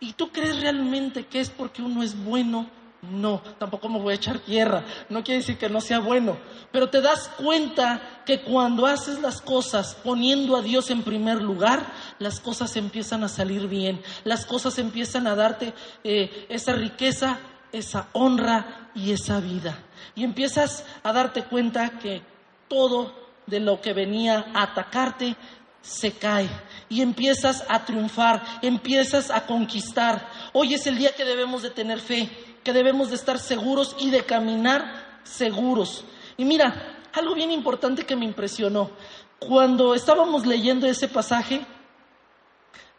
¿Y 0.00 0.14
tú 0.14 0.30
crees 0.30 0.60
realmente 0.60 1.26
que 1.26 1.38
es 1.38 1.50
porque 1.50 1.82
uno 1.82 2.02
es 2.02 2.20
bueno 2.24 2.68
no, 3.02 3.42
tampoco 3.58 3.88
me 3.88 3.98
voy 3.98 4.12
a 4.12 4.16
echar 4.16 4.38
tierra. 4.38 4.84
No 5.08 5.24
quiere 5.24 5.40
decir 5.40 5.58
que 5.58 5.68
no 5.68 5.80
sea 5.80 5.98
bueno. 5.98 6.36
Pero 6.70 6.88
te 6.88 7.00
das 7.00 7.28
cuenta 7.36 8.22
que 8.24 8.42
cuando 8.42 8.86
haces 8.86 9.20
las 9.20 9.40
cosas 9.40 9.96
poniendo 10.04 10.56
a 10.56 10.62
Dios 10.62 10.88
en 10.88 11.02
primer 11.02 11.42
lugar, 11.42 11.84
las 12.20 12.38
cosas 12.38 12.76
empiezan 12.76 13.24
a 13.24 13.28
salir 13.28 13.66
bien. 13.66 14.00
Las 14.22 14.46
cosas 14.46 14.78
empiezan 14.78 15.26
a 15.26 15.34
darte 15.34 15.74
eh, 16.04 16.46
esa 16.48 16.74
riqueza, 16.74 17.40
esa 17.72 18.06
honra 18.12 18.90
y 18.94 19.10
esa 19.10 19.40
vida. 19.40 19.76
Y 20.14 20.22
empiezas 20.22 20.84
a 21.02 21.12
darte 21.12 21.42
cuenta 21.42 21.98
que 21.98 22.22
todo 22.68 23.12
de 23.46 23.58
lo 23.58 23.80
que 23.80 23.94
venía 23.94 24.46
a 24.54 24.62
atacarte 24.62 25.34
se 25.80 26.12
cae 26.12 26.48
y 26.88 27.02
empiezas 27.02 27.64
a 27.68 27.84
triunfar, 27.84 28.60
empiezas 28.62 29.28
a 29.32 29.44
conquistar. 29.44 30.28
Hoy 30.52 30.74
es 30.74 30.86
el 30.86 30.96
día 30.96 31.10
que 31.16 31.24
debemos 31.24 31.62
de 31.62 31.70
tener 31.70 31.98
fe 31.98 32.30
que 32.62 32.72
debemos 32.72 33.10
de 33.10 33.16
estar 33.16 33.38
seguros 33.38 33.96
y 33.98 34.10
de 34.10 34.24
caminar 34.24 35.20
seguros. 35.24 36.04
Y 36.36 36.44
mira, 36.44 36.98
algo 37.12 37.34
bien 37.34 37.50
importante 37.50 38.04
que 38.04 38.16
me 38.16 38.24
impresionó. 38.24 38.90
Cuando 39.38 39.94
estábamos 39.94 40.46
leyendo 40.46 40.86
ese 40.86 41.08
pasaje, 41.08 41.66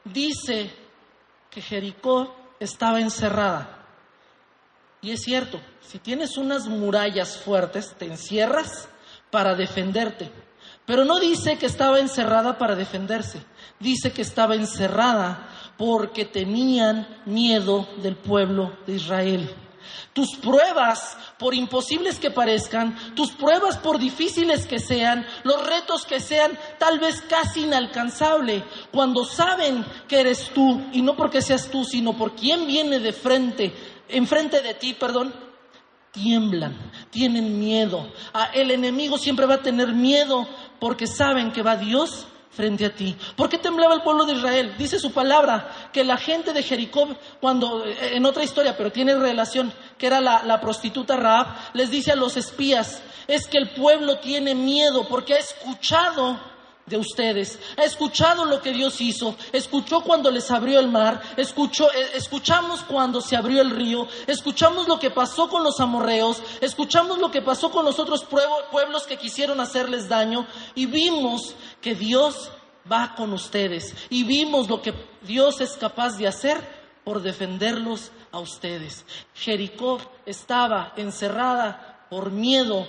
dice 0.04 0.72
que 1.50 1.62
Jericó 1.62 2.36
estaba 2.60 3.00
encerrada. 3.00 3.80
Y 5.02 5.12
es 5.12 5.22
cierto, 5.22 5.60
si 5.82 6.00
tienes 6.00 6.38
unas 6.38 6.68
murallas 6.68 7.38
fuertes, 7.38 7.94
te 7.98 8.06
encierras 8.06 8.88
para 9.30 9.56
defenderte. 9.56 10.32
Pero 10.86 11.06
no 11.06 11.20
dice 11.20 11.58
que 11.58 11.66
estaba 11.66 12.00
encerrada 12.00 12.58
para 12.58 12.76
defenderse, 12.76 13.42
dice 13.80 14.12
que 14.12 14.22
estaba 14.22 14.56
encerrada 14.56 15.50
porque 15.78 16.26
tenían 16.26 17.08
miedo 17.26 17.88
del 17.98 18.16
pueblo 18.16 18.78
de 18.86 18.94
Israel. 18.94 19.56
Tus 20.14 20.36
pruebas, 20.38 21.18
por 21.40 21.56
imposibles 21.56 22.20
que 22.20 22.30
parezcan, 22.30 23.16
tus 23.16 23.32
pruebas, 23.32 23.78
por 23.78 23.98
difíciles 23.98 24.68
que 24.68 24.80
sean, 24.80 25.26
los 25.44 25.66
retos 25.66 26.06
que 26.06 26.20
sean 26.20 26.58
tal 26.78 27.00
vez 27.00 27.22
casi 27.22 27.62
inalcanzables, 27.62 28.64
cuando 28.92 29.26
saben 29.26 29.84
que 30.08 30.20
eres 30.20 30.52
tú, 30.54 30.82
y 30.94 31.02
no 31.02 31.16
porque 31.16 31.42
seas 31.42 31.68
tú, 31.70 31.84
sino 31.84 32.16
por 32.16 32.36
quien 32.36 32.68
viene 32.68 33.00
de 33.00 33.12
frente, 33.12 33.74
enfrente 34.08 34.62
de 34.62 34.76
ti, 34.76 34.94
perdón, 34.94 35.34
tiemblan, 36.12 36.78
tienen 37.10 37.60
miedo. 37.60 38.08
El 38.54 38.70
enemigo 38.72 39.18
siempre 39.18 39.48
va 39.48 39.56
a 39.56 39.64
tener 39.64 39.94
miedo 39.94 40.48
porque 40.80 41.08
saben 41.08 41.52
que 41.52 41.64
va 41.64 41.76
Dios 41.76 42.28
frente 42.56 42.86
a 42.86 42.94
ti. 42.94 43.16
¿Por 43.36 43.50
qué 43.50 43.58
temblaba 43.58 43.96
el 43.96 44.02
pueblo 44.02 44.26
de 44.26 44.34
Israel? 44.34 44.76
Dice 44.78 45.00
su 45.00 45.12
palabra 45.12 45.90
que 45.92 46.04
la 46.04 46.18
gente 46.18 46.54
de 46.54 46.64
Jericó, 46.64 47.08
cuando, 47.42 47.86
eh, 47.86 48.16
en 48.16 48.26
otra 48.26 48.44
historia, 48.44 48.78
pero 48.78 48.92
tiene 48.92 49.16
relación, 49.16 49.74
que 49.98 50.08
era 50.08 50.22
la, 50.22 50.44
la 50.44 50.62
prostituta 50.62 51.18
Raab, 51.18 51.48
les 51.74 51.90
dice 51.90 52.12
a 52.12 52.16
los 52.16 52.38
espías, 52.38 53.02
es 53.28 53.48
que 53.48 53.58
el 53.58 53.70
pueblo 53.70 54.20
tiene 54.20 54.54
miedo 54.54 55.08
porque 55.08 55.34
ha 55.34 55.40
escuchado 55.40 56.53
de 56.86 56.98
ustedes. 56.98 57.60
Ha 57.78 57.84
escuchado 57.84 58.46
lo 58.46 58.62
que 58.62 58.74
Dios 58.74 59.00
hizo, 59.02 59.36
escuchó 59.52 60.02
cuando 60.02 60.30
les 60.30 60.52
abrió 60.52 60.80
el 60.80 60.90
mar, 60.90 61.22
escuchó, 61.38 61.92
eh, 61.92 62.12
escuchamos 62.16 62.84
cuando 62.84 63.22
se 63.22 63.36
abrió 63.36 63.62
el 63.62 63.72
río, 63.72 64.08
escuchamos 64.28 64.88
lo 64.88 65.00
que 65.00 65.12
pasó 65.12 65.50
con 65.50 65.64
los 65.64 65.80
amorreos, 65.80 66.42
escuchamos 66.62 67.20
lo 67.20 67.32
que 67.32 67.42
pasó 67.42 67.72
con 67.72 67.86
los 67.86 68.00
otros 68.00 68.26
pueblos 68.26 69.08
que 69.08 69.18
quisieron 69.18 69.60
hacerles 69.60 70.10
daño 70.10 70.46
y 70.76 70.86
vimos 70.86 71.56
que 71.82 71.96
Dios 71.96 72.52
va 72.92 73.16
con 73.16 73.32
ustedes 73.34 73.96
y 74.10 74.24
vimos 74.24 74.70
lo 74.70 74.82
que 74.82 74.94
Dios 75.22 75.62
es 75.62 75.78
capaz 75.78 76.18
de 76.18 76.28
hacer 76.28 76.84
por 77.04 77.22
defenderlos 77.22 78.12
a 78.32 78.40
ustedes. 78.40 79.06
Jericó 79.36 80.00
estaba 80.26 80.94
encerrada 80.96 82.08
por 82.10 82.32
miedo 82.32 82.86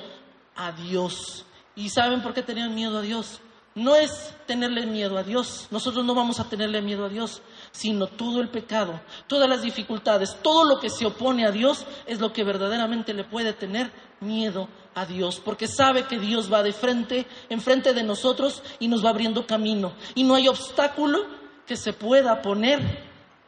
a 0.57 0.73
Dios. 0.73 1.45
¿Y 1.77 1.91
saben 1.91 2.23
por 2.23 2.35
qué 2.35 2.43
tenían 2.43 2.75
miedo 2.75 2.99
a 2.99 3.03
Dios? 3.03 3.41
No 3.75 3.97
es 3.97 4.35
tenerle 4.47 4.87
miedo 4.87 5.19
a 5.19 5.23
Dios. 5.23 5.67
Nosotros 5.71 6.05
no 6.05 6.15
vamos 6.15 6.39
a 6.39 6.49
tenerle 6.49 6.81
miedo 6.81 7.05
a 7.05 7.09
Dios, 7.09 7.43
sino 7.73 8.07
todo 8.07 8.41
el 8.41 8.49
pecado, 8.49 9.01
todas 9.27 9.49
las 9.49 9.63
dificultades, 9.63 10.37
todo 10.43 10.65
lo 10.65 10.81
que 10.81 10.91
se 10.91 11.07
opone 11.07 11.45
a 11.47 11.51
Dios 11.51 11.87
es 12.07 12.21
lo 12.21 12.33
que 12.33 12.45
verdaderamente 12.45 13.13
le 13.15 13.25
puede 13.25 13.53
tener 13.53 13.91
miedo 14.21 14.69
a 14.95 15.07
Dios, 15.07 15.41
porque 15.45 15.67
sabe 15.67 16.05
que 16.05 16.19
Dios 16.19 16.53
va 16.53 16.63
de 16.63 16.73
frente, 16.73 17.27
enfrente 17.49 17.93
de 17.95 18.05
nosotros 18.05 18.63
y 18.79 18.89
nos 18.89 19.05
va 19.05 19.11
abriendo 19.11 19.47
camino. 19.47 19.93
Y 20.15 20.23
no 20.23 20.37
hay 20.37 20.47
obstáculo 20.47 21.27
que 21.67 21.77
se 21.77 21.93
pueda 21.93 22.41
poner 22.43 22.81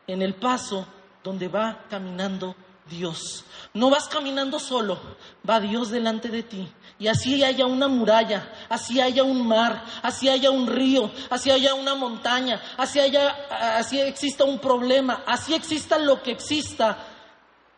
en 0.06 0.22
el 0.22 0.34
paso 0.34 0.86
donde 1.22 1.48
va 1.48 1.84
caminando 1.88 2.54
Dios. 2.88 3.44
No 3.74 3.90
vas 3.90 4.08
caminando 4.08 4.58
solo, 4.58 4.98
va 5.48 5.60
Dios 5.60 5.90
delante 5.90 6.28
de 6.28 6.42
ti. 6.42 6.68
Y 6.98 7.08
así 7.08 7.44
haya 7.44 7.66
una 7.66 7.88
muralla, 7.88 8.50
así 8.68 9.00
haya 9.00 9.22
un 9.22 9.46
mar, 9.46 9.84
así 10.02 10.28
haya 10.28 10.50
un 10.50 10.66
río, 10.66 11.10
así 11.28 11.50
haya 11.50 11.74
una 11.74 11.94
montaña, 11.94 12.62
así 12.78 13.00
haya, 13.00 13.28
así 13.76 14.00
exista 14.00 14.44
un 14.44 14.58
problema, 14.58 15.22
así 15.26 15.52
exista 15.52 15.98
lo 15.98 16.22
que 16.22 16.30
exista, 16.30 16.96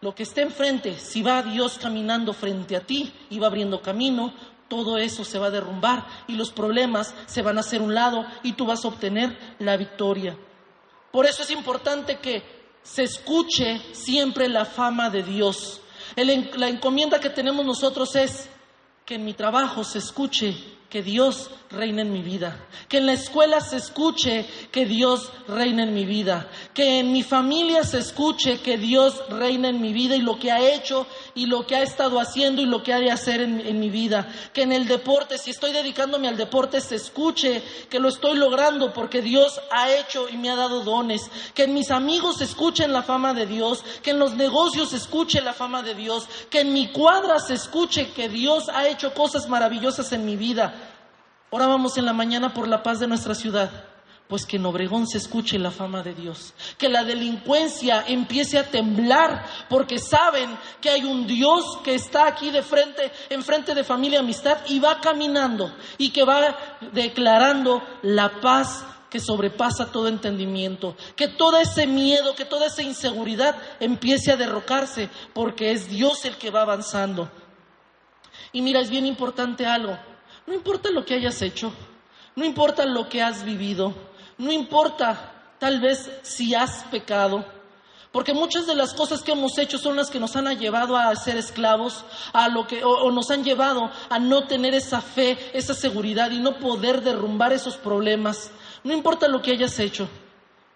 lo 0.00 0.14
que 0.14 0.22
esté 0.22 0.42
enfrente, 0.42 0.96
si 0.98 1.22
va 1.22 1.42
Dios 1.42 1.78
caminando 1.78 2.32
frente 2.32 2.76
a 2.76 2.80
ti 2.80 3.12
y 3.30 3.40
va 3.40 3.48
abriendo 3.48 3.82
camino, 3.82 4.32
todo 4.68 4.98
eso 4.98 5.24
se 5.24 5.38
va 5.38 5.46
a 5.46 5.50
derrumbar 5.50 6.06
y 6.28 6.34
los 6.34 6.52
problemas 6.52 7.14
se 7.26 7.42
van 7.42 7.56
a 7.56 7.61
hacer 7.61 7.82
un 7.82 7.94
lado 7.94 8.24
y 8.44 8.52
tú 8.52 8.66
vas 8.66 8.84
a 8.84 8.88
obtener 8.88 9.36
la 9.59 9.76
victoria. 9.76 10.36
Por 11.11 11.26
eso 11.26 11.42
es 11.42 11.50
importante 11.50 12.18
que 12.18 12.57
se 12.91 13.03
escuche 13.03 13.80
siempre 13.93 14.49
la 14.49 14.64
fama 14.64 15.11
de 15.11 15.22
Dios. 15.22 15.80
la 16.16 16.68
encomienda 16.68 17.20
que 17.20 17.30
tenemos 17.30 17.64
nosotros 17.64 18.16
es 18.16 18.49
que 19.05 19.16
en 19.16 19.24
mi 19.24 19.34
trabajo 19.34 19.84
se 19.84 19.99
escuche 19.99 20.57
que 20.89 21.03
Dios 21.03 21.51
reina 21.70 22.01
en 22.01 22.11
mi 22.11 22.22
vida, 22.22 22.66
que 22.89 22.97
en 22.97 23.07
la 23.07 23.12
escuela 23.12 23.61
se 23.61 23.76
escuche 23.76 24.47
que 24.72 24.86
Dios 24.86 25.30
reina 25.47 25.82
en 25.82 25.93
mi 25.93 26.07
vida, 26.07 26.49
que 26.72 27.01
en 27.01 27.12
mi 27.12 27.22
familia 27.22 27.84
se 27.84 27.99
escuche 27.99 28.61
que 28.61 28.78
Dios 28.78 29.22
reina 29.28 29.68
en 29.68 29.82
mi 29.82 29.93
vida 29.93 30.16
y 30.16 30.22
lo 30.22 30.39
que 30.39 30.51
ha 30.51 30.61
hecho 30.61 31.07
y 31.34 31.45
lo 31.45 31.66
que 31.66 31.76
ha 31.76 31.82
estado 31.82 32.18
haciendo 32.18 32.62
y 32.62 32.66
lo 32.66 32.82
que 32.82 32.95
ha 32.95 33.01
de 33.01 33.11
hacer 33.11 33.43
en, 33.43 33.61
en 33.61 33.78
mi 33.78 33.91
vida, 33.91 34.32
que 34.55 34.62
en 34.62 34.72
el 34.72 34.89
deporte, 34.89 35.36
si 35.36 35.51
estoy 35.51 35.72
dedicándome 35.72 36.26
al 36.26 36.39
deporte, 36.39 36.80
se 36.80 36.95
escuche 36.95 37.62
que 37.91 37.99
lo 37.99 38.09
estoy 38.09 38.39
logrando 38.39 38.95
porque 38.95 39.20
Dios 39.20 39.61
ha 39.70 39.93
hecho 39.93 40.26
y 40.30 40.39
me 40.39 40.49
ha 40.49 40.57
dado 40.57 40.82
dones, 40.84 41.30
que 41.53 41.64
en 41.64 41.74
mis 41.74 41.91
amigos 41.91 42.39
se 42.39 42.45
escuchen 42.45 42.95
la 42.95 43.03
fama 43.03 43.34
de 43.34 43.45
Dios, 43.45 43.84
que 44.03 44.12
en 44.12 44.18
los 44.18 44.34
negocios 44.34 44.91
se 44.91 44.97
escuche 44.97 45.43
la 45.43 45.53
fama 45.53 45.82
de 45.82 45.95
Dios, 45.95 46.26
que 46.49 46.61
en 46.61 46.72
mi 46.72 46.89
cuadra 46.89 47.39
se 47.41 47.55
escuche 47.55 48.11
que 48.12 48.30
Dios 48.30 48.70
ha 48.70 48.89
hecho 48.89 49.12
cosas 49.12 49.51
maravillosas 49.51 50.12
en 50.12 50.24
mi 50.24 50.36
vida. 50.36 50.76
Orábamos 51.51 51.96
en 51.96 52.05
la 52.05 52.12
mañana 52.12 52.53
por 52.53 52.68
la 52.68 52.82
paz 52.82 53.01
de 53.01 53.07
nuestra 53.07 53.34
ciudad. 53.34 53.70
Pues 54.28 54.44
que 54.44 54.57
en 54.57 54.66
Obregón 54.66 55.07
se 55.07 55.16
escuche 55.16 55.59
la 55.59 55.70
fama 55.70 56.03
de 56.03 56.12
Dios, 56.12 56.53
que 56.76 56.90
la 56.90 57.03
delincuencia 57.03 58.05
empiece 58.07 58.59
a 58.59 58.70
temblar 58.70 59.46
porque 59.70 59.99
saben 59.99 60.55
que 60.82 60.90
hay 60.90 61.05
un 61.05 61.26
Dios 61.26 61.78
que 61.82 61.94
está 61.94 62.26
aquí 62.26 62.51
de 62.51 62.62
frente, 62.62 63.11
enfrente 63.30 63.74
de 63.74 63.84
familia 63.84 64.20
amistad 64.20 64.59
y 64.66 64.80
va 64.80 65.01
caminando 65.01 65.74
y 65.96 66.11
que 66.11 66.24
va 66.24 66.59
declarando 66.92 67.82
la 68.03 68.38
paz 68.42 68.84
que 69.09 69.18
sobrepasa 69.18 69.90
todo 69.90 70.09
entendimiento, 70.09 70.94
que 71.16 71.28
todo 71.28 71.59
ese 71.59 71.86
miedo, 71.86 72.34
que 72.34 72.44
toda 72.44 72.66
esa 72.66 72.82
inseguridad 72.82 73.57
empiece 73.80 74.30
a 74.30 74.36
derrocarse 74.36 75.09
porque 75.32 75.72
es 75.72 75.88
Dios 75.88 76.26
el 76.26 76.36
que 76.36 76.51
va 76.51 76.61
avanzando. 76.61 77.30
Y 78.53 78.61
mira, 78.61 78.80
es 78.80 78.90
bien 78.90 79.07
importante 79.07 79.64
algo. 79.64 79.99
No 80.49 80.55
importa 80.55 80.90
lo 80.90 81.05
que 81.05 81.12
hayas 81.12 81.42
hecho, 81.42 81.70
no 82.34 82.42
importa 82.42 82.86
lo 82.86 83.07
que 83.07 83.20
has 83.20 83.44
vivido, 83.44 83.92
no 84.38 84.51
importa 84.51 85.55
tal 85.59 85.78
vez 85.78 86.11
si 86.22 86.55
has 86.55 86.84
pecado, 86.84 87.44
porque 88.12 88.32
muchas 88.32 88.66
de 88.66 88.74
las 88.74 88.94
cosas 88.94 89.22
que 89.22 89.32
hemos 89.32 89.59
hecho 89.59 89.76
son 89.76 89.96
las 89.96 90.09
que 90.09 90.18
nos 90.18 90.36
han 90.36 90.59
llevado 90.59 90.96
a 90.96 91.14
ser 91.16 91.36
esclavos, 91.36 92.03
a 92.32 92.49
lo 92.49 92.66
que, 92.66 92.82
o, 92.82 93.11
nos 93.11 93.30
han 93.30 93.44
llevado 93.44 93.90
a 94.09 94.18
no 94.18 94.46
tener 94.46 94.72
esa 94.72 95.03
fe, 95.03 95.36
esa 95.53 95.74
seguridad 95.74 96.30
y 96.30 96.38
no 96.38 96.59
poder 96.59 97.03
derrumbar 97.03 97.53
esos 97.53 97.76
problemas. 97.76 98.51
No 98.84 98.94
importa 98.94 99.28
lo 99.28 99.42
que 99.42 99.51
hayas 99.51 99.78
hecho, 99.78 100.09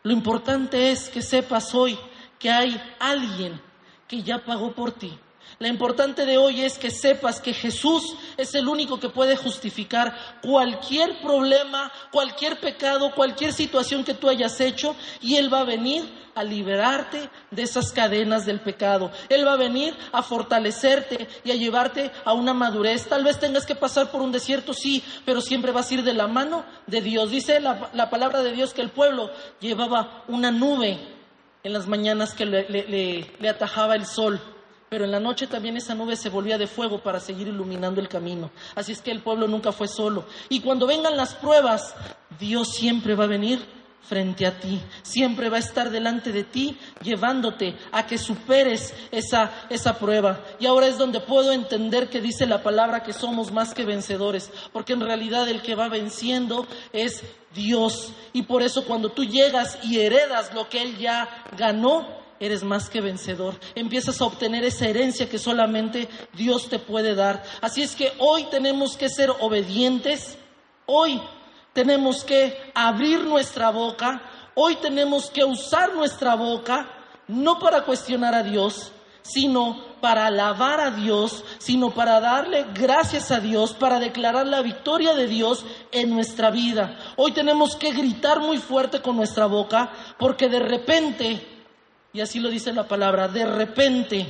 lo 0.02 0.12
importante 0.12 0.90
es 0.90 1.08
que 1.08 1.22
sepas 1.22 1.74
hoy 1.74 1.98
que 2.38 2.50
hay 2.50 2.78
alguien 3.00 3.58
que 4.06 4.22
ya 4.22 4.44
pagó 4.44 4.72
por 4.72 4.92
ti, 4.92 5.18
lo 5.58 5.66
importante 5.68 6.26
de 6.26 6.38
hoy 6.38 6.62
es 6.62 6.78
que 6.78 6.90
sepas 6.90 7.40
que 7.40 7.54
Jesús 7.54 8.16
es 8.36 8.54
el 8.54 8.68
único 8.68 8.98
que 8.98 9.08
puede 9.08 9.36
justificar 9.36 10.14
cualquier 10.42 11.20
problema, 11.20 11.92
cualquier 12.10 12.58
pecado, 12.58 13.14
cualquier 13.14 13.52
situación 13.52 14.04
que 14.04 14.14
tú 14.14 14.28
hayas 14.28 14.60
hecho 14.60 14.96
y 15.20 15.36
Él 15.36 15.52
va 15.52 15.60
a 15.60 15.64
venir 15.64 16.22
a 16.34 16.42
liberarte 16.42 17.28
de 17.50 17.62
esas 17.62 17.92
cadenas 17.92 18.46
del 18.46 18.60
pecado. 18.60 19.10
Él 19.28 19.46
va 19.46 19.52
a 19.52 19.58
venir 19.58 19.94
a 20.12 20.22
fortalecerte 20.22 21.28
y 21.44 21.50
a 21.50 21.54
llevarte 21.54 22.10
a 22.24 22.32
una 22.32 22.54
madurez. 22.54 23.06
Tal 23.06 23.24
vez 23.24 23.38
tengas 23.38 23.66
que 23.66 23.74
pasar 23.74 24.10
por 24.10 24.22
un 24.22 24.32
desierto, 24.32 24.72
sí, 24.72 25.04
pero 25.24 25.40
siempre 25.40 25.72
vas 25.72 25.90
a 25.90 25.94
ir 25.94 26.02
de 26.02 26.14
la 26.14 26.26
mano 26.26 26.64
de 26.86 27.02
Dios. 27.02 27.30
Dice 27.30 27.60
la, 27.60 28.10
palabra 28.10 28.42
de 28.42 28.52
Dios 28.52 28.72
que 28.72 28.80
el 28.80 28.90
pueblo 28.90 29.30
llevaba 29.60 30.24
una 30.28 30.50
nube 30.50 30.98
en 31.62 31.72
las 31.72 31.86
mañanas 31.86 32.34
que 32.34 32.46
le 32.46 33.48
atajaba 33.48 33.94
el 33.94 34.06
sol 34.06 34.40
pero 34.92 35.06
en 35.06 35.10
la 35.10 35.20
noche 35.20 35.46
también 35.46 35.78
esa 35.78 35.94
nube 35.94 36.16
se 36.16 36.28
volvía 36.28 36.58
de 36.58 36.66
fuego 36.66 36.98
para 36.98 37.18
seguir 37.18 37.48
iluminando 37.48 37.98
el 37.98 38.10
camino. 38.10 38.50
Así 38.74 38.92
es 38.92 39.00
que 39.00 39.10
el 39.10 39.22
pueblo 39.22 39.48
nunca 39.48 39.72
fue 39.72 39.88
solo. 39.88 40.26
Y 40.50 40.60
cuando 40.60 40.86
vengan 40.86 41.16
las 41.16 41.34
pruebas, 41.34 41.94
Dios 42.38 42.74
siempre 42.74 43.14
va 43.14 43.24
a 43.24 43.28
venir 43.28 43.64
frente 44.02 44.46
a 44.46 44.60
ti, 44.60 44.82
siempre 45.00 45.48
va 45.48 45.56
a 45.56 45.60
estar 45.60 45.88
delante 45.88 46.30
de 46.30 46.44
ti, 46.44 46.76
llevándote 47.02 47.74
a 47.90 48.06
que 48.06 48.18
superes 48.18 48.92
esa, 49.10 49.50
esa 49.70 49.98
prueba. 49.98 50.44
Y 50.60 50.66
ahora 50.66 50.88
es 50.88 50.98
donde 50.98 51.20
puedo 51.20 51.52
entender 51.52 52.10
que 52.10 52.20
dice 52.20 52.44
la 52.44 52.62
palabra 52.62 53.02
que 53.02 53.14
somos 53.14 53.50
más 53.50 53.72
que 53.72 53.86
vencedores, 53.86 54.50
porque 54.74 54.92
en 54.92 55.00
realidad 55.00 55.48
el 55.48 55.62
que 55.62 55.74
va 55.74 55.88
venciendo 55.88 56.66
es 56.92 57.22
Dios. 57.54 58.12
Y 58.34 58.42
por 58.42 58.62
eso 58.62 58.84
cuando 58.84 59.08
tú 59.08 59.24
llegas 59.24 59.78
y 59.82 60.00
heredas 60.00 60.52
lo 60.52 60.68
que 60.68 60.82
Él 60.82 60.98
ya 60.98 61.46
ganó, 61.56 62.21
eres 62.42 62.64
más 62.64 62.90
que 62.90 63.00
vencedor. 63.00 63.54
Empiezas 63.76 64.20
a 64.20 64.24
obtener 64.24 64.64
esa 64.64 64.88
herencia 64.88 65.30
que 65.30 65.38
solamente 65.38 66.08
Dios 66.34 66.68
te 66.68 66.80
puede 66.80 67.14
dar. 67.14 67.44
Así 67.60 67.82
es 67.82 67.94
que 67.94 68.12
hoy 68.18 68.44
tenemos 68.50 68.96
que 68.96 69.08
ser 69.08 69.30
obedientes. 69.30 70.36
Hoy 70.86 71.22
tenemos 71.72 72.24
que 72.24 72.72
abrir 72.74 73.20
nuestra 73.20 73.70
boca. 73.70 74.20
Hoy 74.56 74.74
tenemos 74.76 75.30
que 75.30 75.44
usar 75.44 75.94
nuestra 75.94 76.34
boca, 76.34 76.90
no 77.28 77.60
para 77.60 77.84
cuestionar 77.84 78.34
a 78.34 78.42
Dios, 78.42 78.90
sino 79.22 79.92
para 80.00 80.26
alabar 80.26 80.80
a 80.80 80.90
Dios, 80.90 81.44
sino 81.58 81.92
para 81.92 82.18
darle 82.18 82.66
gracias 82.74 83.30
a 83.30 83.38
Dios, 83.38 83.72
para 83.72 84.00
declarar 84.00 84.48
la 84.48 84.62
victoria 84.62 85.14
de 85.14 85.28
Dios 85.28 85.64
en 85.92 86.10
nuestra 86.10 86.50
vida. 86.50 86.98
Hoy 87.14 87.30
tenemos 87.30 87.76
que 87.76 87.92
gritar 87.92 88.40
muy 88.40 88.58
fuerte 88.58 89.00
con 89.00 89.14
nuestra 89.14 89.46
boca, 89.46 89.92
porque 90.18 90.48
de 90.48 90.58
repente 90.58 91.51
y 92.12 92.20
así 92.20 92.40
lo 92.40 92.50
dice 92.50 92.72
la 92.72 92.88
palabra, 92.88 93.28
de 93.28 93.46
repente 93.46 94.26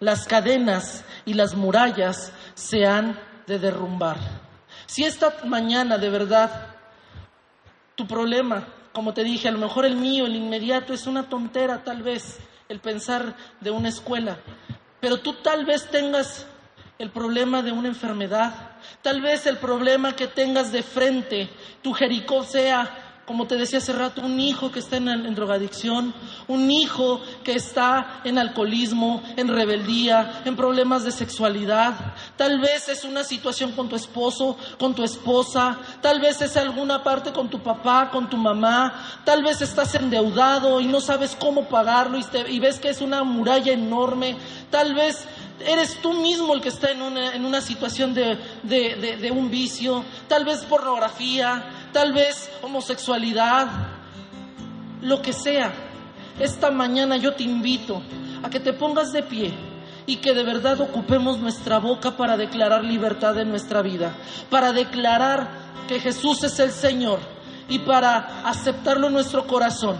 las 0.00 0.26
cadenas 0.26 1.04
y 1.24 1.34
las 1.34 1.54
murallas 1.54 2.32
se 2.54 2.86
han 2.86 3.18
de 3.46 3.58
derrumbar. 3.58 4.16
Si 4.86 5.04
esta 5.04 5.34
mañana 5.44 5.98
de 5.98 6.10
verdad 6.10 6.74
tu 7.94 8.06
problema, 8.06 8.66
como 8.92 9.14
te 9.14 9.24
dije, 9.24 9.48
a 9.48 9.52
lo 9.52 9.58
mejor 9.58 9.84
el 9.84 9.96
mío, 9.96 10.26
el 10.26 10.36
inmediato, 10.36 10.92
es 10.92 11.06
una 11.06 11.28
tontera 11.28 11.82
tal 11.84 12.02
vez 12.02 12.38
el 12.68 12.80
pensar 12.80 13.34
de 13.60 13.70
una 13.70 13.88
escuela, 13.88 14.38
pero 15.00 15.18
tú 15.18 15.34
tal 15.34 15.64
vez 15.64 15.88
tengas 15.90 16.46
el 16.98 17.10
problema 17.10 17.62
de 17.62 17.72
una 17.72 17.88
enfermedad, 17.88 18.70
tal 19.02 19.20
vez 19.20 19.46
el 19.46 19.58
problema 19.58 20.16
que 20.16 20.26
tengas 20.26 20.72
de 20.72 20.82
frente, 20.82 21.50
tu 21.82 21.92
Jericó 21.92 22.44
sea 22.44 23.05
como 23.26 23.46
te 23.46 23.56
decía 23.56 23.78
hace 23.78 23.92
rato, 23.92 24.22
un 24.22 24.38
hijo 24.38 24.70
que 24.70 24.78
está 24.78 24.96
en, 24.98 25.34
drogadicción, 25.34 26.14
un 26.46 26.70
hijo 26.70 27.20
que 27.42 27.54
está 27.54 28.20
en 28.22 28.38
alcoholismo, 28.38 29.20
en 29.36 29.48
rebeldía, 29.48 30.42
en 30.44 30.54
problemas 30.54 31.02
de 31.02 31.10
sexualidad. 31.10 32.14
Tal 32.36 32.60
vez 32.60 32.88
es 32.88 33.02
una 33.04 33.24
situación 33.24 33.72
con 33.72 33.88
tu 33.88 33.96
esposo, 33.96 34.56
con 34.78 34.94
tu 34.94 35.02
esposa, 35.02 35.76
tal 36.00 36.20
vez 36.20 36.40
es 36.40 36.56
alguna 36.56 37.02
parte 37.02 37.32
con 37.32 37.50
tu 37.50 37.58
papá, 37.58 38.10
con 38.10 38.30
tu 38.30 38.36
mamá, 38.36 39.20
tal 39.24 39.42
vez 39.42 39.60
estás 39.60 39.96
endeudado 39.96 40.80
y 40.80 40.86
no 40.86 41.00
sabes 41.00 41.36
cómo 41.38 41.64
pagarlo 41.64 42.18
y, 42.48 42.60
ves 42.60 42.78
que 42.78 42.90
es 42.90 43.00
una 43.00 43.24
muralla 43.24 43.72
enorme, 43.72 44.36
tal 44.70 44.94
vez 44.94 45.26
eres 45.60 46.00
tú 46.00 46.12
mismo 46.12 46.54
el 46.54 46.60
que 46.60 46.68
está 46.68 46.90
en 46.90 47.02
una, 47.02 47.34
en 47.34 47.44
una 47.44 47.60
situación 47.60 48.14
de, 48.14 48.38
de, 48.62 49.30
un 49.30 49.50
vicio, 49.50 50.04
tal 50.28 50.44
vez 50.44 50.64
pornografía, 50.64 51.88
tal 51.92 52.12
vez 52.12 52.50
homosexualidad, 52.62 53.68
lo 55.02 55.22
que 55.22 55.32
sea. 55.32 55.72
Esta 56.38 56.70
mañana 56.70 57.16
yo 57.16 57.34
te 57.34 57.44
invito 57.44 58.02
a 58.42 58.50
que 58.50 58.60
te 58.60 58.72
pongas 58.72 59.12
de 59.12 59.22
pie 59.22 59.54
y 60.06 60.16
que 60.16 60.34
de 60.34 60.44
verdad 60.44 60.80
ocupemos 60.80 61.38
nuestra 61.38 61.78
boca 61.78 62.16
para 62.16 62.36
declarar 62.36 62.84
libertad 62.84 63.38
en 63.38 63.48
nuestra 63.48 63.82
vida, 63.82 64.14
para 64.50 64.72
declarar 64.72 65.48
que 65.88 66.00
Jesús 66.00 66.44
es 66.44 66.58
el 66.60 66.70
Señor 66.70 67.20
y 67.68 67.80
para 67.80 68.42
aceptarlo 68.44 69.08
en 69.08 69.14
nuestro 69.14 69.46
corazón 69.46 69.96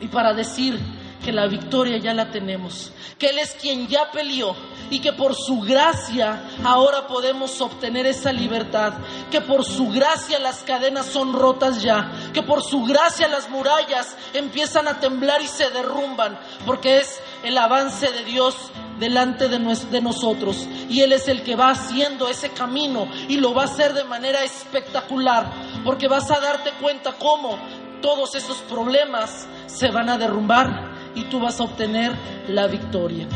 y 0.00 0.08
para 0.08 0.34
decir 0.34 0.78
que 1.22 1.32
la 1.32 1.46
victoria 1.46 1.98
ya 1.98 2.12
la 2.12 2.30
tenemos, 2.30 2.92
que 3.18 3.28
Él 3.28 3.38
es 3.38 3.52
quien 3.52 3.86
ya 3.86 4.10
peleó 4.10 4.54
y 4.90 5.00
que 5.00 5.12
por 5.12 5.34
su 5.34 5.60
gracia 5.60 6.42
ahora 6.64 7.06
podemos 7.06 7.60
obtener 7.60 8.06
esa 8.06 8.32
libertad, 8.32 8.94
que 9.30 9.40
por 9.40 9.64
su 9.64 9.88
gracia 9.90 10.38
las 10.38 10.62
cadenas 10.62 11.06
son 11.06 11.32
rotas 11.32 11.82
ya, 11.82 12.12
que 12.34 12.42
por 12.42 12.62
su 12.62 12.84
gracia 12.84 13.28
las 13.28 13.48
murallas 13.48 14.16
empiezan 14.34 14.88
a 14.88 15.00
temblar 15.00 15.40
y 15.40 15.46
se 15.46 15.70
derrumban, 15.70 16.38
porque 16.66 16.98
es 16.98 17.20
el 17.42 17.56
avance 17.56 18.10
de 18.10 18.24
Dios 18.24 18.56
delante 18.98 19.48
de, 19.48 19.58
de 19.58 20.00
nosotros. 20.00 20.68
Y 20.88 21.00
Él 21.00 21.12
es 21.12 21.28
el 21.28 21.42
que 21.42 21.56
va 21.56 21.70
haciendo 21.70 22.28
ese 22.28 22.50
camino 22.50 23.08
y 23.28 23.36
lo 23.36 23.54
va 23.54 23.62
a 23.62 23.66
hacer 23.66 23.94
de 23.94 24.04
manera 24.04 24.42
espectacular, 24.44 25.50
porque 25.84 26.08
vas 26.08 26.30
a 26.30 26.40
darte 26.40 26.72
cuenta 26.80 27.14
cómo 27.18 27.58
todos 28.02 28.34
esos 28.34 28.58
problemas 28.62 29.46
se 29.66 29.88
van 29.90 30.10
a 30.10 30.18
derrumbar 30.18 30.91
y 31.14 31.24
tú 31.24 31.40
vas 31.40 31.60
a 31.60 31.64
obtener 31.64 32.12
la 32.48 32.66
victoria. 32.66 33.26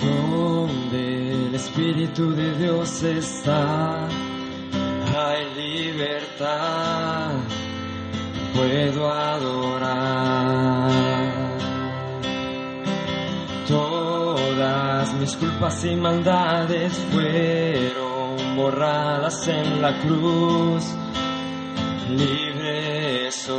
Donde 0.00 1.46
el 1.46 1.54
Espíritu 1.54 2.32
de 2.32 2.54
Dios 2.58 3.02
está, 3.02 4.06
hay 5.16 5.54
libertad, 5.54 7.32
puedo 8.54 9.10
adorar. 9.10 10.56
Todas 13.66 15.12
mis 15.14 15.36
culpas 15.36 15.84
y 15.84 15.96
maldades 15.96 16.92
fueron 17.10 18.56
borradas 18.56 19.48
en 19.48 19.82
la 19.82 19.98
cruz 20.00 20.84
libre 22.08 23.30
soy. 23.32 23.56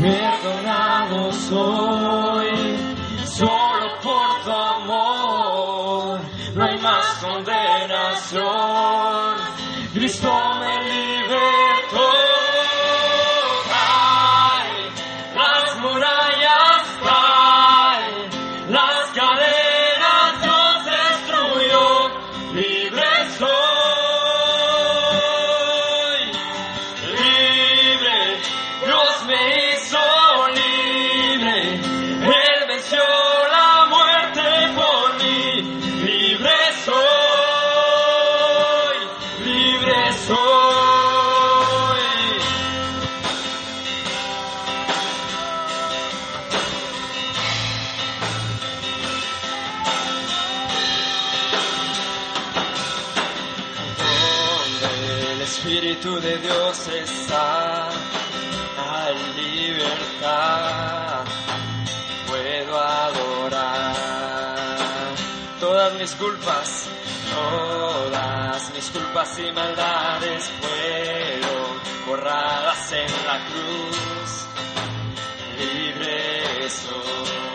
Perdonado 0.00 1.32
soy, 1.32 2.76
solo 3.26 3.86
por 4.02 4.44
tu 4.44 4.50
amor, 4.52 6.20
no 6.54 6.64
hay 6.64 6.78
más 6.78 7.04
condenación. 7.20 8.77
Libertad, 60.18 61.24
puedo 62.26 62.78
adorar. 62.78 63.96
Todas 65.60 65.94
mis 65.94 66.12
culpas, 66.12 66.88
todas 67.34 68.74
mis 68.74 68.90
culpas 68.90 69.38
y 69.38 69.52
maldades 69.52 70.50
fueron 70.60 71.80
borradas 72.06 72.92
en 72.92 73.10
la 73.26 73.38
cruz, 73.46 74.46
libre 75.58 76.70
soy 76.70 77.47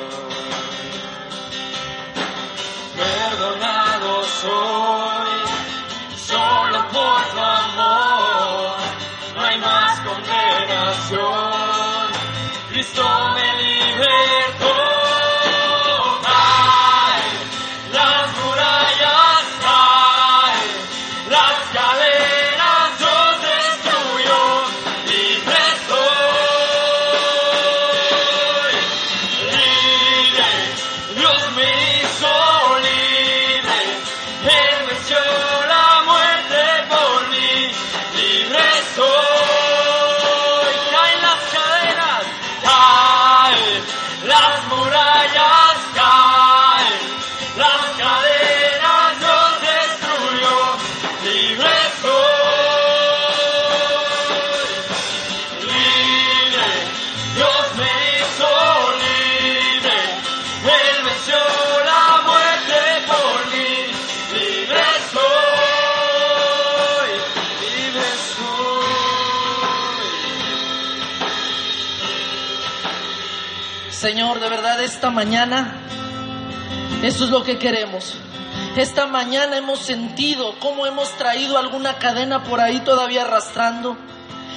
esta 75.04 75.16
mañana, 75.16 75.82
eso 77.04 77.26
es 77.26 77.30
lo 77.30 77.44
que 77.44 77.60
queremos. 77.60 78.14
Esta 78.78 79.06
mañana 79.06 79.58
hemos 79.58 79.80
sentido 79.80 80.56
cómo 80.62 80.86
hemos 80.86 81.10
traído 81.18 81.58
alguna 81.58 81.98
cadena 81.98 82.46
por 82.46 82.62
ahí 82.62 82.80
todavía 82.80 83.24
arrastrando. 83.24 83.98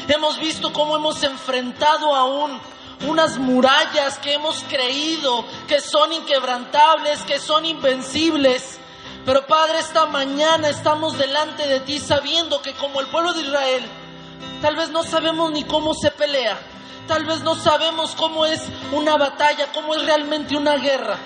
Hemos 0.06 0.38
visto 0.38 0.72
cómo 0.72 0.94
hemos 0.94 1.20
enfrentado 1.24 2.14
aún 2.14 2.60
unas 3.08 3.38
murallas 3.38 4.20
que 4.20 4.34
hemos 4.34 4.62
creído 4.68 5.44
que 5.66 5.80
son 5.80 6.12
inquebrantables, 6.12 7.22
que 7.22 7.40
son 7.40 7.66
invencibles. 7.66 8.78
Pero 9.24 9.48
Padre, 9.48 9.80
esta 9.80 10.06
mañana 10.06 10.68
estamos 10.68 11.18
delante 11.18 11.66
de 11.66 11.80
ti 11.80 11.98
sabiendo 11.98 12.62
que 12.62 12.72
como 12.74 13.00
el 13.00 13.08
pueblo 13.08 13.34
de 13.34 13.42
Israel, 13.42 13.82
tal 14.62 14.76
vez 14.76 14.90
no 14.90 15.02
sabemos 15.02 15.50
ni 15.50 15.64
cómo 15.64 15.92
se 15.92 16.12
pelea, 16.12 16.56
tal 17.06 17.24
vez 17.24 17.42
no 17.42 17.54
sabemos 17.54 18.14
cómo 18.14 18.46
es 18.46 18.62
una 18.92 19.16
batalla, 19.16 19.72
cómo 19.72 19.94
es 19.94 20.04
realmente 20.04 20.56
una 20.56 20.76
guerra. 20.76 21.18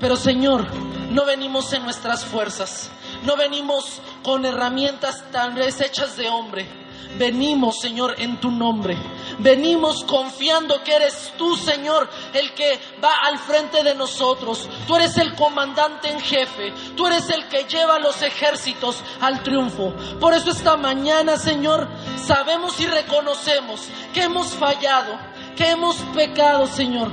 Pero 0.00 0.16
Señor, 0.16 0.66
no 1.10 1.24
venimos 1.24 1.72
en 1.72 1.82
nuestras 1.84 2.24
fuerzas, 2.24 2.90
no 3.24 3.36
venimos 3.36 4.00
con 4.22 4.44
herramientas 4.44 5.24
tal 5.32 5.54
vez 5.54 5.80
hechas 5.80 6.16
de 6.16 6.28
hombre. 6.28 6.85
Venimos, 7.18 7.80
Señor, 7.80 8.14
en 8.18 8.38
tu 8.40 8.50
nombre. 8.50 8.96
Venimos 9.38 10.04
confiando 10.04 10.82
que 10.82 10.94
eres 10.94 11.32
tú, 11.38 11.56
Señor, 11.56 12.08
el 12.34 12.52
que 12.54 12.78
va 13.02 13.10
al 13.24 13.38
frente 13.38 13.82
de 13.82 13.94
nosotros. 13.94 14.68
Tú 14.86 14.96
eres 14.96 15.16
el 15.16 15.34
comandante 15.34 16.10
en 16.10 16.20
jefe. 16.20 16.72
Tú 16.94 17.06
eres 17.06 17.28
el 17.30 17.48
que 17.48 17.64
lleva 17.64 17.96
a 17.96 18.00
los 18.00 18.20
ejércitos 18.22 19.02
al 19.20 19.42
triunfo. 19.42 19.94
Por 20.20 20.34
eso 20.34 20.50
esta 20.50 20.76
mañana, 20.76 21.36
Señor, 21.36 21.88
sabemos 22.22 22.78
y 22.80 22.86
reconocemos 22.86 23.88
que 24.12 24.24
hemos 24.24 24.48
fallado, 24.48 25.18
que 25.56 25.70
hemos 25.70 25.96
pecado, 26.14 26.66
Señor. 26.66 27.10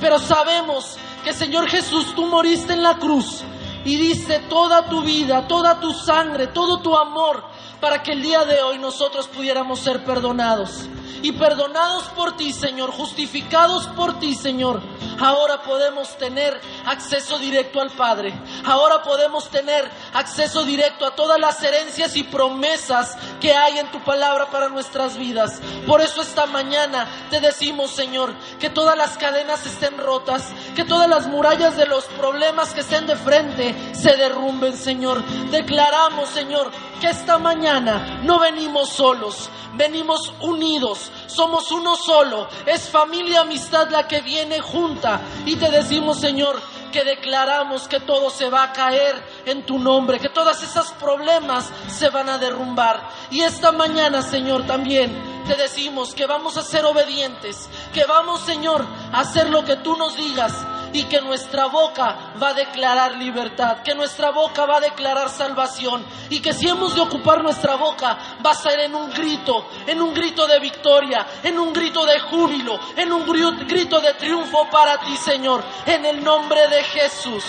Pero 0.00 0.18
sabemos 0.18 0.96
que, 1.24 1.32
Señor 1.32 1.68
Jesús, 1.68 2.14
tú 2.14 2.26
moriste 2.26 2.72
en 2.72 2.82
la 2.82 2.98
cruz 2.98 3.42
y 3.84 3.96
diste 3.96 4.38
toda 4.40 4.88
tu 4.88 5.02
vida, 5.02 5.46
toda 5.48 5.80
tu 5.80 5.92
sangre, 5.92 6.48
todo 6.48 6.80
tu 6.80 6.96
amor 6.96 7.49
para 7.80 8.02
que 8.02 8.12
el 8.12 8.22
día 8.22 8.44
de 8.44 8.60
hoy 8.62 8.78
nosotros 8.78 9.26
pudiéramos 9.28 9.80
ser 9.80 10.04
perdonados. 10.04 10.88
Y 11.22 11.32
perdonados 11.32 12.04
por 12.08 12.36
ti, 12.36 12.52
Señor, 12.52 12.90
justificados 12.90 13.86
por 13.88 14.18
ti, 14.18 14.34
Señor, 14.34 14.80
ahora 15.18 15.62
podemos 15.62 16.16
tener 16.16 16.60
acceso 16.86 17.38
directo 17.38 17.80
al 17.80 17.90
Padre. 17.90 18.32
Ahora 18.64 19.02
podemos 19.02 19.48
tener 19.48 19.90
acceso 20.14 20.64
directo 20.64 21.06
a 21.06 21.14
todas 21.14 21.38
las 21.38 21.62
herencias 21.62 22.16
y 22.16 22.24
promesas 22.24 23.16
que 23.40 23.54
hay 23.54 23.78
en 23.78 23.90
tu 23.90 24.00
palabra 24.00 24.50
para 24.50 24.68
nuestras 24.68 25.16
vidas. 25.16 25.60
Por 25.86 26.00
eso 26.00 26.22
esta 26.22 26.46
mañana 26.46 27.06
te 27.30 27.40
decimos, 27.40 27.90
Señor, 27.90 28.34
que 28.58 28.70
todas 28.70 28.96
las 28.96 29.16
cadenas 29.18 29.64
estén 29.66 29.98
rotas, 29.98 30.44
que 30.74 30.84
todas 30.84 31.08
las 31.08 31.26
murallas 31.26 31.76
de 31.76 31.86
los 31.86 32.04
problemas 32.04 32.72
que 32.72 32.80
estén 32.80 33.06
de 33.06 33.16
frente 33.16 33.74
se 33.94 34.16
derrumben, 34.16 34.76
Señor. 34.76 35.22
Declaramos, 35.50 36.28
Señor, 36.30 36.70
que 37.00 37.08
esta 37.08 37.38
mañana 37.38 38.20
no 38.22 38.38
venimos 38.38 38.90
solos, 38.90 39.48
venimos 39.74 40.32
unidos, 40.40 40.99
somos 41.26 41.70
uno 41.70 41.96
solo, 41.96 42.48
es 42.66 42.88
familia, 42.88 43.42
amistad 43.42 43.88
la 43.90 44.06
que 44.06 44.20
viene 44.20 44.60
junta. 44.60 45.20
Y 45.46 45.56
te 45.56 45.70
decimos, 45.70 46.20
Señor, 46.20 46.60
que 46.90 47.04
declaramos 47.04 47.88
que 47.88 48.00
todo 48.00 48.30
se 48.30 48.48
va 48.50 48.64
a 48.64 48.72
caer 48.72 49.14
en 49.46 49.64
tu 49.64 49.78
nombre, 49.78 50.18
que 50.18 50.28
todas 50.28 50.62
esas 50.62 50.92
problemas 50.92 51.70
se 51.88 52.10
van 52.10 52.28
a 52.28 52.38
derrumbar. 52.38 53.08
Y 53.30 53.42
esta 53.42 53.72
mañana, 53.72 54.22
Señor, 54.22 54.66
también 54.66 55.14
te 55.46 55.54
decimos 55.56 56.14
que 56.14 56.26
vamos 56.26 56.56
a 56.56 56.62
ser 56.62 56.84
obedientes, 56.84 57.68
que 57.92 58.04
vamos, 58.04 58.40
Señor, 58.40 58.84
a 59.12 59.20
hacer 59.20 59.48
lo 59.50 59.64
que 59.64 59.76
tú 59.76 59.96
nos 59.96 60.16
digas 60.16 60.52
y 60.92 61.04
que 61.04 61.20
nuestra 61.20 61.66
boca 61.66 62.34
va 62.40 62.48
a 62.48 62.54
declarar 62.54 63.16
libertad, 63.16 63.82
que 63.82 63.94
nuestra 63.94 64.30
boca 64.30 64.66
va 64.66 64.76
a 64.76 64.80
declarar 64.80 65.28
salvación 65.28 66.04
y 66.28 66.40
que 66.40 66.52
si 66.52 66.68
hemos 66.68 66.94
de 66.94 67.00
ocupar 67.00 67.42
nuestra 67.42 67.76
boca 67.76 68.18
va 68.44 68.50
a 68.50 68.54
ser 68.54 68.80
en 68.80 68.94
un 68.94 69.10
grito, 69.10 69.68
en 69.86 70.00
un 70.00 70.14
grito 70.14 70.46
de 70.46 70.58
victoria, 70.58 71.26
en 71.42 71.58
un 71.58 71.72
grito 71.72 72.04
de 72.06 72.18
júbilo, 72.20 72.78
en 72.96 73.12
un 73.12 73.26
grito 73.66 74.00
de 74.00 74.14
triunfo 74.14 74.68
para 74.70 74.98
ti, 74.98 75.16
Señor, 75.16 75.62
en 75.86 76.04
el 76.06 76.22
nombre 76.22 76.68
de 76.68 76.82
Jesús. 76.84 77.44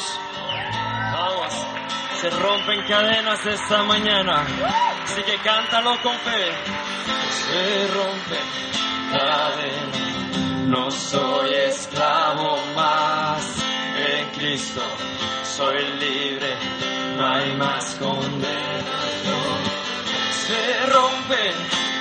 Vamos, 1.13 1.53
se 2.19 2.29
rompen 2.29 2.87
cadenas 2.87 3.45
esta 3.45 3.83
mañana, 3.83 4.45
así 5.03 5.21
que 5.23 5.37
cántalo 5.39 6.01
con 6.01 6.13
fe. 6.19 6.51
Se 7.31 7.87
rompen 7.87 9.17
cadenas 9.17 10.40
no 10.67 10.91
soy 10.91 11.53
esclavo 11.53 12.57
más 12.75 13.41
en 13.97 14.29
Cristo, 14.37 14.81
soy 15.43 15.83
libre, 15.99 16.55
no 17.17 17.27
hay 17.27 17.53
más 17.53 17.95
condenación. 17.95 18.51
Se 20.47 20.85
rompen 20.87 21.53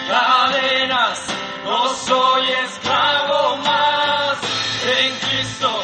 cadenas, 0.09 1.27
no 1.65 1.89
soy 1.95 2.43
esclavo 2.65 3.57
más 3.59 4.39
en 4.99 5.15
Cristo, 5.29 5.83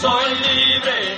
soy 0.00 0.34
libre, 0.34 1.11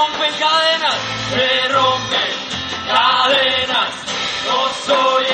rompen 0.00 0.32
cadenas, 0.38 0.96
se 1.30 1.68
rompen 1.68 2.32
cadenas, 2.86 3.90
no 4.46 4.68
soy 4.86 5.26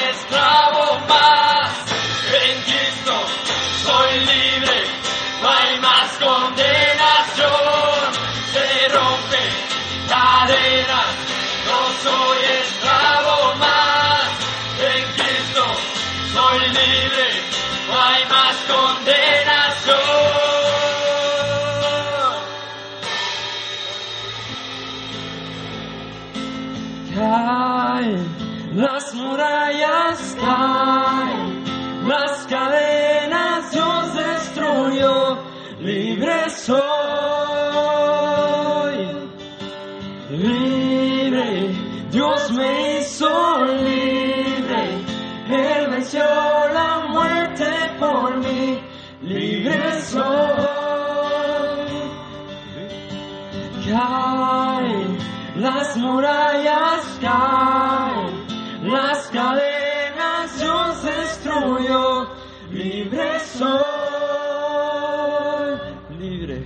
murallas, 56.06 57.18
caen 57.20 58.46
las 58.82 59.26
cadenas, 59.28 60.58
Dios 60.60 61.02
destruyó, 61.02 62.28
libre 62.70 63.40
soy, 63.40 63.70
libre, 66.18 66.64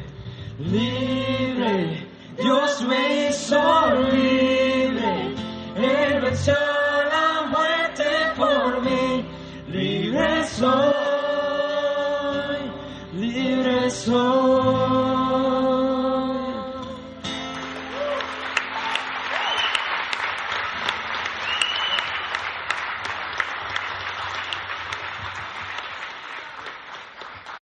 libre, 0.59 2.07
Dios 2.37 2.83
me 2.83 3.29
hizo 3.29 3.91
libre, 4.13 5.35
Él 5.77 6.21
venció 6.21 6.55
la 7.15 7.47
muerte 7.49 8.05
por 8.37 8.83
mí, 8.83 9.25
libre 9.69 10.45
soy, 10.45 10.71
libre 13.15 13.91
soy. 13.91 14.60